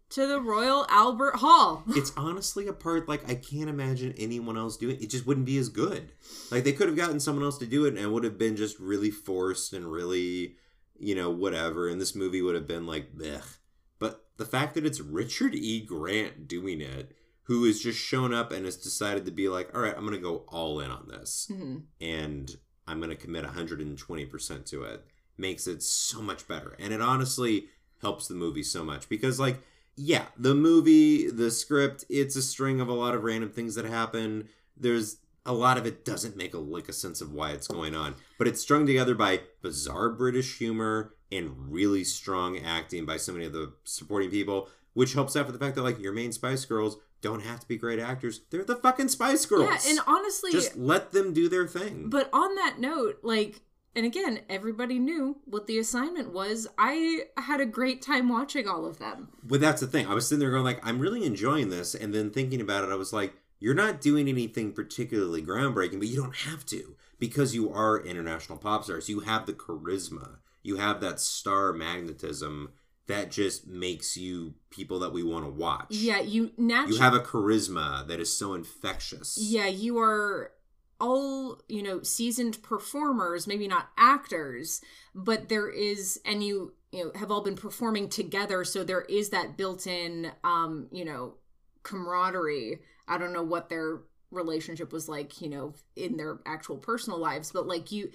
to 0.09 0.27
the 0.27 0.39
royal 0.39 0.85
albert 0.89 1.37
hall 1.37 1.83
it's 1.95 2.11
honestly 2.15 2.67
a 2.67 2.73
part 2.73 3.09
like 3.09 3.27
I 3.27 3.33
can't 3.33 3.69
imagine 3.69 4.13
anyone 4.17 4.57
else 4.57 4.77
doing. 4.77 4.97
It 5.01 5.09
just 5.09 5.25
wouldn't 5.25 5.45
be 5.45 5.57
as 5.57 5.69
good. 5.69 6.11
Like 6.51 6.63
they 6.63 6.73
could 6.73 6.87
have 6.87 6.97
gotten 6.97 7.19
someone 7.19 7.43
else 7.43 7.57
to 7.59 7.65
do 7.65 7.85
it, 7.85 7.89
and 7.89 7.99
it 7.99 8.09
would 8.09 8.23
have 8.23 8.37
been 8.37 8.55
just 8.55 8.79
really 8.79 9.11
forced 9.11 9.73
and 9.73 9.91
really, 9.91 10.55
you 11.03 11.15
know, 11.15 11.29
whatever. 11.29 11.87
And 11.89 11.99
this 12.01 12.15
movie 12.15 12.41
would 12.41 12.55
have 12.55 12.67
been 12.67 12.85
like, 12.87 13.13
blech. 13.15 13.57
But 13.99 14.25
the 14.37 14.45
fact 14.45 14.73
that 14.75 14.85
it's 14.85 14.99
Richard 14.99 15.53
E. 15.55 15.81
Grant 15.81 16.47
doing 16.47 16.81
it, 16.81 17.15
who 17.43 17.65
has 17.65 17.79
just 17.79 17.99
shown 17.99 18.33
up 18.33 18.51
and 18.51 18.65
has 18.65 18.77
decided 18.77 19.25
to 19.25 19.31
be 19.31 19.49
like, 19.49 19.75
all 19.75 19.81
right, 19.81 19.93
I'm 19.95 20.05
gonna 20.05 20.17
go 20.17 20.45
all 20.47 20.79
in 20.79 20.89
on 20.91 21.07
this, 21.09 21.47
Mhm. 21.51 21.83
and 21.99 22.55
I'm 22.87 22.99
gonna 23.01 23.15
commit 23.15 23.43
120 23.43 24.25
percent 24.25 24.65
to 24.67 24.83
it, 24.83 25.05
makes 25.37 25.67
it 25.67 25.83
so 25.83 26.21
much 26.21 26.47
better. 26.47 26.75
And 26.79 26.93
it 26.93 27.01
honestly 27.01 27.67
helps 28.01 28.27
the 28.27 28.33
movie 28.35 28.63
so 28.63 28.83
much 28.83 29.07
because 29.09 29.39
like 29.39 29.61
yeah, 29.95 30.25
the 30.35 30.55
movie, 30.55 31.29
the 31.29 31.51
script, 31.51 32.03
it's 32.09 32.35
a 32.35 32.41
string 32.41 32.81
of 32.81 32.87
a 32.87 32.93
lot 32.93 33.13
of 33.13 33.23
random 33.23 33.51
things 33.51 33.75
that 33.75 33.85
happen. 33.85 34.49
There's 34.75 35.17
a 35.45 35.53
lot 35.53 35.77
of 35.77 35.85
it 35.85 36.03
doesn't 36.03 36.35
make 36.35 36.53
a 36.55 36.57
like 36.57 36.89
a 36.89 36.93
sense 36.93 37.21
of 37.21 37.31
why 37.31 37.51
it's 37.51 37.67
going 37.67 37.93
on, 37.93 38.15
but 38.43 38.49
it's 38.49 38.59
strung 38.59 38.85
together 38.85 39.15
by 39.15 39.39
bizarre 39.61 40.09
British 40.09 40.57
humor 40.57 41.13
and 41.31 41.71
really 41.71 42.03
strong 42.03 42.59
acting 42.59 43.05
by 43.05 43.15
so 43.15 43.31
many 43.31 43.45
of 43.45 43.53
the 43.53 43.71
supporting 43.85 44.29
people, 44.29 44.67
which 44.91 45.13
helps 45.13 45.37
out 45.37 45.45
for 45.45 45.53
the 45.53 45.57
fact 45.57 45.75
that 45.75 45.81
like 45.81 45.97
your 45.97 46.11
main 46.11 46.33
Spice 46.33 46.65
Girls 46.65 46.97
don't 47.21 47.41
have 47.41 47.61
to 47.61 47.67
be 47.69 47.77
great 47.77 47.99
actors. 47.99 48.41
They're 48.49 48.65
the 48.65 48.75
fucking 48.75 49.07
Spice 49.07 49.45
Girls. 49.45 49.69
yeah 49.85 49.91
and 49.91 49.99
honestly 50.05 50.51
just 50.51 50.75
let 50.75 51.13
them 51.13 51.31
do 51.31 51.47
their 51.47 51.65
thing. 51.67 52.09
But 52.09 52.29
on 52.33 52.55
that 52.55 52.79
note, 52.79 53.19
like, 53.23 53.61
and 53.95 54.05
again, 54.05 54.41
everybody 54.49 54.99
knew 54.99 55.37
what 55.45 55.67
the 55.67 55.79
assignment 55.79 56.33
was. 56.33 56.67
I 56.77 57.21
had 57.37 57.61
a 57.61 57.65
great 57.65 58.01
time 58.01 58.27
watching 58.27 58.67
all 58.67 58.85
of 58.85 58.99
them. 58.99 59.29
But 59.41 59.61
that's 59.61 59.79
the 59.79 59.87
thing. 59.87 60.05
I 60.07 60.13
was 60.13 60.27
sitting 60.27 60.41
there 60.41 60.51
going 60.51 60.65
like, 60.65 60.85
I'm 60.85 60.99
really 60.99 61.23
enjoying 61.23 61.69
this, 61.69 61.95
and 61.95 62.13
then 62.13 62.29
thinking 62.29 62.59
about 62.59 62.83
it, 62.83 62.91
I 62.91 62.95
was 62.95 63.13
like, 63.13 63.35
you're 63.61 63.73
not 63.73 64.01
doing 64.01 64.27
anything 64.27 64.73
particularly 64.73 65.41
groundbreaking, 65.41 65.99
but 65.99 66.09
you 66.09 66.17
don't 66.17 66.35
have 66.35 66.65
to 66.65 66.97
because 67.23 67.55
you 67.55 67.71
are 67.71 68.05
international 68.05 68.57
pop 68.57 68.83
stars. 68.83 69.07
You 69.07 69.21
have 69.21 69.45
the 69.45 69.53
charisma. 69.53 70.39
You 70.61 70.75
have 70.75 70.99
that 70.99 71.21
star 71.21 71.71
magnetism 71.71 72.73
that 73.07 73.31
just 73.31 73.65
makes 73.65 74.17
you 74.17 74.55
people 74.69 74.99
that 74.99 75.13
we 75.13 75.23
want 75.23 75.45
to 75.45 75.49
watch. 75.49 75.85
Yeah, 75.91 76.19
you 76.19 76.51
naturally. 76.57 76.97
You 76.97 77.01
have 77.01 77.13
a 77.13 77.21
charisma 77.21 78.05
that 78.09 78.19
is 78.19 78.37
so 78.37 78.53
infectious. 78.53 79.37
yeah, 79.39 79.67
you 79.67 79.99
are 79.99 80.51
all 80.99 81.61
you 81.69 81.81
know 81.81 82.03
seasoned 82.03 82.61
performers, 82.61 83.47
maybe 83.47 83.69
not 83.69 83.87
actors, 83.97 84.81
but 85.15 85.47
there 85.47 85.69
is, 85.69 86.19
and 86.25 86.43
you 86.43 86.73
you 86.91 87.05
know 87.05 87.11
have 87.17 87.31
all 87.31 87.41
been 87.41 87.55
performing 87.55 88.09
together, 88.09 88.65
so 88.65 88.83
there 88.83 89.03
is 89.03 89.29
that 89.29 89.55
built-in, 89.55 90.29
um, 90.43 90.87
you 90.91 91.05
know, 91.05 91.35
camaraderie. 91.83 92.81
I 93.07 93.17
don't 93.17 93.31
know 93.31 93.43
what 93.43 93.69
their 93.69 94.01
relationship 94.33 94.91
was 94.91 95.07
like, 95.07 95.41
you 95.41 95.49
know, 95.49 95.73
in 95.95 96.17
their 96.17 96.39
actual 96.45 96.77
personal 96.77 97.19
lives, 97.19 97.51
but 97.51 97.67
like 97.67 97.91
you 97.91 98.11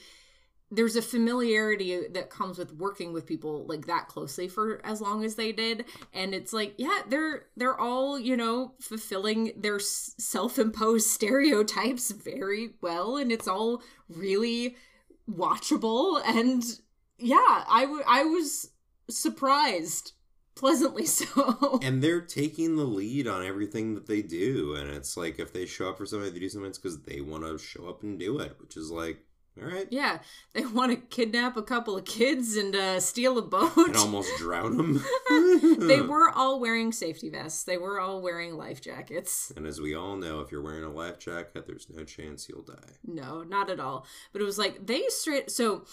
there's 0.71 0.97
a 0.97 1.03
familiarity 1.03 2.09
that 2.13 2.29
comes 2.29 2.59
with 2.59 2.75
working 2.75 3.15
with 3.15 3.25
people 3.25 3.65
like 3.67 3.87
that 3.87 4.07
closely 4.09 4.49
for 4.49 4.85
as 4.85 5.01
long 5.01 5.25
as 5.25 5.35
they 5.35 5.51
did. 5.51 5.87
And 6.13 6.35
it's 6.35 6.53
like 6.53 6.75
yeah 6.77 7.01
they're 7.09 7.47
they're 7.57 7.79
all 7.79 8.19
you 8.19 8.37
know 8.37 8.75
fulfilling 8.81 9.53
their 9.57 9.79
self-imposed 9.81 11.07
stereotypes 11.11 12.11
very 12.11 12.71
well 12.83 13.17
and 13.17 13.33
it's 13.33 13.49
all 13.49 13.83
really 14.09 14.77
watchable. 15.31 16.21
And 16.27 16.63
yeah 17.19 17.65
i 17.69 17.83
w- 17.83 18.05
I 18.07 18.25
was 18.25 18.71
surprised 19.11 20.13
pleasantly 20.59 21.07
so 21.19 21.79
And 21.83 22.03
they're 22.03 22.21
taking 22.21 22.77
the 22.77 22.85
lead 22.85 23.27
on 23.27 23.45
everything 23.45 23.95
that 23.95 24.07
they 24.07 24.23
do. 24.23 24.75
And 24.75 24.91
it's 24.91 25.17
like 25.17 25.39
if 25.39 25.53
they 25.53 25.67
show 25.67 25.91
up 25.91 25.99
for 25.99 26.07
somebody 26.07 26.33
to 26.33 26.41
do 26.41 26.49
something, 26.49 26.69
it's 26.69 26.79
because 26.79 27.01
they 27.03 27.21
want 27.21 27.45
to 27.45 27.59
show 27.59 27.89
up 27.89 28.03
and 28.03 28.19
do 28.19 28.39
it, 28.41 28.57
which 28.61 28.77
is 28.77 28.91
like, 28.91 29.19
all 29.61 29.69
right. 29.69 29.89
yeah 29.91 30.19
they 30.53 30.65
want 30.65 30.93
to 30.93 30.97
kidnap 30.97 31.57
a 31.57 31.63
couple 31.65 31.97
of 31.97 32.05
kids 32.05 32.57
and 32.57 32.77
uh 32.77 33.01
steal 33.01 33.39
a 33.39 33.43
boat 33.43 33.77
And 33.77 33.97
almost 33.97 34.31
drown 34.39 34.77
them. 34.77 35.05
they 35.89 36.01
were 36.13 36.31
all 36.31 36.61
wearing 36.61 36.93
safety 36.93 37.29
vests. 37.29 37.65
They 37.65 37.77
were 37.77 37.99
all 37.99 38.21
wearing 38.23 38.57
life 38.57 38.81
jackets. 38.81 39.53
And 39.57 39.67
as 39.67 39.81
we 39.81 39.97
all 39.97 40.15
know, 40.17 40.41
if 40.41 40.53
you're 40.53 40.63
wearing 40.63 40.85
a 40.85 40.91
life 40.91 41.19
jacket, 41.19 41.67
there's 41.67 41.89
no 41.91 42.05
chance 42.05 42.49
you'll 42.49 42.63
die. 42.63 42.93
No, 43.05 43.43
not 43.43 43.69
at 43.69 43.81
all. 43.81 44.07
But 44.33 44.43
it 44.43 44.45
was 44.45 44.59
like 44.59 44.87
they 44.87 45.03
straight. 45.09 45.51
So 45.51 45.85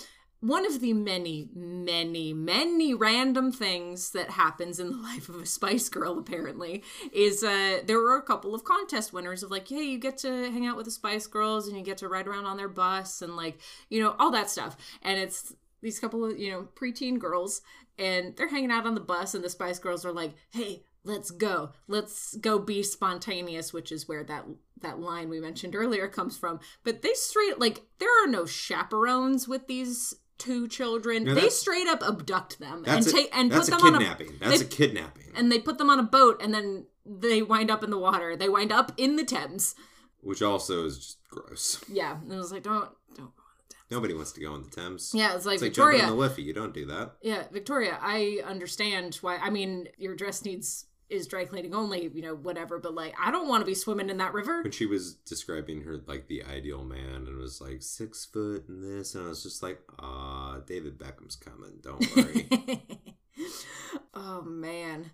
one 0.42 0.66
of 0.66 0.80
the 0.80 0.94
many, 0.94 1.50
many, 1.56 2.34
many 2.34 2.94
random 2.94 3.52
things 3.52 4.12
that 4.12 4.32
happens 4.32 4.80
in 4.80 4.92
the 4.92 4.98
life 5.04 5.30
of 5.30 5.36
a 5.42 5.46
Spice 5.46 5.90
Girl 5.90 6.20
apparently 6.20 6.84
is 7.12 7.44
uh 7.44 7.80
there 7.86 8.00
were 8.00 8.18
a 8.18 8.22
couple 8.22 8.54
of 8.54 8.64
contest 8.64 9.14
winners 9.14 9.44
of 9.44 9.52
like, 9.52 9.68
hey, 9.68 9.84
you 9.84 9.98
get 9.98 10.18
to 10.20 10.52
hang 10.52 10.66
out 10.66 10.78
with 10.78 10.86
the 10.86 10.92
Spice 10.92 11.28
Girls 11.28 11.68
and 11.68 11.78
you 11.78 11.84
get 11.84 11.98
to 12.00 12.08
ride 12.08 12.28
around 12.28 12.46
on 12.46 12.58
their 12.58 12.70
bus 12.70 13.22
and 13.22 13.36
like 13.36 13.60
you 13.90 14.02
know 14.02 14.16
all 14.20 14.32
that 14.32 14.50
stuff. 14.50 14.78
And 15.02 15.20
it's 15.20 15.54
these 15.82 16.00
couple 16.00 16.26
of 16.26 16.38
you 16.38 16.52
know 16.52 16.68
preteen 16.76 17.18
girls 17.18 17.62
and 17.98 18.36
they're 18.36 18.50
hanging 18.50 18.72
out 18.72 18.86
on 18.86 18.96
the 18.96 19.02
bus 19.02 19.34
and 19.34 19.44
the 19.44 19.50
Spice 19.50 19.80
Girls 19.80 20.06
are 20.06 20.14
like, 20.14 20.34
hey. 20.52 20.84
Let's 21.08 21.30
go. 21.30 21.70
Let's 21.88 22.36
go 22.38 22.58
be 22.58 22.82
spontaneous, 22.82 23.72
which 23.72 23.92
is 23.92 24.08
where 24.08 24.24
that 24.24 24.44
that 24.82 25.00
line 25.00 25.30
we 25.30 25.40
mentioned 25.40 25.76
earlier 25.76 26.08
comes 26.08 26.36
from. 26.36 26.60
But 26.84 27.04
they 27.04 27.14
straight 27.14 27.60
like 27.60 27.84
there 28.00 28.10
are 28.24 28.28
no 28.28 28.48
chaperones 28.48 29.48
with 29.48 29.68
these 29.68 30.16
two 30.38 30.68
children. 30.68 31.24
No, 31.24 31.34
they 31.36 31.50
straight 31.50 31.88
up 31.88 32.02
abduct 32.04 32.60
them 32.60 32.84
and 32.88 33.06
take 33.08 33.30
and 33.36 33.52
that's 33.52 33.70
put 33.70 33.80
a 33.80 33.84
them 33.84 33.96
on 33.96 33.96
a 33.96 34.00
kidnapping. 34.00 34.38
that's 34.40 34.60
they- 34.60 34.66
a 34.66 34.70
kidnapping. 34.70 35.24
and 35.36 35.52
they 35.52 35.60
put 35.60 35.78
them 35.78 35.90
on 35.90 36.00
a 36.00 36.04
boat 36.04 36.42
and 36.42 36.54
then 36.54 36.86
they 37.06 37.42
wind 37.42 37.70
up 37.72 37.84
in 37.84 37.90
the 37.92 37.98
water. 38.00 38.36
They 38.36 38.50
wind 38.50 38.72
up 38.72 38.92
in 38.98 39.16
the 39.16 39.24
Thames. 39.24 39.76
which 40.22 40.42
also 40.42 40.86
is 40.86 40.98
just 40.98 41.18
gross. 41.30 41.84
Yeah, 41.88 42.18
and 42.22 42.34
I 42.34 42.38
was 42.38 42.52
like, 42.52 42.64
don't 42.64 42.90
don't. 43.16 43.32
Go 43.36 43.44
on 43.44 43.52
the 43.70 43.74
Thames. 43.76 43.92
Nobody 43.92 44.14
wants 44.16 44.32
to 44.34 44.42
go 44.42 44.54
on 44.54 44.64
the 44.64 44.70
Thames. 44.70 45.12
Yeah, 45.14 45.36
it's 45.36 45.46
like 45.46 45.56
It's 45.56 45.62
like 45.64 45.74
jumping 45.74 46.00
Victoria. 46.00 46.04
in 46.04 46.10
the 46.10 46.16
Liffey. 46.28 46.42
You 46.44 46.54
don't 46.54 46.74
do 46.74 46.86
that. 46.88 47.14
Yeah, 47.22 47.44
Victoria, 47.52 47.98
I 48.02 48.42
understand 48.46 49.16
why. 49.22 49.38
I 49.38 49.50
mean, 49.52 49.88
your 49.98 50.16
dress 50.16 50.44
needs 50.44 50.86
is 51.10 51.28
dry 51.28 51.46
cleaning 51.46 51.74
only, 51.76 52.10
you 52.14 52.22
know, 52.22 52.36
whatever. 52.36 52.80
But 52.80 52.96
like, 52.96 53.14
I 53.20 53.32
don't 53.32 53.48
want 53.48 53.62
to 53.62 53.66
be 53.66 53.76
swimming 53.76 54.10
in 54.10 54.18
that 54.18 54.34
river. 54.34 54.62
When 54.64 54.72
she 54.72 54.86
was 54.86 55.14
describing 55.16 55.82
her 55.82 56.02
like 56.08 56.28
the 56.28 56.44
ideal 56.44 56.84
man 56.84 57.28
and 57.28 57.38
was 57.38 57.62
like 57.62 57.82
six 57.82 58.26
foot 58.26 58.68
and 58.68 58.84
this, 58.84 59.16
and 59.16 59.26
I 59.26 59.30
was 59.30 59.44
just 59.44 59.62
like, 59.62 59.80
ah, 60.00 60.60
David 60.66 60.98
Beckham's 60.98 61.36
coming. 61.36 61.80
Don't 61.82 62.16
worry. 62.16 62.48
oh 64.14 64.42
man, 64.44 65.12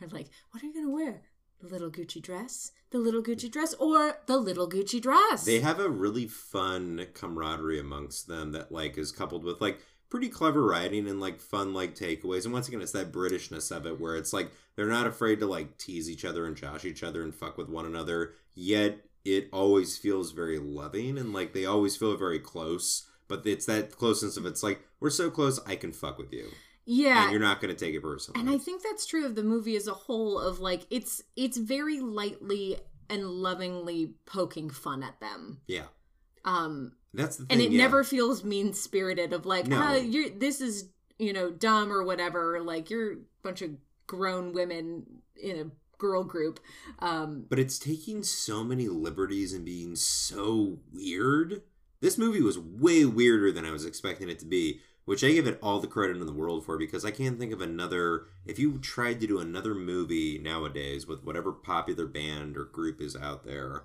Or 0.00 0.08
like, 0.08 0.28
what 0.50 0.62
are 0.62 0.66
you 0.66 0.74
gonna 0.74 0.90
wear? 0.90 1.22
The 1.60 1.68
little 1.68 1.90
Gucci 1.90 2.20
dress, 2.20 2.72
the 2.90 2.98
little 2.98 3.22
Gucci 3.22 3.50
dress, 3.50 3.72
or 3.74 4.18
the 4.26 4.36
little 4.36 4.68
Gucci 4.68 5.00
dress? 5.00 5.44
they 5.46 5.60
have 5.60 5.80
a 5.80 5.88
really 5.88 6.26
fun 6.26 7.06
camaraderie 7.14 7.80
amongst 7.80 8.28
them 8.28 8.52
that 8.52 8.70
like 8.70 8.98
is 8.98 9.10
coupled 9.10 9.42
with 9.42 9.60
like 9.60 9.80
pretty 10.08 10.28
clever 10.28 10.64
writing 10.64 11.08
and 11.08 11.20
like 11.20 11.40
fun 11.40 11.74
like 11.74 11.94
takeaways. 11.94 12.44
And 12.44 12.52
once 12.52 12.68
again 12.68 12.80
it's 12.80 12.92
that 12.92 13.12
britishness 13.12 13.74
of 13.74 13.86
it 13.86 14.00
where 14.00 14.16
it's 14.16 14.32
like 14.32 14.50
they're 14.76 14.86
not 14.86 15.06
afraid 15.06 15.40
to 15.40 15.46
like 15.46 15.78
tease 15.78 16.08
each 16.10 16.24
other 16.24 16.46
and 16.46 16.56
josh 16.56 16.84
each 16.84 17.02
other 17.02 17.22
and 17.22 17.34
fuck 17.34 17.56
with 17.58 17.68
one 17.68 17.86
another 17.86 18.34
yet 18.54 18.98
it 19.24 19.48
always 19.52 19.98
feels 19.98 20.32
very 20.32 20.58
loving 20.58 21.18
and 21.18 21.32
like 21.32 21.52
they 21.52 21.64
always 21.64 21.96
feel 21.96 22.16
very 22.16 22.38
close 22.38 23.08
but 23.28 23.44
it's 23.44 23.66
that 23.66 23.96
closeness 23.96 24.36
of 24.36 24.46
it's 24.46 24.62
like 24.62 24.80
we're 25.00 25.10
so 25.10 25.30
close 25.30 25.58
i 25.66 25.74
can 25.76 25.92
fuck 25.92 26.18
with 26.18 26.32
you. 26.32 26.48
Yeah, 26.88 27.24
and 27.24 27.32
you're 27.32 27.40
not 27.40 27.60
going 27.60 27.74
to 27.74 27.84
take 27.84 27.96
it 27.96 28.02
personally. 28.02 28.40
And 28.40 28.48
I 28.48 28.58
think 28.58 28.80
that's 28.80 29.06
true 29.06 29.26
of 29.26 29.34
the 29.34 29.42
movie 29.42 29.74
as 29.74 29.88
a 29.88 29.92
whole 29.92 30.38
of 30.38 30.60
like 30.60 30.86
it's 30.88 31.20
it's 31.34 31.56
very 31.56 31.98
lightly 31.98 32.76
and 33.10 33.26
lovingly 33.28 34.14
poking 34.24 34.70
fun 34.70 35.02
at 35.02 35.18
them. 35.18 35.60
yeah. 35.66 35.86
Um 36.44 36.92
that's 37.16 37.36
the 37.36 37.46
thing 37.46 37.58
and 37.58 37.60
it 37.60 37.72
yeah. 37.72 37.78
never 37.78 38.04
feels 38.04 38.44
mean-spirited 38.44 39.32
of 39.32 39.46
like 39.46 39.66
No. 39.66 39.78
ah, 39.80 39.94
you're 39.94 40.30
this 40.30 40.60
is, 40.60 40.88
you 41.18 41.32
know, 41.32 41.50
dumb 41.50 41.92
or 41.92 42.04
whatever, 42.04 42.60
like 42.60 42.90
you're 42.90 43.12
a 43.12 43.16
bunch 43.42 43.62
of 43.62 43.70
grown 44.06 44.52
women 44.52 45.04
in 45.40 45.58
a 45.58 45.70
girl 45.98 46.24
group. 46.24 46.60
Um 47.00 47.46
but 47.48 47.58
it's 47.58 47.78
taking 47.78 48.22
so 48.22 48.62
many 48.62 48.88
liberties 48.88 49.52
and 49.52 49.64
being 49.64 49.96
so 49.96 50.78
weird. 50.92 51.62
This 52.00 52.18
movie 52.18 52.42
was 52.42 52.58
way 52.58 53.04
weirder 53.04 53.50
than 53.50 53.64
I 53.64 53.70
was 53.70 53.86
expecting 53.86 54.28
it 54.28 54.38
to 54.40 54.46
be, 54.46 54.80
which 55.06 55.24
I 55.24 55.32
give 55.32 55.46
it 55.46 55.58
all 55.62 55.80
the 55.80 55.86
credit 55.86 56.18
in 56.18 56.26
the 56.26 56.32
world 56.32 56.66
for 56.66 56.76
because 56.76 57.04
I 57.04 57.10
can't 57.10 57.38
think 57.38 57.52
of 57.52 57.62
another. 57.62 58.26
If 58.44 58.58
you 58.58 58.78
tried 58.78 59.20
to 59.20 59.26
do 59.26 59.38
another 59.38 59.74
movie 59.74 60.38
nowadays 60.38 61.06
with 61.06 61.24
whatever 61.24 61.52
popular 61.52 62.06
band 62.06 62.56
or 62.56 62.64
group 62.64 63.00
is 63.00 63.16
out 63.16 63.44
there, 63.44 63.84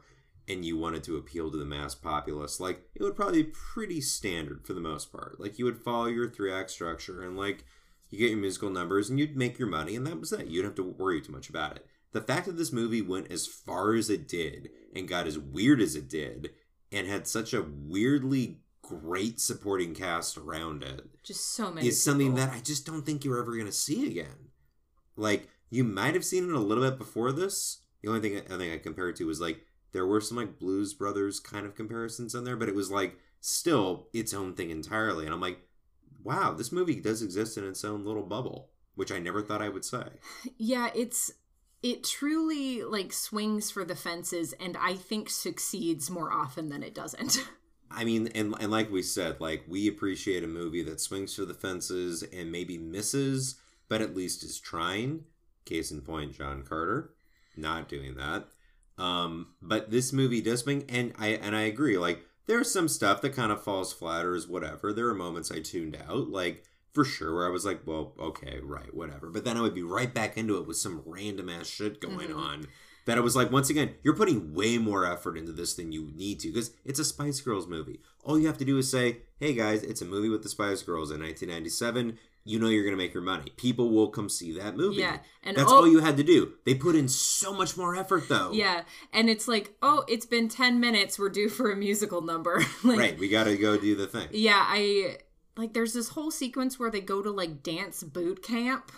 and 0.52 0.66
you 0.66 0.78
wanted 0.78 1.04
to 1.06 1.16
appeal 1.18 1.49
to 1.49 1.58
the 1.58 1.66
mass 1.66 1.95
populace, 1.95 2.60
like 2.60 2.82
it 2.93 3.04
would 3.04 3.16
probably 3.16 3.43
be 3.43 3.52
pretty 3.54 4.02
standard 4.02 4.66
for 4.66 4.74
the 4.74 4.82
most 4.82 5.12
part. 5.12 5.39
Like 5.39 5.58
you 5.58 5.66
would 5.66 5.78
follow 5.78 6.06
your 6.06 6.30
three 6.30 6.52
act 6.52 6.72
structure 6.72 7.24
and 7.24 7.38
like 7.38 7.64
you 8.10 8.20
get 8.20 8.32
your 8.32 8.39
musical 8.39 8.70
numbers 8.70 9.10
and 9.10 9.18
you'd 9.18 9.38
make 9.38 9.58
your 9.58 9.70
money 9.70 9.95
and 9.95 10.06
that 10.06 10.20
was 10.20 10.34
it. 10.34 10.47
You'd 10.47 10.66
have 10.66 10.76
to 10.76 10.84
worry 10.84 11.22
too 11.22 11.32
much 11.32 11.49
about 11.49 11.78
it. 11.78 11.86
The 12.12 12.22
fact 12.22 12.45
that 12.47 12.58
this 12.58 12.74
movie 12.74 13.02
went 13.02 13.32
as 13.32 13.47
far 13.47 13.93
as 13.95 14.10
it 14.10 14.28
did 14.28 14.70
and 14.93 15.08
got 15.08 15.28
as 15.28 15.39
weird 15.39 15.80
as 15.80 15.95
it 15.95 16.10
did 16.10 16.52
and 16.91 17.08
had 17.08 17.26
such 17.28 17.54
a 17.54 17.64
weirdly 17.64 18.60
great 18.82 19.39
supporting 19.39 19.93
cast 19.93 20.38
around 20.38 20.84
it 20.84 21.08
just 21.24 21.54
so 21.56 21.72
many 21.72 21.88
is 21.88 22.04
something 22.04 22.34
people. 22.34 22.45
that 22.45 22.54
I 22.54 22.60
just 22.60 22.86
don't 22.86 23.06
think 23.06 23.24
you're 23.24 23.39
ever 23.39 23.54
going 23.54 23.68
to 23.68 23.72
see 23.72 24.06
again. 24.06 24.49
Like 25.16 25.47
you 25.70 25.86
might 25.86 26.14
have 26.14 26.26
seen 26.26 26.49
it 26.49 26.56
a 26.56 26.60
little 26.60 26.84
bit 26.84 26.97
before 26.97 27.32
this. 27.32 27.78
The 28.02 28.10
only 28.10 28.20
thing 28.20 28.41
I 28.52 28.58
think 28.58 28.74
I 28.74 28.78
compare 28.80 29.08
it 29.08 29.16
to 29.18 29.28
was 29.28 29.39
like 29.39 29.66
there 29.92 30.06
were 30.06 30.22
some 30.22 30.38
like 30.38 30.60
Blues 30.60 30.94
Brothers 30.94 31.39
kind 31.39 31.66
of 31.66 31.76
comparisons 31.76 32.36
in 32.36 32.44
there, 32.44 32.56
but 32.56 32.70
it 32.70 32.76
was 32.76 32.92
like 32.92 33.18
still 33.39 34.08
its 34.14 34.34
own 34.34 34.54
thing 34.54 34.70
entirely. 34.70 35.26
And 35.26 35.34
I'm 35.34 35.42
like, 35.42 35.60
wow, 36.24 36.54
this 36.54 36.72
movie 36.72 37.00
does 37.00 37.22
exist 37.22 37.58
in 37.58 37.68
its 37.68 37.84
own 37.84 38.06
little 38.06 38.24
bubble, 38.24 38.70
which 38.96 39.12
I 39.12 39.20
never 39.20 39.42
thought 39.42 39.62
I 39.62 39.70
would 39.70 39.86
say. 39.86 40.04
Yeah, 40.58 40.89
it's 40.96 41.32
it 41.84 42.04
truly 42.04 42.84
like 42.84 43.12
swings 43.12 43.72
for 43.72 43.84
the 43.84 43.96
fences 43.96 44.54
and 44.60 44.78
I 44.78 44.94
think 44.94 45.30
succeeds 45.30 46.12
more 46.12 46.32
often 46.32 46.70
than 46.70 46.84
it 46.84 46.94
doesn't. 46.94 47.38
I 47.94 48.06
mean, 48.06 48.30
and 48.36 48.56
and 48.60 48.72
like 48.72 48.89
we 48.89 49.02
said, 49.02 49.42
like 49.42 49.66
we 49.68 49.88
appreciate 49.88 50.44
a 50.44 50.48
movie 50.48 50.84
that 50.84 51.02
swings 51.02 51.36
for 51.36 51.46
the 51.46 51.54
fences 51.54 52.24
and 52.24 52.52
maybe 52.52 52.78
misses, 52.78 53.56
but 53.89 54.02
at 54.02 54.16
least 54.16 54.44
is 54.44 54.60
trying. 54.60 55.26
Case 55.66 55.92
in 55.92 56.02
point, 56.02 56.34
John 56.34 56.64
Carter, 56.64 57.12
not 57.58 57.89
doing 57.89 58.16
that. 58.16 58.48
Um, 59.02 59.47
but 59.62 59.89
this 59.89 60.14
movie 60.14 60.41
does 60.41 60.62
swing, 60.62 60.86
and 60.89 61.14
I 61.18 61.30
and 61.30 61.56
I 61.56 61.62
agree. 61.62 61.97
Like 61.97 62.24
there's 62.47 62.72
some 62.72 62.88
stuff 62.88 63.22
that 63.22 63.36
kind 63.36 63.52
of 63.52 63.64
falls 63.64 63.93
flat 63.93 64.26
or 64.26 64.36
is 64.36 64.47
whatever. 64.47 64.93
There 64.93 65.08
are 65.08 65.16
moments 65.16 65.52
I 65.52 65.60
tuned 65.60 65.97
out, 66.08 66.30
like 66.30 66.66
for 66.93 67.04
sure, 67.06 67.34
where 67.36 67.47
I 67.47 67.49
was 67.49 67.66
like, 67.66 67.82
well, 67.86 68.14
okay, 68.20 68.60
right, 68.62 68.93
whatever. 68.93 69.30
But 69.30 69.45
then 69.45 69.58
I 69.58 69.62
would 69.62 69.74
be 69.74 69.84
right 69.84 70.14
back 70.14 70.38
into 70.38 70.58
it 70.58 70.68
with 70.68 70.78
some 70.78 71.02
random 71.06 71.49
ass 71.49 71.68
shit 71.68 72.02
going 72.02 72.30
Mhm. 72.30 72.36
on 72.38 72.68
that 73.06 73.18
I 73.18 73.22
was 73.22 73.36
like, 73.36 73.49
once 73.52 73.70
again, 73.70 73.95
you're 74.04 74.16
putting 74.16 74.54
way 74.54 74.78
more 74.78 75.06
effort 75.06 75.38
into 75.38 75.52
this 75.54 75.74
than 75.74 75.91
you 75.93 76.12
need 76.14 76.39
to 76.41 76.49
because 76.49 76.72
it's 76.86 76.99
a 76.99 77.06
Spice 77.06 77.39
Girls 77.41 77.66
movie. 77.68 78.02
All 78.24 78.38
you 78.38 78.45
have 78.47 78.58
to 78.60 78.66
do 78.66 78.78
is 78.78 78.91
say, 78.91 79.22
hey 79.39 79.54
guys, 79.54 79.82
it's 79.84 80.02
a 80.02 80.06
movie 80.06 80.30
with 80.30 80.43
the 80.43 80.49
Spice 80.49 80.84
Girls 80.84 81.10
in 81.12 81.22
1997. 81.22 82.20
You 82.44 82.60
know 82.60 82.68
you're 82.70 82.84
going 82.84 82.94
to 82.94 82.98
make 82.98 83.14
your 83.14 83.22
money. 83.24 83.52
People 83.56 83.89
will 83.92 84.08
come 84.10 84.28
see 84.28 84.58
that 84.58 84.76
movie. 84.76 84.98
Yeah, 84.98 85.20
and 85.44 85.56
That's 85.56 85.72
all- 85.72 85.80
all 85.80 85.88
you 85.88 86.00
had 86.00 86.18
to 86.18 86.24
do. 86.24 86.54
They 86.66 86.74
put 86.74 86.96
in 86.96 87.08
so 87.08 87.54
much 87.54 87.78
more 87.78 87.96
effort 87.96 88.28
though. 88.30 88.52
yeah, 88.52 88.82
and 89.14 89.30
it's 89.30 89.48
like, 89.48 89.76
"Oh, 89.82 90.04
it's 90.08 90.26
been 90.26 90.50
10 90.50 90.80
minutes, 90.80 91.20
we're 91.20 91.30
due 91.30 91.50
for 91.50 91.72
a 91.72 91.76
musical 91.76 92.22
number." 92.22 92.64
like 92.84 92.98
Right. 93.00 93.20
We 93.20 93.30
got 93.30 93.44
to 93.46 93.56
go 93.58 93.78
do 93.78 93.96
the 93.96 94.08
thing. 94.08 94.28
Yeah, 94.32 94.64
I 94.68 95.18
like 95.56 95.74
there's 95.74 95.94
this 95.94 96.10
whole 96.10 96.32
sequence 96.32 96.80
where 96.80 96.89
they 96.89 97.02
go 97.02 97.22
to 97.22 97.30
like 97.30 97.62
dance 97.62 98.02
boot 98.02 98.42
camp 98.42 98.92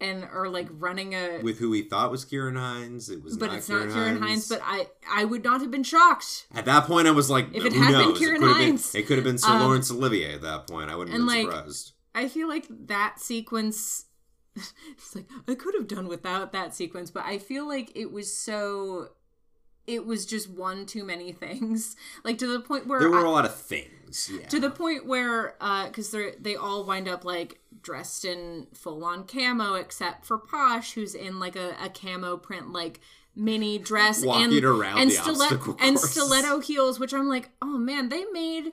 and 0.00 0.24
are 0.24 0.48
like 0.48 0.68
running 0.70 1.14
a 1.14 1.40
With 1.42 1.58
who 1.58 1.68
we 1.68 1.82
thought 1.82 2.10
was 2.10 2.24
Ciarán 2.24 2.56
Hinds. 2.56 3.10
It 3.10 3.22
was 3.22 3.36
but 3.36 3.48
not 3.48 3.56
it's 3.58 3.66
Kieran 3.66 3.88
not 3.88 3.94
Ciarán 3.96 4.06
Hinds. 4.20 4.22
Hines. 4.22 4.48
But 4.48 4.60
I 4.64 4.86
I 5.10 5.26
would 5.26 5.44
not 5.44 5.60
have 5.60 5.70
been 5.70 5.82
shocked. 5.82 6.46
At 6.54 6.64
that 6.64 6.86
point, 6.86 7.06
I 7.06 7.10
was 7.10 7.28
like, 7.28 7.48
If 7.52 7.66
it 7.66 7.74
who 7.74 7.80
had 7.82 7.92
been 7.92 8.00
knows? 8.08 8.18
Kieran 8.18 8.42
it 8.42 8.46
Hines. 8.46 8.92
been, 8.92 9.02
it 9.02 9.06
could 9.06 9.18
have 9.18 9.24
been 9.24 9.36
Sir 9.36 9.50
Um, 9.50 9.60
Laurence 9.60 9.90
Olivier 9.90 10.34
at 10.36 10.40
that 10.42 10.66
point. 10.66 10.88
I 10.90 10.96
wouldn't 10.96 11.12
have 11.14 11.20
been 11.20 11.26
like, 11.26 11.42
surprised. 11.54 11.92
I 12.14 12.28
feel 12.28 12.48
like 12.48 12.66
that 12.86 13.20
sequence 13.20 14.06
it's 14.56 15.14
like 15.14 15.26
I 15.48 15.54
could 15.54 15.74
have 15.74 15.86
done 15.88 16.08
without 16.08 16.52
that 16.52 16.74
sequence, 16.74 17.10
but 17.10 17.24
I 17.24 17.38
feel 17.38 17.66
like 17.68 17.92
it 17.94 18.10
was 18.12 18.34
so 18.36 19.10
it 19.86 20.06
was 20.06 20.26
just 20.26 20.48
one 20.50 20.86
too 20.86 21.04
many 21.04 21.32
things. 21.44 21.96
Like 22.24 22.38
to 22.38 22.46
the 22.46 22.60
point 22.60 22.86
where 22.86 23.00
There 23.00 23.10
were 23.10 23.18
I- 23.26 23.28
a 23.28 23.30
lot 23.30 23.44
of 23.44 23.54
things. 23.54 24.30
Yeah. 24.32 24.46
to 24.48 24.58
the 24.58 24.70
point 24.70 25.06
where 25.06 25.54
uh 25.60 25.86
because 25.86 26.10
they 26.10 26.32
they 26.40 26.56
all 26.56 26.84
wind 26.84 27.06
up 27.08 27.24
like 27.24 27.60
dressed 27.80 28.24
in 28.24 28.66
full 28.74 29.04
on 29.04 29.22
camo 29.24 29.74
except 29.74 30.24
for 30.26 30.36
posh 30.36 30.94
who's 30.94 31.14
in 31.14 31.38
like 31.38 31.54
a, 31.54 31.76
a 31.80 31.88
camo 31.88 32.36
print 32.36 32.72
like 32.72 32.98
mini 33.36 33.78
dress 33.78 34.24
Walking 34.24 34.52
and 34.56 34.64
around 34.64 34.98
and, 34.98 35.10
the 35.10 35.14
stile- 35.14 35.40
obstacle 35.42 35.76
and 35.80 35.96
stiletto 35.96 36.58
heels 36.58 36.98
which 36.98 37.14
i'm 37.14 37.28
like 37.28 37.50
oh 37.62 37.78
man 37.78 38.08
they 38.08 38.24
made 38.32 38.72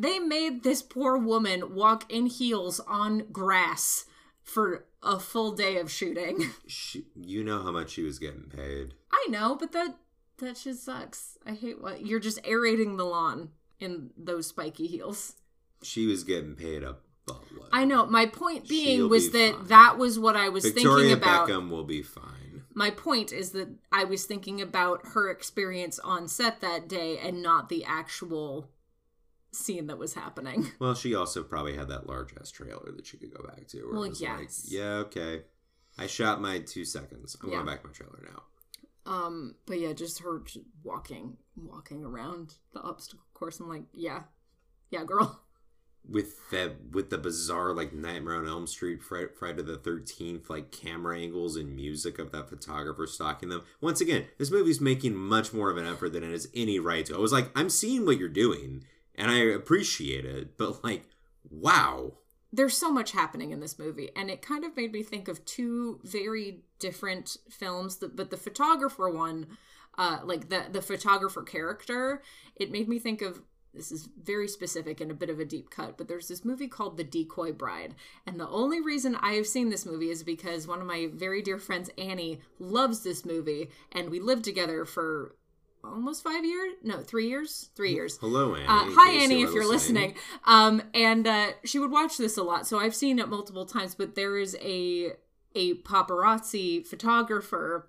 they 0.00 0.18
made 0.18 0.62
this 0.62 0.82
poor 0.82 1.16
woman 1.18 1.74
walk 1.74 2.10
in 2.12 2.26
heels 2.26 2.80
on 2.86 3.26
grass 3.32 4.04
for 4.42 4.86
a 5.02 5.18
full 5.18 5.52
day 5.52 5.76
of 5.78 5.90
shooting 5.90 6.50
she, 6.66 7.04
you 7.14 7.42
know 7.44 7.62
how 7.62 7.70
much 7.70 7.90
she 7.90 8.02
was 8.02 8.18
getting 8.18 8.44
paid. 8.54 8.94
i 9.12 9.26
know 9.28 9.54
but 9.56 9.72
that 9.72 9.96
that 10.38 10.56
just 10.56 10.84
sucks 10.84 11.36
i 11.46 11.52
hate 11.52 11.80
what 11.80 12.04
you're 12.06 12.20
just 12.20 12.38
aerating 12.44 12.96
the 12.96 13.04
lawn 13.04 13.50
in 13.78 14.10
those 14.16 14.46
spiky 14.48 14.86
heels 14.86 15.34
She 15.82 16.06
was 16.06 16.24
getting 16.24 16.54
paid 16.54 16.82
a 16.82 16.96
buttload. 17.26 17.68
I 17.72 17.84
know. 17.86 18.04
My 18.06 18.26
point 18.26 18.68
being 18.68 18.98
She'll 18.98 19.08
was 19.08 19.28
be 19.30 19.38
that 19.38 19.54
fine. 19.56 19.66
that 19.68 19.98
was 19.98 20.18
what 20.18 20.36
I 20.36 20.48
was 20.50 20.64
Victoria 20.64 21.10
thinking 21.16 21.22
about. 21.22 21.48
Beckham 21.48 21.70
will 21.70 21.84
be 21.84 22.02
fine. 22.02 22.64
My 22.74 22.90
point 22.90 23.32
is 23.32 23.52
that 23.52 23.68
I 23.92 24.04
was 24.04 24.24
thinking 24.26 24.60
about 24.60 25.00
her 25.14 25.30
experience 25.30 25.98
on 26.00 26.28
set 26.28 26.60
that 26.60 26.88
day 26.88 27.18
and 27.18 27.42
not 27.42 27.68
the 27.70 27.84
actual 27.84 28.68
scene 29.52 29.86
that 29.88 29.98
was 29.98 30.14
happening. 30.14 30.70
Well, 30.78 30.94
she 30.94 31.14
also 31.14 31.42
probably 31.42 31.76
had 31.76 31.88
that 31.88 32.06
large 32.06 32.32
ass 32.40 32.50
trailer 32.50 32.92
that 32.96 33.06
she 33.06 33.16
could 33.18 33.34
go 33.34 33.44
back 33.46 33.66
to. 33.68 33.88
Well, 33.92 34.06
yes. 34.06 34.20
like, 34.20 34.50
yeah, 34.72 34.92
okay. 35.06 35.42
I 35.98 36.06
shot 36.06 36.40
my 36.40 36.60
two 36.60 36.84
seconds. 36.84 37.36
I'm 37.42 37.48
Yeah. 37.50 37.56
going 37.56 37.66
back 37.66 37.82
to 37.82 37.88
my 37.88 37.92
trailer 37.92 38.22
now. 38.32 38.42
Um, 39.06 39.54
but 39.66 39.80
yeah, 39.80 39.92
just 39.92 40.20
her 40.20 40.42
walking, 40.84 41.36
walking 41.56 42.04
around 42.04 42.54
the 42.72 42.80
obstacle 42.80 43.24
course. 43.34 43.58
I'm 43.60 43.68
like, 43.68 43.84
yeah, 43.92 44.22
yeah, 44.90 45.04
girl. 45.04 45.40
With 46.08 46.48
that, 46.50 46.76
with 46.92 47.10
the 47.10 47.18
bizarre 47.18 47.74
like 47.74 47.92
Nightmare 47.92 48.36
on 48.36 48.48
Elm 48.48 48.66
Street, 48.66 49.02
Fri- 49.02 49.28
Friday 49.38 49.62
the 49.62 49.76
Thirteenth, 49.76 50.48
like 50.48 50.72
camera 50.72 51.18
angles 51.18 51.56
and 51.56 51.76
music 51.76 52.18
of 52.18 52.32
that 52.32 52.48
photographer 52.48 53.06
stalking 53.06 53.50
them. 53.50 53.64
Once 53.82 54.00
again, 54.00 54.24
this 54.38 54.50
movie's 54.50 54.80
making 54.80 55.14
much 55.14 55.52
more 55.52 55.70
of 55.70 55.76
an 55.76 55.84
effort 55.86 56.14
than 56.14 56.24
it 56.24 56.30
has 56.30 56.48
any 56.54 56.78
right 56.78 57.04
to. 57.04 57.14
I 57.14 57.18
was 57.18 57.32
like, 57.34 57.50
I'm 57.54 57.68
seeing 57.68 58.06
what 58.06 58.16
you're 58.16 58.30
doing, 58.30 58.82
and 59.20 59.30
I 59.30 59.38
appreciate 59.40 60.24
it, 60.24 60.56
but 60.56 60.82
like, 60.82 61.04
wow. 61.50 62.14
There's 62.52 62.76
so 62.76 62.90
much 62.90 63.12
happening 63.12 63.50
in 63.52 63.60
this 63.60 63.78
movie, 63.78 64.08
and 64.16 64.30
it 64.30 64.42
kind 64.42 64.64
of 64.64 64.76
made 64.76 64.92
me 64.92 65.02
think 65.02 65.28
of 65.28 65.44
two 65.44 66.00
very 66.02 66.64
different 66.80 67.36
films. 67.48 67.98
That, 67.98 68.16
but 68.16 68.30
the 68.30 68.36
photographer 68.36 69.08
one, 69.10 69.46
uh, 69.96 70.20
like 70.24 70.48
the 70.48 70.64
the 70.72 70.82
photographer 70.82 71.42
character, 71.42 72.22
it 72.56 72.72
made 72.72 72.88
me 72.88 72.98
think 72.98 73.20
of 73.22 73.42
this 73.72 73.92
is 73.92 74.08
very 74.20 74.48
specific 74.48 75.00
and 75.00 75.10
a 75.10 75.14
bit 75.14 75.30
of 75.30 75.38
a 75.38 75.44
deep 75.44 75.70
cut, 75.70 75.96
but 75.96 76.08
there's 76.08 76.26
this 76.26 76.44
movie 76.44 76.66
called 76.66 76.96
The 76.96 77.04
Decoy 77.04 77.52
Bride. 77.52 77.94
And 78.26 78.40
the 78.40 78.48
only 78.48 78.80
reason 78.80 79.14
I 79.14 79.34
have 79.34 79.46
seen 79.46 79.68
this 79.68 79.86
movie 79.86 80.10
is 80.10 80.24
because 80.24 80.66
one 80.66 80.80
of 80.80 80.86
my 80.86 81.08
very 81.12 81.40
dear 81.40 81.58
friends, 81.58 81.88
Annie, 81.96 82.40
loves 82.58 83.04
this 83.04 83.24
movie. 83.24 83.70
And 83.92 84.10
we 84.10 84.18
lived 84.18 84.44
together 84.44 84.84
for 84.84 85.36
almost 85.84 86.22
five 86.22 86.44
years 86.44 86.74
no 86.82 86.98
three 87.00 87.28
years 87.28 87.70
three 87.74 87.92
years 87.92 88.18
hello 88.18 88.54
annie 88.54 88.66
uh, 88.66 88.84
hi 88.90 89.12
annie 89.12 89.42
if 89.42 89.52
you're 89.52 89.66
listening, 89.66 90.10
listening. 90.10 90.14
um 90.44 90.82
and 90.94 91.26
uh 91.26 91.48
she 91.64 91.78
would 91.78 91.90
watch 91.90 92.16
this 92.16 92.36
a 92.36 92.42
lot 92.42 92.66
so 92.66 92.78
i've 92.78 92.94
seen 92.94 93.18
it 93.18 93.28
multiple 93.28 93.66
times 93.66 93.94
but 93.94 94.14
there 94.14 94.38
is 94.38 94.56
a 94.60 95.12
a 95.54 95.74
paparazzi 95.82 96.86
photographer 96.86 97.88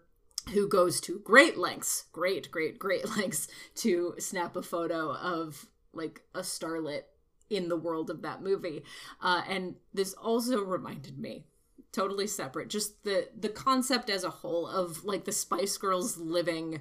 who 0.53 0.67
goes 0.67 0.99
to 1.01 1.19
great 1.19 1.57
lengths 1.57 2.05
great 2.11 2.49
great 2.49 2.79
great 2.79 3.07
lengths 3.17 3.47
to 3.75 4.15
snap 4.17 4.55
a 4.55 4.61
photo 4.61 5.13
of 5.13 5.67
like 5.93 6.21
a 6.33 6.39
starlet 6.39 7.03
in 7.51 7.67
the 7.67 7.77
world 7.77 8.09
of 8.09 8.21
that 8.21 8.41
movie. 8.41 8.83
Uh, 9.21 9.41
and 9.47 9.75
this 9.93 10.13
also 10.13 10.63
reminded 10.63 11.19
me 11.19 11.45
totally 11.91 12.25
separate 12.25 12.69
just 12.69 13.03
the 13.03 13.27
the 13.37 13.49
concept 13.49 14.09
as 14.09 14.23
a 14.23 14.29
whole 14.29 14.65
of 14.65 15.03
like 15.03 15.25
the 15.25 15.31
spice 15.31 15.77
girls 15.77 16.17
living 16.17 16.79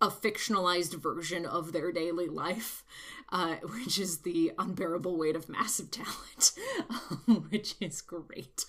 a 0.00 0.08
fictionalized 0.08 0.94
version 0.94 1.44
of 1.44 1.72
their 1.72 1.92
daily 1.92 2.28
life 2.28 2.84
uh, 3.30 3.54
which 3.62 3.98
is 3.98 4.18
the 4.18 4.52
unbearable 4.58 5.16
weight 5.16 5.36
of 5.36 5.48
massive 5.48 5.90
talent 5.90 6.52
um, 7.28 7.46
which 7.50 7.74
is 7.80 8.00
great. 8.00 8.64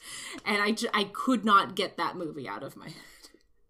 And 0.45 0.61
I, 0.61 0.75
I 0.93 1.05
could 1.05 1.43
not 1.45 1.75
get 1.75 1.97
that 1.97 2.15
movie 2.15 2.47
out 2.47 2.63
of 2.63 2.75
my 2.75 2.85
head. 2.85 2.95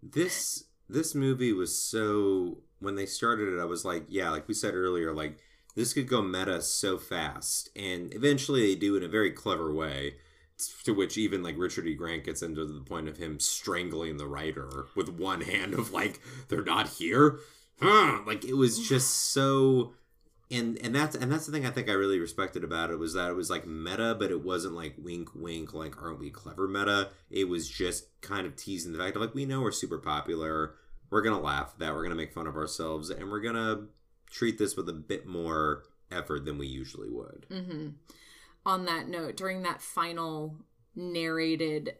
This 0.01 0.65
this 0.89 1.15
movie 1.15 1.53
was 1.53 1.79
so 1.79 2.57
when 2.79 2.95
they 2.95 3.05
started 3.05 3.53
it 3.53 3.61
i 3.61 3.63
was 3.63 3.85
like 3.85 4.03
yeah 4.09 4.29
like 4.29 4.45
we 4.45 4.53
said 4.53 4.73
earlier 4.73 5.13
like 5.13 5.37
this 5.75 5.93
could 5.93 6.07
go 6.07 6.21
meta 6.21 6.61
so 6.61 6.97
fast. 6.97 7.69
And 7.75 8.13
eventually 8.13 8.61
they 8.61 8.79
do 8.79 8.95
in 8.97 9.03
a 9.03 9.07
very 9.07 9.31
clever 9.31 9.73
way 9.73 10.15
to 10.83 10.93
which 10.93 11.17
even 11.17 11.43
like 11.43 11.55
richard 11.57 11.87
e 11.87 11.93
grant 11.93 12.23
gets 12.23 12.41
into 12.41 12.65
the 12.65 12.81
point 12.81 13.07
of 13.07 13.17
him 13.17 13.39
strangling 13.39 14.17
the 14.17 14.27
writer 14.27 14.85
with 14.95 15.09
one 15.09 15.41
hand 15.41 15.73
of 15.73 15.91
like 15.91 16.19
they're 16.49 16.63
not 16.63 16.87
here 16.87 17.39
huh. 17.81 18.19
like 18.25 18.45
it 18.45 18.55
was 18.55 18.87
just 18.87 19.31
so 19.31 19.93
and 20.49 20.77
and 20.83 20.93
that's 20.93 21.15
and 21.15 21.31
that's 21.31 21.45
the 21.45 21.51
thing 21.51 21.65
i 21.65 21.69
think 21.69 21.89
i 21.89 21.93
really 21.93 22.19
respected 22.19 22.63
about 22.63 22.89
it 22.89 22.99
was 22.99 23.13
that 23.13 23.29
it 23.29 23.35
was 23.35 23.49
like 23.49 23.65
meta 23.65 24.15
but 24.19 24.31
it 24.31 24.43
wasn't 24.43 24.73
like 24.73 24.93
wink 24.97 25.29
wink 25.33 25.73
like 25.73 26.01
aren't 26.01 26.19
we 26.19 26.29
clever 26.29 26.67
meta 26.67 27.09
it 27.29 27.47
was 27.47 27.69
just 27.69 28.05
kind 28.21 28.45
of 28.45 28.55
teasing 28.55 28.91
the 28.91 28.99
fact 28.99 29.15
of 29.15 29.21
like 29.21 29.33
we 29.33 29.45
know 29.45 29.61
we're 29.61 29.71
super 29.71 29.97
popular 29.97 30.75
we're 31.09 31.21
gonna 31.21 31.39
laugh 31.39 31.71
at 31.73 31.79
that 31.79 31.93
we're 31.93 32.03
gonna 32.03 32.15
make 32.15 32.33
fun 32.33 32.47
of 32.47 32.55
ourselves 32.55 33.09
and 33.09 33.29
we're 33.29 33.41
gonna 33.41 33.87
treat 34.31 34.57
this 34.57 34.75
with 34.75 34.89
a 34.89 34.93
bit 34.93 35.27
more 35.27 35.83
effort 36.11 36.45
than 36.45 36.57
we 36.57 36.67
usually 36.67 37.09
would. 37.09 37.45
Mm-hmm. 37.51 37.87
On 38.65 38.85
that 38.85 39.07
note, 39.07 39.35
during 39.37 39.63
that 39.63 39.81
final 39.81 40.57
narrated 40.95 41.95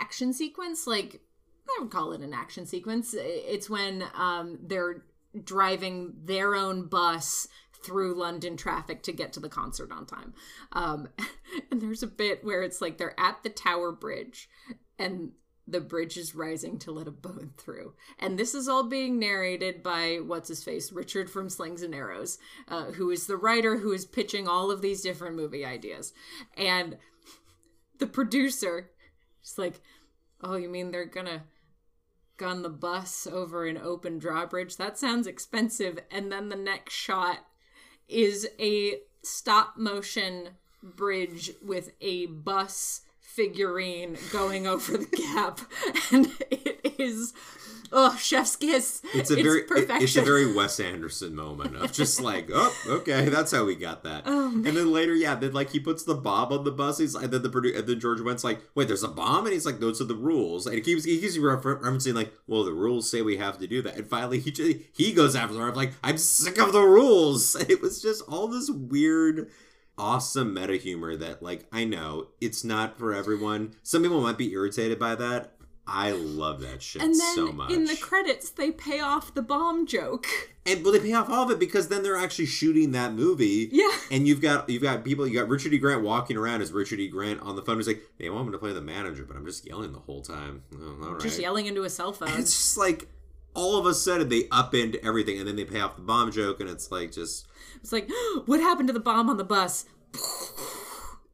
action 0.00 0.32
sequence, 0.32 0.86
like 0.86 1.20
I 1.68 1.82
would 1.82 1.90
call 1.90 2.12
it 2.12 2.22
an 2.22 2.32
action 2.32 2.66
sequence. 2.66 3.14
It's 3.16 3.68
when 3.68 4.04
um, 4.14 4.58
they're 4.62 5.04
driving 5.44 6.14
their 6.24 6.54
own 6.54 6.86
bus 6.86 7.46
through 7.82 8.14
London 8.14 8.56
traffic 8.56 9.02
to 9.04 9.12
get 9.12 9.32
to 9.34 9.40
the 9.40 9.48
concert 9.48 9.92
on 9.92 10.06
time. 10.06 10.34
Um, 10.72 11.08
and 11.70 11.80
there's 11.80 12.02
a 12.02 12.08
bit 12.08 12.44
where 12.44 12.62
it's 12.62 12.80
like 12.80 12.98
they're 12.98 13.18
at 13.18 13.42
the 13.42 13.50
Tower 13.50 13.92
Bridge 13.92 14.48
and 14.98 15.32
the 15.70 15.80
bridge 15.80 16.16
is 16.16 16.34
rising 16.34 16.78
to 16.78 16.90
let 16.90 17.06
a 17.06 17.12
boat 17.12 17.50
through. 17.58 17.92
And 18.18 18.38
this 18.38 18.54
is 18.54 18.68
all 18.68 18.84
being 18.84 19.18
narrated 19.18 19.82
by 19.82 20.18
what's 20.24 20.48
his 20.48 20.64
face, 20.64 20.92
Richard 20.92 21.30
from 21.30 21.50
Slings 21.50 21.82
and 21.82 21.94
Arrows, 21.94 22.38
uh, 22.68 22.86
who 22.92 23.10
is 23.10 23.26
the 23.26 23.36
writer 23.36 23.78
who 23.78 23.92
is 23.92 24.06
pitching 24.06 24.48
all 24.48 24.70
of 24.70 24.80
these 24.80 25.02
different 25.02 25.36
movie 25.36 25.64
ideas. 25.64 26.12
And 26.56 26.96
the 27.98 28.06
producer 28.06 28.90
is 29.42 29.58
like, 29.58 29.80
Oh, 30.40 30.56
you 30.56 30.68
mean 30.68 30.90
they're 30.90 31.04
gonna 31.04 31.44
gun 32.36 32.62
the 32.62 32.68
bus 32.68 33.26
over 33.26 33.66
an 33.66 33.76
open 33.76 34.18
drawbridge? 34.18 34.76
That 34.76 34.96
sounds 34.98 35.26
expensive. 35.26 35.98
And 36.10 36.30
then 36.30 36.48
the 36.48 36.56
next 36.56 36.94
shot 36.94 37.38
is 38.08 38.48
a 38.58 39.00
stop 39.22 39.76
motion 39.76 40.50
bridge 40.82 41.50
with 41.60 41.90
a 42.00 42.26
bus 42.26 43.02
figurine 43.38 44.18
going 44.32 44.66
over 44.66 44.96
the 44.98 45.06
gap, 45.06 45.60
and 46.12 46.26
it 46.50 46.94
is 46.98 47.32
oh 47.92 48.16
chef's 48.16 48.56
kiss. 48.56 49.00
It's 49.14 49.30
a 49.30 49.34
it's 49.34 49.42
very 49.42 49.62
perfection. 49.62 50.02
it's 50.02 50.16
a 50.16 50.22
very 50.22 50.52
Wes 50.52 50.80
Anderson 50.80 51.36
moment 51.36 51.76
of 51.76 51.92
just 51.92 52.20
like 52.30 52.50
oh 52.52 52.74
okay 52.88 53.28
that's 53.28 53.52
how 53.52 53.64
we 53.64 53.76
got 53.76 54.02
that. 54.02 54.24
Oh, 54.26 54.48
and 54.48 54.64
then 54.64 54.92
later 54.92 55.14
yeah 55.14 55.36
then 55.36 55.52
like 55.52 55.70
he 55.70 55.78
puts 55.78 56.02
the 56.02 56.16
bomb 56.16 56.52
on 56.52 56.64
the 56.64 56.72
bus. 56.72 56.98
He's 56.98 57.14
and 57.14 57.30
then 57.32 57.42
the 57.42 57.48
produ- 57.48 57.78
and 57.78 57.86
then 57.86 58.00
George 58.00 58.20
Wendt's 58.20 58.42
like 58.42 58.58
wait 58.74 58.88
there's 58.88 59.04
a 59.04 59.08
bomb 59.08 59.44
and 59.46 59.52
he's 59.52 59.64
like 59.64 59.78
those 59.78 60.00
are 60.00 60.04
the 60.06 60.16
rules 60.16 60.66
and 60.66 60.74
he 60.74 60.80
keeps 60.80 61.04
he 61.04 61.20
keeps 61.20 61.38
refer- 61.38 61.80
referencing 61.80 62.14
like 62.14 62.32
well 62.48 62.64
the 62.64 62.72
rules 62.72 63.08
say 63.08 63.22
we 63.22 63.36
have 63.36 63.58
to 63.58 63.68
do 63.68 63.80
that 63.82 63.96
and 63.96 64.08
finally 64.08 64.40
he 64.40 64.84
he 64.92 65.12
goes 65.12 65.36
after 65.36 65.56
her. 65.58 65.68
I'm 65.68 65.74
like 65.74 65.92
I'm 66.02 66.18
sick 66.18 66.58
of 66.58 66.72
the 66.72 66.82
rules. 66.82 67.54
It 67.68 67.80
was 67.82 68.02
just 68.02 68.22
all 68.28 68.48
this 68.48 68.68
weird 68.70 69.50
awesome 69.98 70.54
meta 70.54 70.76
humor 70.76 71.16
that 71.16 71.42
like 71.42 71.66
I 71.72 71.84
know 71.84 72.28
it's 72.40 72.64
not 72.64 72.98
for 72.98 73.12
everyone. 73.12 73.74
Some 73.82 74.02
people 74.02 74.20
might 74.20 74.38
be 74.38 74.52
irritated 74.52 74.98
by 74.98 75.14
that. 75.16 75.54
I 75.90 76.10
love 76.10 76.60
that 76.60 76.82
shit 76.82 77.00
and 77.00 77.14
then 77.14 77.34
so 77.34 77.50
much. 77.50 77.72
In 77.72 77.86
the 77.86 77.96
credits, 77.96 78.50
they 78.50 78.70
pay 78.70 79.00
off 79.00 79.32
the 79.34 79.42
bomb 79.42 79.86
joke. 79.86 80.26
And 80.68 80.84
well, 80.84 80.92
they 80.92 81.00
pay 81.00 81.14
off 81.14 81.30
all 81.30 81.44
of 81.44 81.50
it 81.50 81.58
because 81.58 81.88
then 81.88 82.02
they're 82.02 82.18
actually 82.18 82.44
shooting 82.44 82.92
that 82.92 83.14
movie. 83.14 83.70
Yeah. 83.72 83.88
And 84.10 84.28
you've 84.28 84.42
got 84.42 84.68
you've 84.68 84.82
got 84.82 85.02
people. 85.02 85.26
You 85.26 85.40
got 85.40 85.48
Richard 85.48 85.72
E. 85.72 85.78
Grant 85.78 86.02
walking 86.02 86.36
around 86.36 86.60
as 86.60 86.72
Richard 86.72 87.00
E. 87.00 87.08
Grant 87.08 87.40
on 87.40 87.56
the 87.56 87.62
phone. 87.62 87.78
He's 87.78 87.86
like, 87.86 88.02
"They 88.18 88.28
want 88.28 88.48
me 88.48 88.52
to 88.52 88.58
play 88.58 88.74
the 88.74 88.82
manager, 88.82 89.24
but 89.24 89.34
I'm 89.34 89.46
just 89.46 89.66
yelling 89.66 89.94
the 89.94 89.98
whole 89.98 90.20
time." 90.20 90.64
Oh, 90.74 90.98
all 91.04 91.12
right. 91.12 91.20
Just 91.22 91.40
yelling 91.40 91.64
into 91.64 91.84
a 91.84 91.88
cell 91.88 92.12
phone. 92.12 92.28
And 92.28 92.40
it's 92.40 92.52
just 92.52 92.76
like 92.76 93.08
all 93.54 93.78
of 93.78 93.86
a 93.86 93.94
sudden 93.94 94.28
they 94.28 94.44
upend 94.44 94.96
everything, 95.04 95.38
and 95.38 95.48
then 95.48 95.56
they 95.56 95.64
pay 95.64 95.80
off 95.80 95.96
the 95.96 96.02
bomb 96.02 96.30
joke, 96.30 96.60
and 96.60 96.68
it's 96.68 96.90
like 96.90 97.12
just. 97.12 97.46
It's 97.76 97.92
like, 97.92 98.08
what 98.46 98.60
happened 98.60 98.88
to 98.88 98.92
the 98.92 99.00
bomb 99.00 99.28
on 99.30 99.36
the 99.36 99.44
bus? 99.44 99.86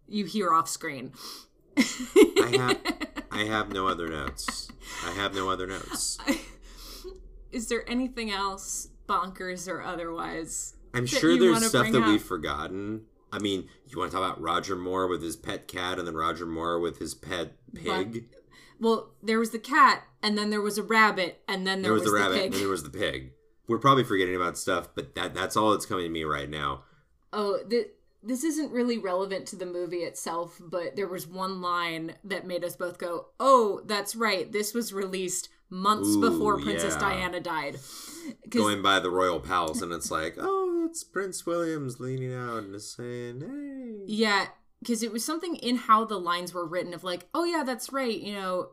you 0.08 0.24
hear 0.24 0.52
off 0.52 0.68
screen. 0.68 1.12
I 1.76 2.56
have 2.58 2.78
I 3.30 3.44
have 3.44 3.72
no 3.72 3.88
other 3.88 4.08
notes. 4.08 4.68
I 5.04 5.10
have 5.12 5.34
no 5.34 5.50
other 5.50 5.66
notes. 5.66 6.18
Is 7.52 7.68
there 7.68 7.88
anything 7.88 8.30
else 8.30 8.88
bonkers 9.08 9.68
or 9.68 9.82
otherwise? 9.82 10.74
I'm 10.92 11.06
sure 11.06 11.36
there's 11.38 11.66
stuff 11.66 11.90
that 11.90 12.02
up? 12.02 12.08
we've 12.08 12.22
forgotten. 12.22 13.06
I 13.32 13.40
mean, 13.40 13.68
you 13.88 13.98
want 13.98 14.12
to 14.12 14.16
talk 14.16 14.24
about 14.24 14.40
Roger 14.40 14.76
Moore 14.76 15.08
with 15.08 15.20
his 15.20 15.34
pet 15.34 15.66
cat 15.66 15.98
and 15.98 16.06
then 16.06 16.14
Roger 16.14 16.46
Moore 16.46 16.78
with 16.78 16.98
his 16.98 17.14
pet 17.14 17.54
pig? 17.74 18.28
Well, 18.80 19.10
there 19.22 19.38
was 19.38 19.50
the 19.50 19.58
cat 19.58 20.04
and 20.22 20.36
then 20.36 20.50
there 20.50 20.60
was 20.60 20.78
a 20.78 20.82
rabbit 20.82 21.42
and 21.48 21.66
then 21.66 21.82
there, 21.82 21.90
there 21.90 21.92
was, 21.92 22.02
was, 22.02 22.12
the, 22.12 22.18
the 22.18 22.24
rabbit 22.24 22.34
pig. 22.34 22.44
and 22.44 22.52
then 22.54 22.60
there 22.60 22.70
was 22.70 22.82
the 22.82 22.90
pig. 22.90 23.32
We're 23.66 23.78
probably 23.78 24.04
forgetting 24.04 24.36
about 24.36 24.58
stuff, 24.58 24.88
but 24.94 25.14
that 25.14 25.34
that's 25.34 25.56
all 25.56 25.70
that's 25.70 25.86
coming 25.86 26.04
to 26.04 26.10
me 26.10 26.24
right 26.24 26.50
now. 26.50 26.82
Oh, 27.32 27.60
the 27.66 27.88
this 28.22 28.42
isn't 28.42 28.72
really 28.72 28.98
relevant 28.98 29.46
to 29.48 29.56
the 29.56 29.66
movie 29.66 29.98
itself, 29.98 30.60
but 30.60 30.96
there 30.96 31.08
was 31.08 31.26
one 31.26 31.60
line 31.60 32.14
that 32.24 32.46
made 32.46 32.64
us 32.64 32.76
both 32.76 32.98
go, 32.98 33.26
"Oh, 33.38 33.82
that's 33.84 34.16
right. 34.16 34.50
This 34.50 34.74
was 34.74 34.92
released 34.92 35.50
months 35.70 36.16
Ooh, 36.16 36.20
before 36.20 36.60
Princess 36.60 36.94
yeah. 36.94 37.00
Diana 37.00 37.40
died." 37.40 37.78
Going 38.48 38.82
by 38.82 39.00
the 39.00 39.10
royal 39.10 39.40
palace, 39.40 39.82
and 39.82 39.92
it's 39.92 40.10
like, 40.10 40.36
"Oh, 40.38 40.86
it's 40.88 41.04
Prince 41.04 41.44
William's 41.44 42.00
leaning 42.00 42.34
out 42.34 42.64
and 42.64 42.80
saying, 42.80 43.40
hey." 43.40 44.04
Yeah, 44.06 44.46
because 44.80 45.02
it 45.02 45.12
was 45.12 45.24
something 45.24 45.56
in 45.56 45.76
how 45.76 46.04
the 46.04 46.18
lines 46.18 46.52
were 46.52 46.66
written 46.66 46.94
of 46.94 47.04
like, 47.04 47.26
"Oh 47.34 47.44
yeah, 47.44 47.62
that's 47.64 47.92
right. 47.92 48.18
You 48.18 48.34
know, 48.34 48.68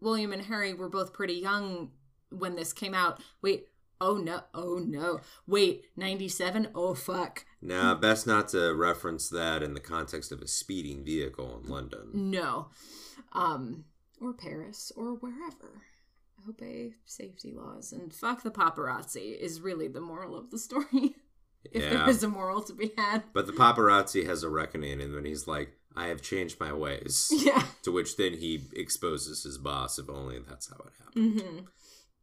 William 0.00 0.32
and 0.32 0.42
Harry 0.42 0.74
were 0.74 0.88
both 0.88 1.12
pretty 1.12 1.34
young 1.34 1.90
when 2.30 2.56
this 2.56 2.72
came 2.72 2.94
out. 2.94 3.20
Wait, 3.42 3.68
oh 4.00 4.16
no, 4.16 4.42
oh 4.54 4.76
no. 4.76 5.20
Wait, 5.46 5.84
97? 5.96 6.68
Oh 6.74 6.94
fuck." 6.94 7.44
Now, 7.60 7.94
best 7.94 8.26
not 8.26 8.48
to 8.48 8.74
reference 8.74 9.28
that 9.30 9.62
in 9.62 9.74
the 9.74 9.80
context 9.80 10.32
of 10.32 10.40
a 10.40 10.48
speeding 10.48 11.04
vehicle 11.04 11.60
in 11.62 11.70
London. 11.70 12.10
No. 12.12 12.68
Um, 13.32 13.84
or 14.20 14.32
Paris, 14.32 14.92
or 14.96 15.14
wherever. 15.14 15.82
Obey 16.48 16.92
safety 17.04 17.52
laws 17.52 17.92
and 17.92 18.14
fuck 18.14 18.42
the 18.42 18.50
paparazzi 18.50 19.36
is 19.38 19.60
really 19.60 19.88
the 19.88 20.00
moral 20.00 20.38
of 20.38 20.50
the 20.50 20.58
story. 20.58 21.16
if 21.64 21.82
yeah. 21.82 21.90
there 21.90 22.08
is 22.08 22.22
a 22.22 22.28
moral 22.28 22.62
to 22.62 22.72
be 22.72 22.92
had. 22.96 23.24
But 23.32 23.46
the 23.46 23.52
paparazzi 23.52 24.26
has 24.26 24.42
a 24.42 24.48
reckoning, 24.48 25.00
and 25.00 25.14
when 25.14 25.24
he's 25.24 25.46
like, 25.46 25.70
I 25.96 26.06
have 26.06 26.22
changed 26.22 26.60
my 26.60 26.72
ways. 26.72 27.32
Yeah. 27.44 27.64
To 27.82 27.92
which 27.92 28.16
then 28.16 28.34
he 28.34 28.64
exposes 28.74 29.44
his 29.44 29.56
boss, 29.56 29.98
if 29.98 30.10
only 30.10 30.38
that's 30.40 30.68
how 30.68 30.76
it 30.76 30.92
happened. 31.02 31.40
Mm-hmm. 31.40 31.58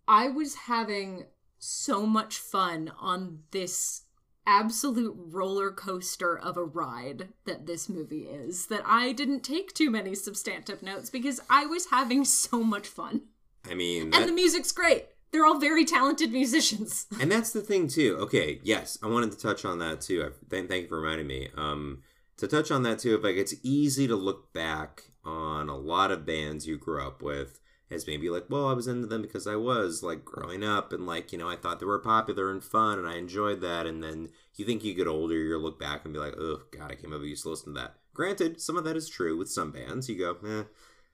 I 0.07 0.27
was 0.27 0.55
having 0.55 1.25
so 1.57 2.05
much 2.05 2.37
fun 2.37 2.91
on 2.99 3.39
this 3.51 4.03
absolute 4.45 5.15
roller 5.17 5.71
coaster 5.71 6.37
of 6.37 6.57
a 6.57 6.63
ride 6.63 7.29
that 7.45 7.65
this 7.65 7.89
movie 7.89 8.23
is 8.23 8.67
that 8.67 8.83
I 8.85 9.11
didn't 9.11 9.43
take 9.43 9.73
too 9.73 9.89
many 9.89 10.13
substantive 10.13 10.83
notes 10.83 11.09
because 11.09 11.41
I 11.49 11.65
was 11.65 11.87
having 11.89 12.25
so 12.25 12.63
much 12.63 12.87
fun. 12.87 13.23
I 13.69 13.73
mean, 13.73 14.11
that, 14.11 14.21
and 14.21 14.29
the 14.29 14.33
music's 14.33 14.71
great. 14.71 15.07
They're 15.31 15.45
all 15.45 15.59
very 15.59 15.85
talented 15.85 16.31
musicians. 16.31 17.07
and 17.21 17.31
that's 17.31 17.51
the 17.51 17.61
thing 17.61 17.87
too. 17.87 18.17
Okay, 18.21 18.59
yes, 18.63 18.97
I 19.03 19.07
wanted 19.07 19.31
to 19.31 19.37
touch 19.37 19.65
on 19.65 19.79
that 19.79 20.01
too. 20.01 20.31
Thank, 20.49 20.69
thank 20.69 20.83
you 20.83 20.87
for 20.89 21.01
reminding 21.01 21.27
me. 21.27 21.49
Um, 21.55 22.03
to 22.37 22.47
touch 22.47 22.71
on 22.71 22.83
that 22.83 22.99
too, 22.99 23.17
like 23.17 23.35
it's 23.35 23.55
easy 23.63 24.07
to 24.07 24.15
look 24.15 24.53
back 24.53 25.03
on 25.23 25.69
a 25.69 25.77
lot 25.77 26.11
of 26.11 26.25
bands 26.25 26.67
you 26.67 26.77
grew 26.77 27.05
up 27.05 27.21
with 27.21 27.59
as 27.91 28.07
maybe 28.07 28.29
like, 28.29 28.45
well, 28.49 28.67
I 28.67 28.73
was 28.73 28.87
into 28.87 29.07
them 29.07 29.21
because 29.21 29.47
I 29.47 29.55
was 29.55 30.01
like 30.01 30.25
growing 30.25 30.63
up 30.63 30.91
and 30.91 31.05
like 31.05 31.31
you 31.31 31.37
know 31.37 31.49
I 31.49 31.55
thought 31.55 31.79
they 31.79 31.85
were 31.85 31.99
popular 31.99 32.51
and 32.51 32.63
fun 32.63 32.99
and 32.99 33.07
I 33.07 33.17
enjoyed 33.17 33.61
that. 33.61 33.85
And 33.85 34.03
then 34.03 34.29
you 34.55 34.65
think 34.65 34.83
you 34.83 34.93
get 34.93 35.07
older, 35.07 35.35
you 35.35 35.57
look 35.57 35.79
back 35.79 36.03
and 36.03 36.13
be 36.13 36.19
like, 36.19 36.35
oh 36.37 36.61
god, 36.71 36.91
I 36.91 36.95
can't 36.95 37.09
believe 37.09 37.29
used 37.29 37.43
to 37.43 37.49
listen 37.49 37.73
to 37.73 37.79
that. 37.79 37.95
Granted, 38.13 38.61
some 38.61 38.77
of 38.77 38.83
that 38.85 38.95
is 38.95 39.09
true 39.09 39.37
with 39.37 39.49
some 39.49 39.71
bands. 39.71 40.09
You 40.09 40.17
go, 40.17 40.37
eh, 40.47 40.63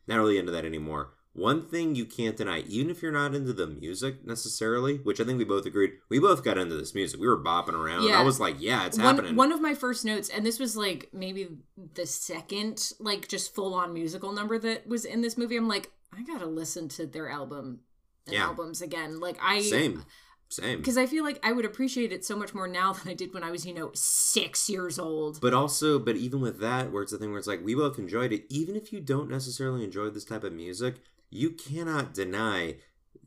not 0.08 0.18
really 0.18 0.38
into 0.38 0.52
that 0.52 0.66
anymore. 0.66 1.14
One 1.34 1.66
thing 1.66 1.96
you 1.96 2.06
can't 2.06 2.36
deny, 2.36 2.60
even 2.68 2.90
if 2.90 3.02
you're 3.02 3.12
not 3.12 3.34
into 3.34 3.54
the 3.54 3.66
music 3.68 4.26
necessarily, 4.26 4.98
which 4.98 5.22
I 5.22 5.24
think 5.24 5.38
we 5.38 5.46
both 5.46 5.66
agreed, 5.66 5.92
we 6.10 6.20
both 6.20 6.44
got 6.44 6.58
into 6.58 6.76
this 6.76 6.94
music. 6.94 7.22
We 7.22 7.28
were 7.28 7.42
bopping 7.42 7.74
around. 7.74 8.04
Yeah. 8.04 8.20
I 8.20 8.24
was 8.24 8.40
like, 8.40 8.58
yeah, 8.60 8.86
it's 8.86 8.98
one, 8.98 9.16
happening. 9.16 9.36
one 9.38 9.54
of 9.54 9.62
my 9.62 9.74
first 9.74 10.04
notes, 10.04 10.28
and 10.30 10.46
this 10.46 10.60
was 10.60 10.76
like 10.76 11.10
maybe 11.14 11.48
the 11.94 12.06
second, 12.06 12.92
like 13.00 13.30
just 13.30 13.56
full 13.56 13.74
on 13.74 13.94
musical 13.94 14.34
number 14.34 14.60
that 14.60 14.88
was 14.88 15.06
in 15.06 15.22
this 15.22 15.38
movie. 15.38 15.56
I'm 15.56 15.70
like, 15.70 15.90
I 16.14 16.22
gotta 16.24 16.48
listen 16.48 16.90
to 16.90 17.06
their 17.08 17.30
album 17.30 17.80
and 18.28 18.36
Yeah. 18.36 18.48
albums 18.48 18.82
again. 18.82 19.22
Like 19.22 19.38
I 19.42 19.62
Same. 19.62 20.04
Same. 20.50 20.80
because 20.80 20.98
I 20.98 21.06
feel 21.06 21.24
like 21.24 21.40
I 21.44 21.54
would 21.54 21.64
appreciate 21.64 22.12
it 22.12 22.26
so 22.26 22.36
much 22.36 22.54
more 22.54 22.68
now 22.68 22.92
than 22.92 23.10
I 23.10 23.14
did 23.14 23.34
when 23.34 23.42
I 23.42 23.52
was, 23.52 23.66
you 23.66 23.74
know, 23.74 23.92
six 23.94 24.70
years 24.70 25.00
old. 25.00 25.40
But 25.40 25.54
also, 25.54 25.98
but 25.98 26.18
even 26.18 26.42
with 26.42 26.60
that, 26.60 26.92
where 26.92 27.04
it's 27.04 27.14
the 27.14 27.18
thing 27.18 27.30
where 27.30 27.40
it's 27.40 27.48
like, 27.48 27.64
we 27.64 27.74
both 27.74 27.98
enjoyed 27.98 28.34
it, 28.34 28.44
even 28.50 28.76
if 28.76 28.92
you 28.92 29.00
don't 29.00 29.30
necessarily 29.30 29.86
enjoy 29.86 30.10
this 30.10 30.26
type 30.26 30.44
of 30.44 30.52
music, 30.52 30.96
you 31.32 31.50
cannot 31.52 32.14
deny 32.14 32.76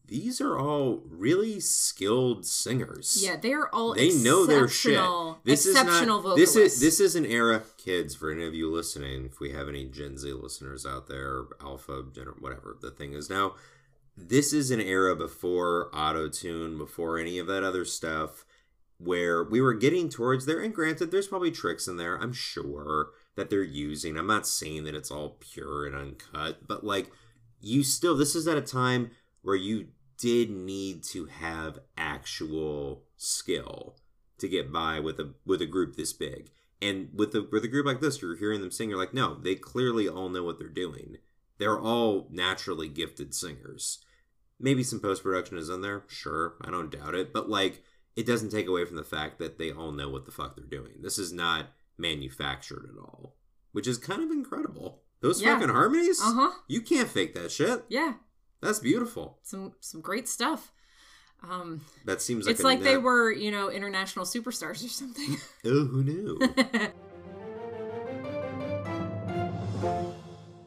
these 0.06 0.38
are 0.40 0.58
all 0.58 1.00
really 1.08 1.58
skilled 1.60 2.44
singers. 2.44 3.18
yeah, 3.24 3.36
they 3.36 3.54
are 3.54 3.68
all 3.72 3.94
they 3.94 4.10
know 4.14 4.44
their 4.44 4.68
shit. 4.68 4.92
exceptional- 4.92 5.40
This 5.44 5.64
is 5.66 5.74
not. 5.74 6.36
This 6.36 6.56
is 6.56 6.80
this 6.80 7.00
is 7.00 7.16
an 7.16 7.24
era, 7.24 7.62
kids. 7.78 8.14
For 8.14 8.30
any 8.30 8.46
of 8.46 8.54
you 8.54 8.70
listening, 8.70 9.24
if 9.32 9.40
we 9.40 9.52
have 9.52 9.66
any 9.68 9.86
Gen 9.86 10.18
Z 10.18 10.30
listeners 10.32 10.84
out 10.84 11.06
there, 11.08 11.44
Alpha, 11.60 12.02
whatever 12.38 12.76
the 12.80 12.90
thing 12.90 13.14
is 13.14 13.30
now, 13.30 13.54
this 14.16 14.52
is 14.52 14.70
an 14.70 14.80
era 14.80 15.16
before 15.16 15.88
auto 15.94 16.28
tune, 16.28 16.76
before 16.76 17.18
any 17.18 17.38
of 17.38 17.46
that 17.46 17.64
other 17.64 17.86
stuff, 17.86 18.44
where 18.98 19.42
we 19.42 19.60
were 19.62 19.74
getting 19.74 20.10
towards 20.10 20.44
there. 20.44 20.60
And 20.60 20.74
granted, 20.74 21.10
there's 21.10 21.28
probably 21.28 21.50
tricks 21.50 21.88
in 21.88 21.96
there. 21.96 22.16
I'm 22.16 22.34
sure 22.34 23.08
that 23.36 23.48
they're 23.48 23.62
using. 23.62 24.18
I'm 24.18 24.26
not 24.26 24.46
saying 24.46 24.84
that 24.84 24.94
it's 24.94 25.10
all 25.10 25.38
pure 25.40 25.86
and 25.86 25.96
uncut, 25.96 26.68
but 26.68 26.84
like 26.84 27.10
you 27.66 27.82
still, 27.82 28.16
this 28.16 28.34
is 28.34 28.46
at 28.46 28.56
a 28.56 28.62
time 28.62 29.10
where 29.42 29.56
you 29.56 29.88
did 30.18 30.50
need 30.50 31.02
to 31.02 31.26
have 31.26 31.78
actual 31.96 33.04
skill 33.16 33.96
to 34.38 34.48
get 34.48 34.72
by 34.72 35.00
with 35.00 35.18
a 35.18 35.34
with 35.44 35.62
a 35.62 35.66
group 35.66 35.96
this 35.96 36.12
big. 36.12 36.50
And 36.82 37.08
with 37.14 37.34
a 37.34 37.46
with 37.50 37.64
a 37.64 37.68
group 37.68 37.86
like 37.86 38.00
this, 38.00 38.20
you're 38.20 38.36
hearing 38.36 38.60
them 38.60 38.70
sing. 38.70 38.90
You're 38.90 38.98
like, 38.98 39.14
no, 39.14 39.34
they 39.34 39.54
clearly 39.54 40.08
all 40.08 40.28
know 40.28 40.42
what 40.42 40.58
they're 40.58 40.68
doing. 40.68 41.18
They're 41.58 41.78
all 41.78 42.28
naturally 42.30 42.88
gifted 42.88 43.34
singers. 43.34 44.04
Maybe 44.58 44.82
some 44.82 45.00
post 45.00 45.22
production 45.22 45.58
is 45.58 45.68
in 45.68 45.82
there, 45.82 46.04
sure, 46.08 46.54
I 46.60 46.70
don't 46.70 46.90
doubt 46.90 47.14
it. 47.14 47.32
But 47.32 47.48
like, 47.48 47.82
it 48.16 48.26
doesn't 48.26 48.50
take 48.50 48.66
away 48.66 48.84
from 48.84 48.96
the 48.96 49.04
fact 49.04 49.38
that 49.38 49.58
they 49.58 49.70
all 49.70 49.92
know 49.92 50.08
what 50.08 50.26
the 50.26 50.32
fuck 50.32 50.56
they're 50.56 50.64
doing. 50.64 51.00
This 51.00 51.18
is 51.18 51.32
not 51.32 51.66
manufactured 51.96 52.88
at 52.92 53.00
all, 53.00 53.36
which 53.72 53.86
is 53.86 53.98
kind 53.98 54.22
of 54.22 54.30
incredible. 54.30 55.03
Those 55.24 55.40
Yeah. 55.40 55.54
fucking 55.54 55.70
harmonies, 55.70 56.20
Uh 56.20 56.34
huh. 56.34 56.50
you 56.68 56.82
can't 56.82 57.08
fake 57.08 57.34
that 57.34 57.50
shit. 57.50 57.86
Yeah, 57.88 58.16
That's 58.60 58.78
beautiful. 58.78 59.38
some 59.42 59.72
some 59.80 60.02
great 60.02 60.28
stuff. 60.28 60.70
Um, 61.42 61.80
That 62.04 62.20
seems 62.20 62.44
like 62.44 62.56
it's 62.56 62.62
like 62.62 62.82
they 62.82 62.98
were, 62.98 63.32
you 63.32 63.50
know, 63.50 63.70
international 63.70 64.26
superstars 64.26 64.84
or 64.84 64.88
something. 64.90 65.38
Oh, 65.64 65.86
who 65.86 66.04
knew? 66.04 66.38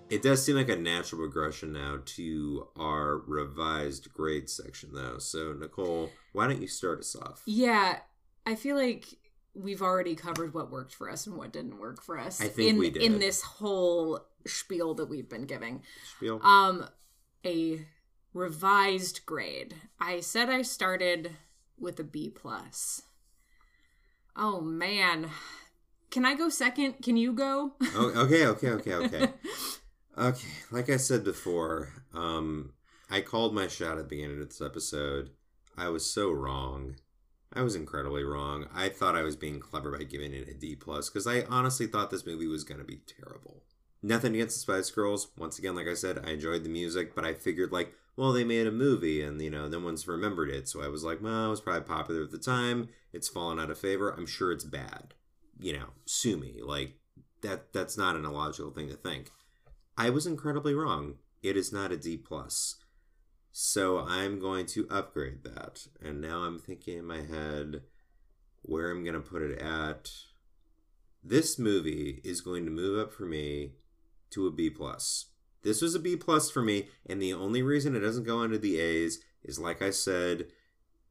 it 0.09 0.23
does 0.23 0.43
seem 0.43 0.55
like 0.55 0.69
a 0.69 0.75
natural 0.75 1.21
progression 1.21 1.71
now 1.73 1.99
to 2.05 2.67
our 2.75 3.17
revised 3.27 4.11
grade 4.11 4.49
section, 4.49 4.89
though. 4.91 5.19
So, 5.19 5.53
Nicole, 5.53 6.09
why 6.33 6.47
don't 6.47 6.61
you 6.61 6.67
start 6.67 6.97
us 6.99 7.15
off? 7.15 7.43
yeah, 7.45 7.99
I 8.47 8.55
feel 8.55 8.75
like 8.75 9.05
we've 9.57 9.81
already 9.81 10.15
covered 10.15 10.53
what 10.53 10.71
worked 10.71 10.93
for 10.93 11.09
us 11.09 11.25
and 11.25 11.35
what 11.35 11.51
didn't 11.51 11.79
work 11.79 12.01
for 12.01 12.17
us. 12.17 12.39
I 12.39 12.47
think 12.47 12.69
in, 12.69 12.77
we 12.77 12.89
did. 12.89 13.01
in 13.01 13.19
this 13.19 13.41
whole 13.41 14.19
spiel 14.45 14.93
that 14.95 15.09
we've 15.09 15.29
been 15.29 15.45
giving. 15.45 15.83
Spiel. 16.15 16.39
Um, 16.43 16.87
a 17.45 17.85
revised 18.33 19.25
grade. 19.25 19.75
I 19.99 20.19
said 20.19 20.49
I 20.49 20.61
started 20.61 21.31
with 21.79 21.99
a 21.99 22.03
B 22.03 22.29
plus. 22.29 23.01
Oh 24.35 24.61
man, 24.61 25.31
can 26.11 26.25
I 26.25 26.35
go 26.35 26.49
second? 26.49 27.01
Can 27.03 27.17
you 27.17 27.33
go? 27.33 27.73
oh, 27.95 28.13
okay, 28.15 28.45
okay, 28.45 28.69
okay, 28.69 28.93
okay. 28.95 29.33
Okay, 30.17 30.47
like 30.71 30.89
I 30.89 30.97
said 30.97 31.23
before, 31.23 31.89
um, 32.13 32.73
I 33.09 33.21
called 33.21 33.53
my 33.53 33.67
shot 33.67 33.93
at 33.93 33.97
the 33.97 34.03
beginning 34.03 34.41
of 34.41 34.49
this 34.49 34.61
episode. 34.61 35.29
I 35.77 35.89
was 35.89 36.11
so 36.11 36.31
wrong. 36.31 36.95
I 37.53 37.61
was 37.61 37.75
incredibly 37.75 38.23
wrong. 38.23 38.67
I 38.73 38.89
thought 38.89 39.15
I 39.15 39.23
was 39.23 39.35
being 39.35 39.59
clever 39.59 39.97
by 39.97 40.03
giving 40.03 40.33
it 40.33 40.49
a 40.49 40.53
D 40.53 40.75
plus 40.75 41.09
because 41.09 41.25
I 41.25 41.43
honestly 41.49 41.87
thought 41.87 42.11
this 42.11 42.25
movie 42.25 42.47
was 42.47 42.63
going 42.63 42.79
to 42.79 42.85
be 42.85 42.99
terrible. 43.07 43.63
Nothing 44.03 44.35
against 44.35 44.55
the 44.55 44.59
Spice 44.59 44.91
Girls. 44.91 45.29
Once 45.37 45.57
again, 45.57 45.75
like 45.75 45.87
I 45.87 45.93
said, 45.93 46.23
I 46.25 46.31
enjoyed 46.31 46.63
the 46.63 46.69
music, 46.69 47.15
but 47.15 47.25
I 47.25 47.33
figured 47.33 47.71
like, 47.71 47.93
well, 48.15 48.31
they 48.31 48.43
made 48.43 48.67
a 48.67 48.71
movie 48.71 49.21
and 49.21 49.41
you 49.41 49.49
know 49.49 49.67
no 49.67 49.79
one's 49.79 50.07
remembered 50.07 50.49
it, 50.49 50.67
so 50.67 50.81
I 50.81 50.87
was 50.87 51.03
like, 51.03 51.21
well, 51.21 51.47
it 51.47 51.49
was 51.49 51.61
probably 51.61 51.87
popular 51.87 52.23
at 52.23 52.31
the 52.31 52.37
time. 52.37 52.89
It's 53.13 53.29
fallen 53.29 53.59
out 53.59 53.71
of 53.71 53.79
favor. 53.79 54.09
I'm 54.09 54.25
sure 54.27 54.51
it's 54.51 54.63
bad. 54.63 55.13
You 55.59 55.73
know, 55.73 55.87
sue 56.05 56.37
me. 56.37 56.59
Like 56.63 56.95
that. 57.41 57.73
That's 57.73 57.97
not 57.97 58.15
an 58.15 58.25
illogical 58.25 58.71
thing 58.71 58.89
to 58.89 58.95
think. 58.95 59.31
I 59.97 60.09
was 60.09 60.27
incredibly 60.27 60.75
wrong. 60.75 61.15
It 61.41 61.57
is 61.57 61.71
not 61.71 61.91
a 61.91 61.97
D 61.97 62.17
plus. 62.17 62.75
So 63.59 64.05
I'm 64.07 64.39
going 64.39 64.67
to 64.67 64.87
upgrade 64.87 65.43
that. 65.43 65.87
And 65.99 66.21
now 66.21 66.41
I'm 66.41 66.59
thinking 66.59 66.99
in 66.99 67.05
my 67.05 67.23
head 67.23 67.81
where 68.61 68.91
I'm 68.91 69.03
going 69.03 69.15
to 69.15 69.19
put 69.19 69.41
it 69.41 69.59
at. 69.59 70.11
This 71.23 71.57
movie 71.57 72.21
is 72.23 72.41
going 72.41 72.65
to 72.65 72.71
move 72.71 72.99
up 72.99 73.11
for 73.11 73.25
me 73.25 73.71
to 74.29 74.45
a 74.45 74.51
B 74.51 74.69
plus. 74.69 75.31
This 75.63 75.81
was 75.81 75.95
a 75.95 75.99
B 75.99 76.15
plus 76.15 76.51
for 76.51 76.61
me, 76.61 76.89
and 77.07 77.19
the 77.19 77.33
only 77.33 77.63
reason 77.63 77.95
it 77.95 78.01
doesn't 78.01 78.25
go 78.25 78.43
into 78.43 78.59
the 78.59 78.79
A's 78.79 79.21
is 79.43 79.57
like 79.57 79.81
I 79.81 79.89
said, 79.89 80.49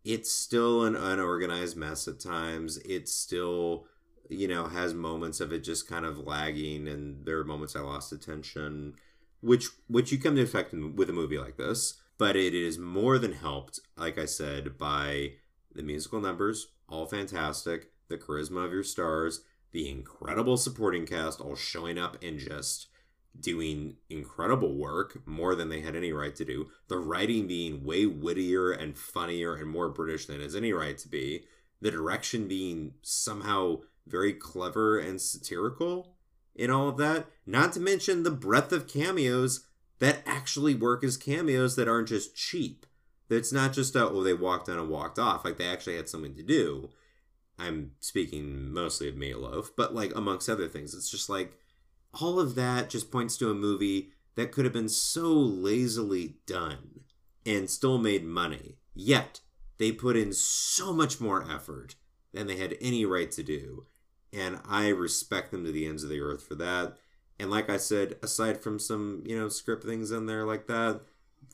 it's 0.05 0.31
still 0.31 0.85
an 0.85 0.95
unorganized 0.95 1.77
mess 1.77 2.07
at 2.07 2.21
times. 2.21 2.79
It's 2.85 3.13
still, 3.13 3.87
you 4.29 4.47
know, 4.47 4.69
has 4.69 4.95
moments 4.95 5.41
of 5.41 5.53
it 5.53 5.65
just 5.65 5.89
kind 5.89 6.07
of 6.07 6.17
lagging, 6.17 6.87
and 6.87 7.27
there 7.27 7.41
are 7.41 7.45
moments 7.45 7.75
I 7.75 7.81
lost 7.81 8.13
attention, 8.13 8.95
which 9.41 9.67
which 9.89 10.13
you 10.13 10.19
come 10.21 10.37
to 10.37 10.43
expect 10.43 10.73
with 10.73 11.11
a 11.11 11.13
movie 11.13 11.39
like 11.39 11.57
this. 11.57 12.01
But 12.19 12.37
it 12.37 12.55
is 12.55 12.79
more 12.79 13.19
than 13.19 13.33
helped, 13.33 13.81
like 13.97 14.19
I 14.19 14.25
said, 14.25 14.79
by 14.79 15.33
the 15.75 15.83
musical 15.83 16.21
numbers, 16.21 16.69
all 16.89 17.07
fantastic, 17.07 17.91
the 18.09 18.17
charisma 18.17 18.65
of 18.65 18.73
your 18.73 18.83
stars, 18.83 19.43
the 19.73 19.91
incredible 19.91 20.57
supporting 20.57 21.07
cast, 21.07 21.41
all 21.41 21.57
showing 21.57 21.99
up 21.99 22.23
and 22.23 22.39
just 22.39 22.89
doing 23.39 23.97
incredible 24.09 24.75
work, 24.75 25.21
more 25.27 25.55
than 25.55 25.69
they 25.69 25.81
had 25.81 25.95
any 25.95 26.13
right 26.13 26.35
to 26.37 26.45
do. 26.45 26.69
The 26.89 26.97
writing 26.97 27.47
being 27.47 27.85
way 27.85 28.07
wittier 28.07 28.73
and 28.73 28.97
funnier 28.97 29.55
and 29.55 29.69
more 29.69 29.91
British 29.91 30.27
than 30.27 30.41
it 30.41 30.45
has 30.45 30.57
any 30.57 30.73
right 30.73 30.97
to 30.97 31.09
be. 31.09 31.45
The 31.83 31.91
direction 31.91 32.49
being 32.49 32.95
somehow 33.03 33.81
very 34.07 34.33
clever 34.33 34.99
and 34.99 35.21
satirical 35.21 36.15
in 36.55 36.71
all 36.71 36.89
of 36.89 36.97
that. 36.97 37.27
Not 37.45 37.75
to 37.75 37.81
mention 37.81 38.23
the 38.23 38.31
breadth 38.31 38.73
of 38.73 38.89
cameos 38.89 39.66
that 39.99 40.23
actually 40.27 40.75
work 40.75 41.03
as 41.03 41.17
cameos 41.17 41.77
that 41.77 41.89
aren't 41.89 42.09
just 42.09 42.37
cheap. 42.37 42.87
That's 43.29 43.53
not 43.53 43.73
just 43.73 43.97
a, 43.97 44.09
oh, 44.09 44.23
they 44.23 44.35
walked 44.35 44.69
on 44.69 44.79
and 44.79 44.89
walked 44.89 45.19
off. 45.19 45.45
Like 45.45 45.57
they 45.57 45.67
actually 45.67 45.97
had 45.97 46.09
something 46.09 46.35
to 46.37 46.43
do. 46.43 46.91
I'm 47.59 47.93
speaking 48.01 48.73
mostly 48.73 49.09
of 49.09 49.15
Meatloaf, 49.15 49.71
but 49.77 49.95
like 49.95 50.15
amongst 50.15 50.49
other 50.49 50.69
things, 50.69 50.95
it's 50.95 51.11
just 51.11 51.29
like 51.29 51.59
all 52.21 52.39
of 52.39 52.55
that 52.55 52.91
just 52.91 53.11
points 53.11 53.37
to 53.39 53.51
a 53.51 53.55
movie 53.55 54.11
that 54.37 54.53
could 54.53 54.65
have 54.65 54.75
been 54.75 54.89
so 54.89 55.33
lazily 55.33 56.37
done 56.47 57.01
and 57.45 57.71
still 57.71 57.99
made 57.99 58.25
money. 58.25 58.77
Yet 58.95 59.41
they 59.79 59.93
put 59.93 60.17
in 60.17 60.33
so 60.33 60.93
much 60.93 61.21
more 61.21 61.51
effort 61.51 61.95
than 62.33 62.47
they 62.47 62.57
had 62.57 62.77
any 62.81 63.05
right 63.05 63.31
to 63.33 63.43
do. 63.43 63.87
And 64.33 64.61
I 64.69 64.89
respect 64.89 65.51
them 65.51 65.65
to 65.65 65.73
the 65.73 65.87
ends 65.87 66.03
of 66.03 66.11
the 66.11 66.21
earth 66.21 66.43
for 66.43 66.55
that. 66.57 66.97
And 67.39 67.51
like 67.51 67.69
I 67.69 67.77
said, 67.77 68.17
aside 68.23 68.63
from 68.63 68.79
some, 68.79 69.23
you 69.27 69.39
know, 69.39 69.49
script 69.49 69.85
things 69.85 70.11
in 70.11 70.27
there 70.27 70.45
like 70.45 70.67
that, 70.69 71.03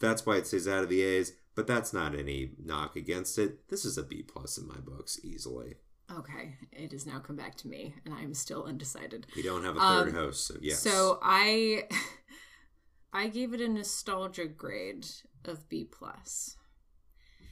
that's 0.01 0.24
why 0.24 0.37
it 0.37 0.47
stays 0.47 0.68
out 0.68 0.85
of 0.85 0.89
the 0.89 1.03
A's. 1.03 1.33
But 1.55 1.66
that's 1.66 1.93
not 1.93 2.14
any 2.18 2.53
knock 2.62 2.97
against 2.97 3.39
it. 3.39 3.68
This 3.68 3.85
is 3.85 3.99
a 3.99 4.03
B 4.03 4.22
plus 4.22 4.57
in 4.57 4.66
my 4.66 4.78
books, 4.78 5.20
easily. 5.22 5.74
Okay, 6.11 6.55
it 6.72 6.93
has 6.93 7.07
now 7.07 7.18
come 7.18 7.37
back 7.37 7.57
to 7.57 7.68
me, 7.68 7.95
and 8.05 8.14
I'm 8.14 8.35
still 8.35 8.64
undecided. 8.64 9.26
We 9.37 9.43
don't 9.43 9.64
have 9.64 9.76
a 9.76 9.80
third 9.80 10.09
Um, 10.09 10.14
host, 10.14 10.47
so 10.47 10.55
yes. 10.61 10.78
So 10.78 11.18
I, 11.22 11.89
I 13.12 13.28
gave 13.28 13.53
it 13.55 13.61
a 13.61 13.68
nostalgia 13.68 14.47
grade 14.47 15.07
of 15.45 15.68
B 15.68 15.85
plus. 15.85 16.57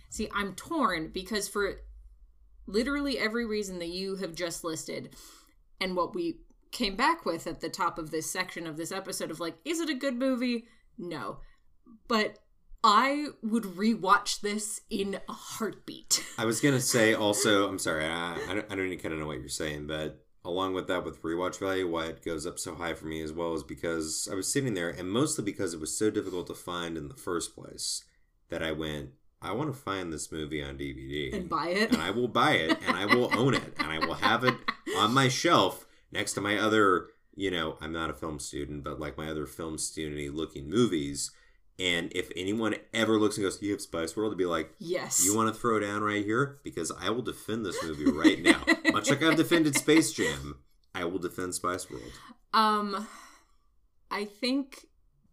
See, 0.09 0.29
I'm 0.35 0.55
torn 0.55 1.11
because 1.13 1.49
for 1.49 1.81
literally 2.67 3.19
every 3.19 3.47
reason 3.47 3.79
that 3.79 3.89
you 3.89 4.17
have 4.17 4.35
just 4.35 4.65
listed, 4.65 5.15
and 5.81 5.97
what 5.97 6.15
we 6.15 6.41
came 6.71 6.97
back 6.97 7.25
with 7.25 7.47
at 7.47 7.61
the 7.61 7.69
top 7.69 7.99
of 7.99 8.11
this 8.11 8.31
section 8.31 8.67
of 8.67 8.77
this 8.77 8.93
episode 8.93 9.31
of 9.31 9.41
like, 9.41 9.57
is 9.65 9.81
it 9.81 9.91
a 9.91 9.95
good 9.95 10.17
movie? 10.17 10.67
No. 10.99 11.39
But 12.09 12.39
I 12.83 13.29
would 13.43 13.65
rewatch 13.65 14.41
this 14.41 14.81
in 14.89 15.19
a 15.29 15.33
heartbeat. 15.33 16.25
I 16.39 16.45
was 16.45 16.61
gonna 16.61 16.81
say 16.81 17.15
also, 17.15 17.69
I'm 17.69 17.79
sorry, 17.79 18.07
I, 18.07 18.39
I 18.49 18.55
don't, 18.55 18.67
I 18.71 18.75
don't 18.75 18.87
even 18.87 18.99
kind 18.99 19.15
of 19.15 19.21
know 19.21 19.27
what 19.27 19.41
you're 19.41 19.49
saying, 19.49 19.87
but 19.87 20.25
along 20.45 20.75
with 20.75 20.87
that, 20.89 21.05
with 21.05 21.23
rewatch 21.23 21.59
value, 21.59 21.89
why 21.89 22.07
it 22.07 22.25
goes 22.25 22.47
up 22.47 22.59
so 22.59 22.75
high 22.75 22.95
for 22.95 23.07
me 23.07 23.21
as 23.21 23.33
well 23.33 23.55
is 23.55 23.63
because 23.63 24.29
I 24.31 24.35
was 24.35 24.51
sitting 24.51 24.75
there, 24.75 24.89
and 24.89 25.11
mostly 25.11 25.45
because 25.45 25.75
it 25.75 25.81
was 25.81 25.97
so 25.97 26.11
difficult 26.11 26.47
to 26.47 26.55
find 26.55 26.97
in 26.97 27.09
the 27.09 27.15
first 27.15 27.55
place, 27.55 28.05
that 28.49 28.63
I 28.63 28.73
went, 28.73 29.11
I 29.43 29.53
want 29.53 29.73
to 29.73 29.79
find 29.79 30.13
this 30.13 30.33
movie 30.33 30.63
on 30.63 30.79
DVD 30.79 31.35
and 31.35 31.49
buy 31.49 31.69
it, 31.69 31.93
and 31.93 32.03
I 32.03 32.11
will 32.11 32.29
buy 32.29 32.53
it, 32.53 32.79
and 32.87 32.97
I 32.97 33.07
will 33.07 33.31
own 33.37 33.55
it, 33.55 33.75
and 33.79 33.91
I 33.91 33.99
will 33.99 34.15
have 34.15 34.45
it 34.45 34.55
on 34.97 35.13
my 35.13 35.29
shelf 35.29 35.87
next 36.13 36.33
to 36.35 36.41
my 36.41 36.59
other, 36.59 37.09
you 37.35 37.51
know, 37.51 37.77
I'm 37.81 37.93
not 37.93 38.11
a 38.11 38.15
film 38.15 38.39
student, 38.39 38.85
but 38.85 39.01
like 39.01 39.17
my 39.17 39.31
other 39.31 39.47
film 39.47 39.77
studenty 39.77 40.33
looking 40.33 40.69
movies 40.69 41.31
and 41.81 42.13
if 42.15 42.31
anyone 42.37 42.75
ever 42.93 43.19
looks 43.19 43.39
and 43.39 43.45
goes, 43.45 43.61
"You 43.63 43.73
have 43.73 43.81
Spice 43.81 44.15
World," 44.15 44.33
to 44.33 44.37
be 44.37 44.45
like, 44.45 44.75
"Yes, 44.79 45.25
you 45.25 45.35
want 45.35 45.53
to 45.53 45.59
throw 45.59 45.81
down 45.81 46.03
right 46.03 46.23
here 46.23 46.61
because 46.63 46.93
I 46.93 47.09
will 47.09 47.23
defend 47.23 47.65
this 47.65 47.83
movie 47.83 48.05
right 48.11 48.41
now." 48.41 48.63
Much 48.93 49.09
like 49.09 49.23
I've 49.23 49.37
defended 49.37 49.75
Space 49.77 50.13
Jam, 50.13 50.59
I 50.95 51.05
will 51.07 51.19
defend 51.19 51.55
Spice 51.55 51.91
World. 51.91 52.13
Um, 52.53 53.09
I 54.11 54.27
think 54.27 54.89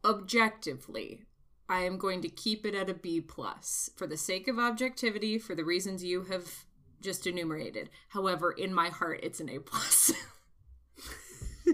objectively, 0.06 1.24
I 1.68 1.82
am 1.82 1.98
going 1.98 2.22
to 2.22 2.30
keep 2.30 2.66
it 2.66 2.76
at 2.76 2.90
a 2.90 2.94
B 2.94 3.20
plus 3.20 3.90
for 3.98 4.08
the 4.08 4.18
sake 4.18 4.48
of 4.48 4.58
objectivity, 4.58 5.38
for 5.38 5.54
the 5.54 5.66
reasons 5.66 6.06
you 6.06 6.24
have 6.24 6.64
just 7.02 7.28
enumerated. 7.28 7.90
However, 8.10 8.52
in 8.52 8.74
my 8.74 8.88
heart, 8.88 9.20
it's 9.22 9.42
an 9.42 9.50
A 9.50 9.60
plus. 9.60 10.14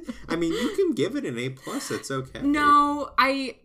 I 0.29 0.35
mean, 0.35 0.53
you 0.53 0.73
can 0.75 0.93
give 0.93 1.15
it 1.15 1.25
an 1.25 1.37
A 1.37 1.49
plus. 1.49 1.91
It's 1.91 2.11
okay. 2.11 2.41
No, 2.41 3.11
I 3.17 3.57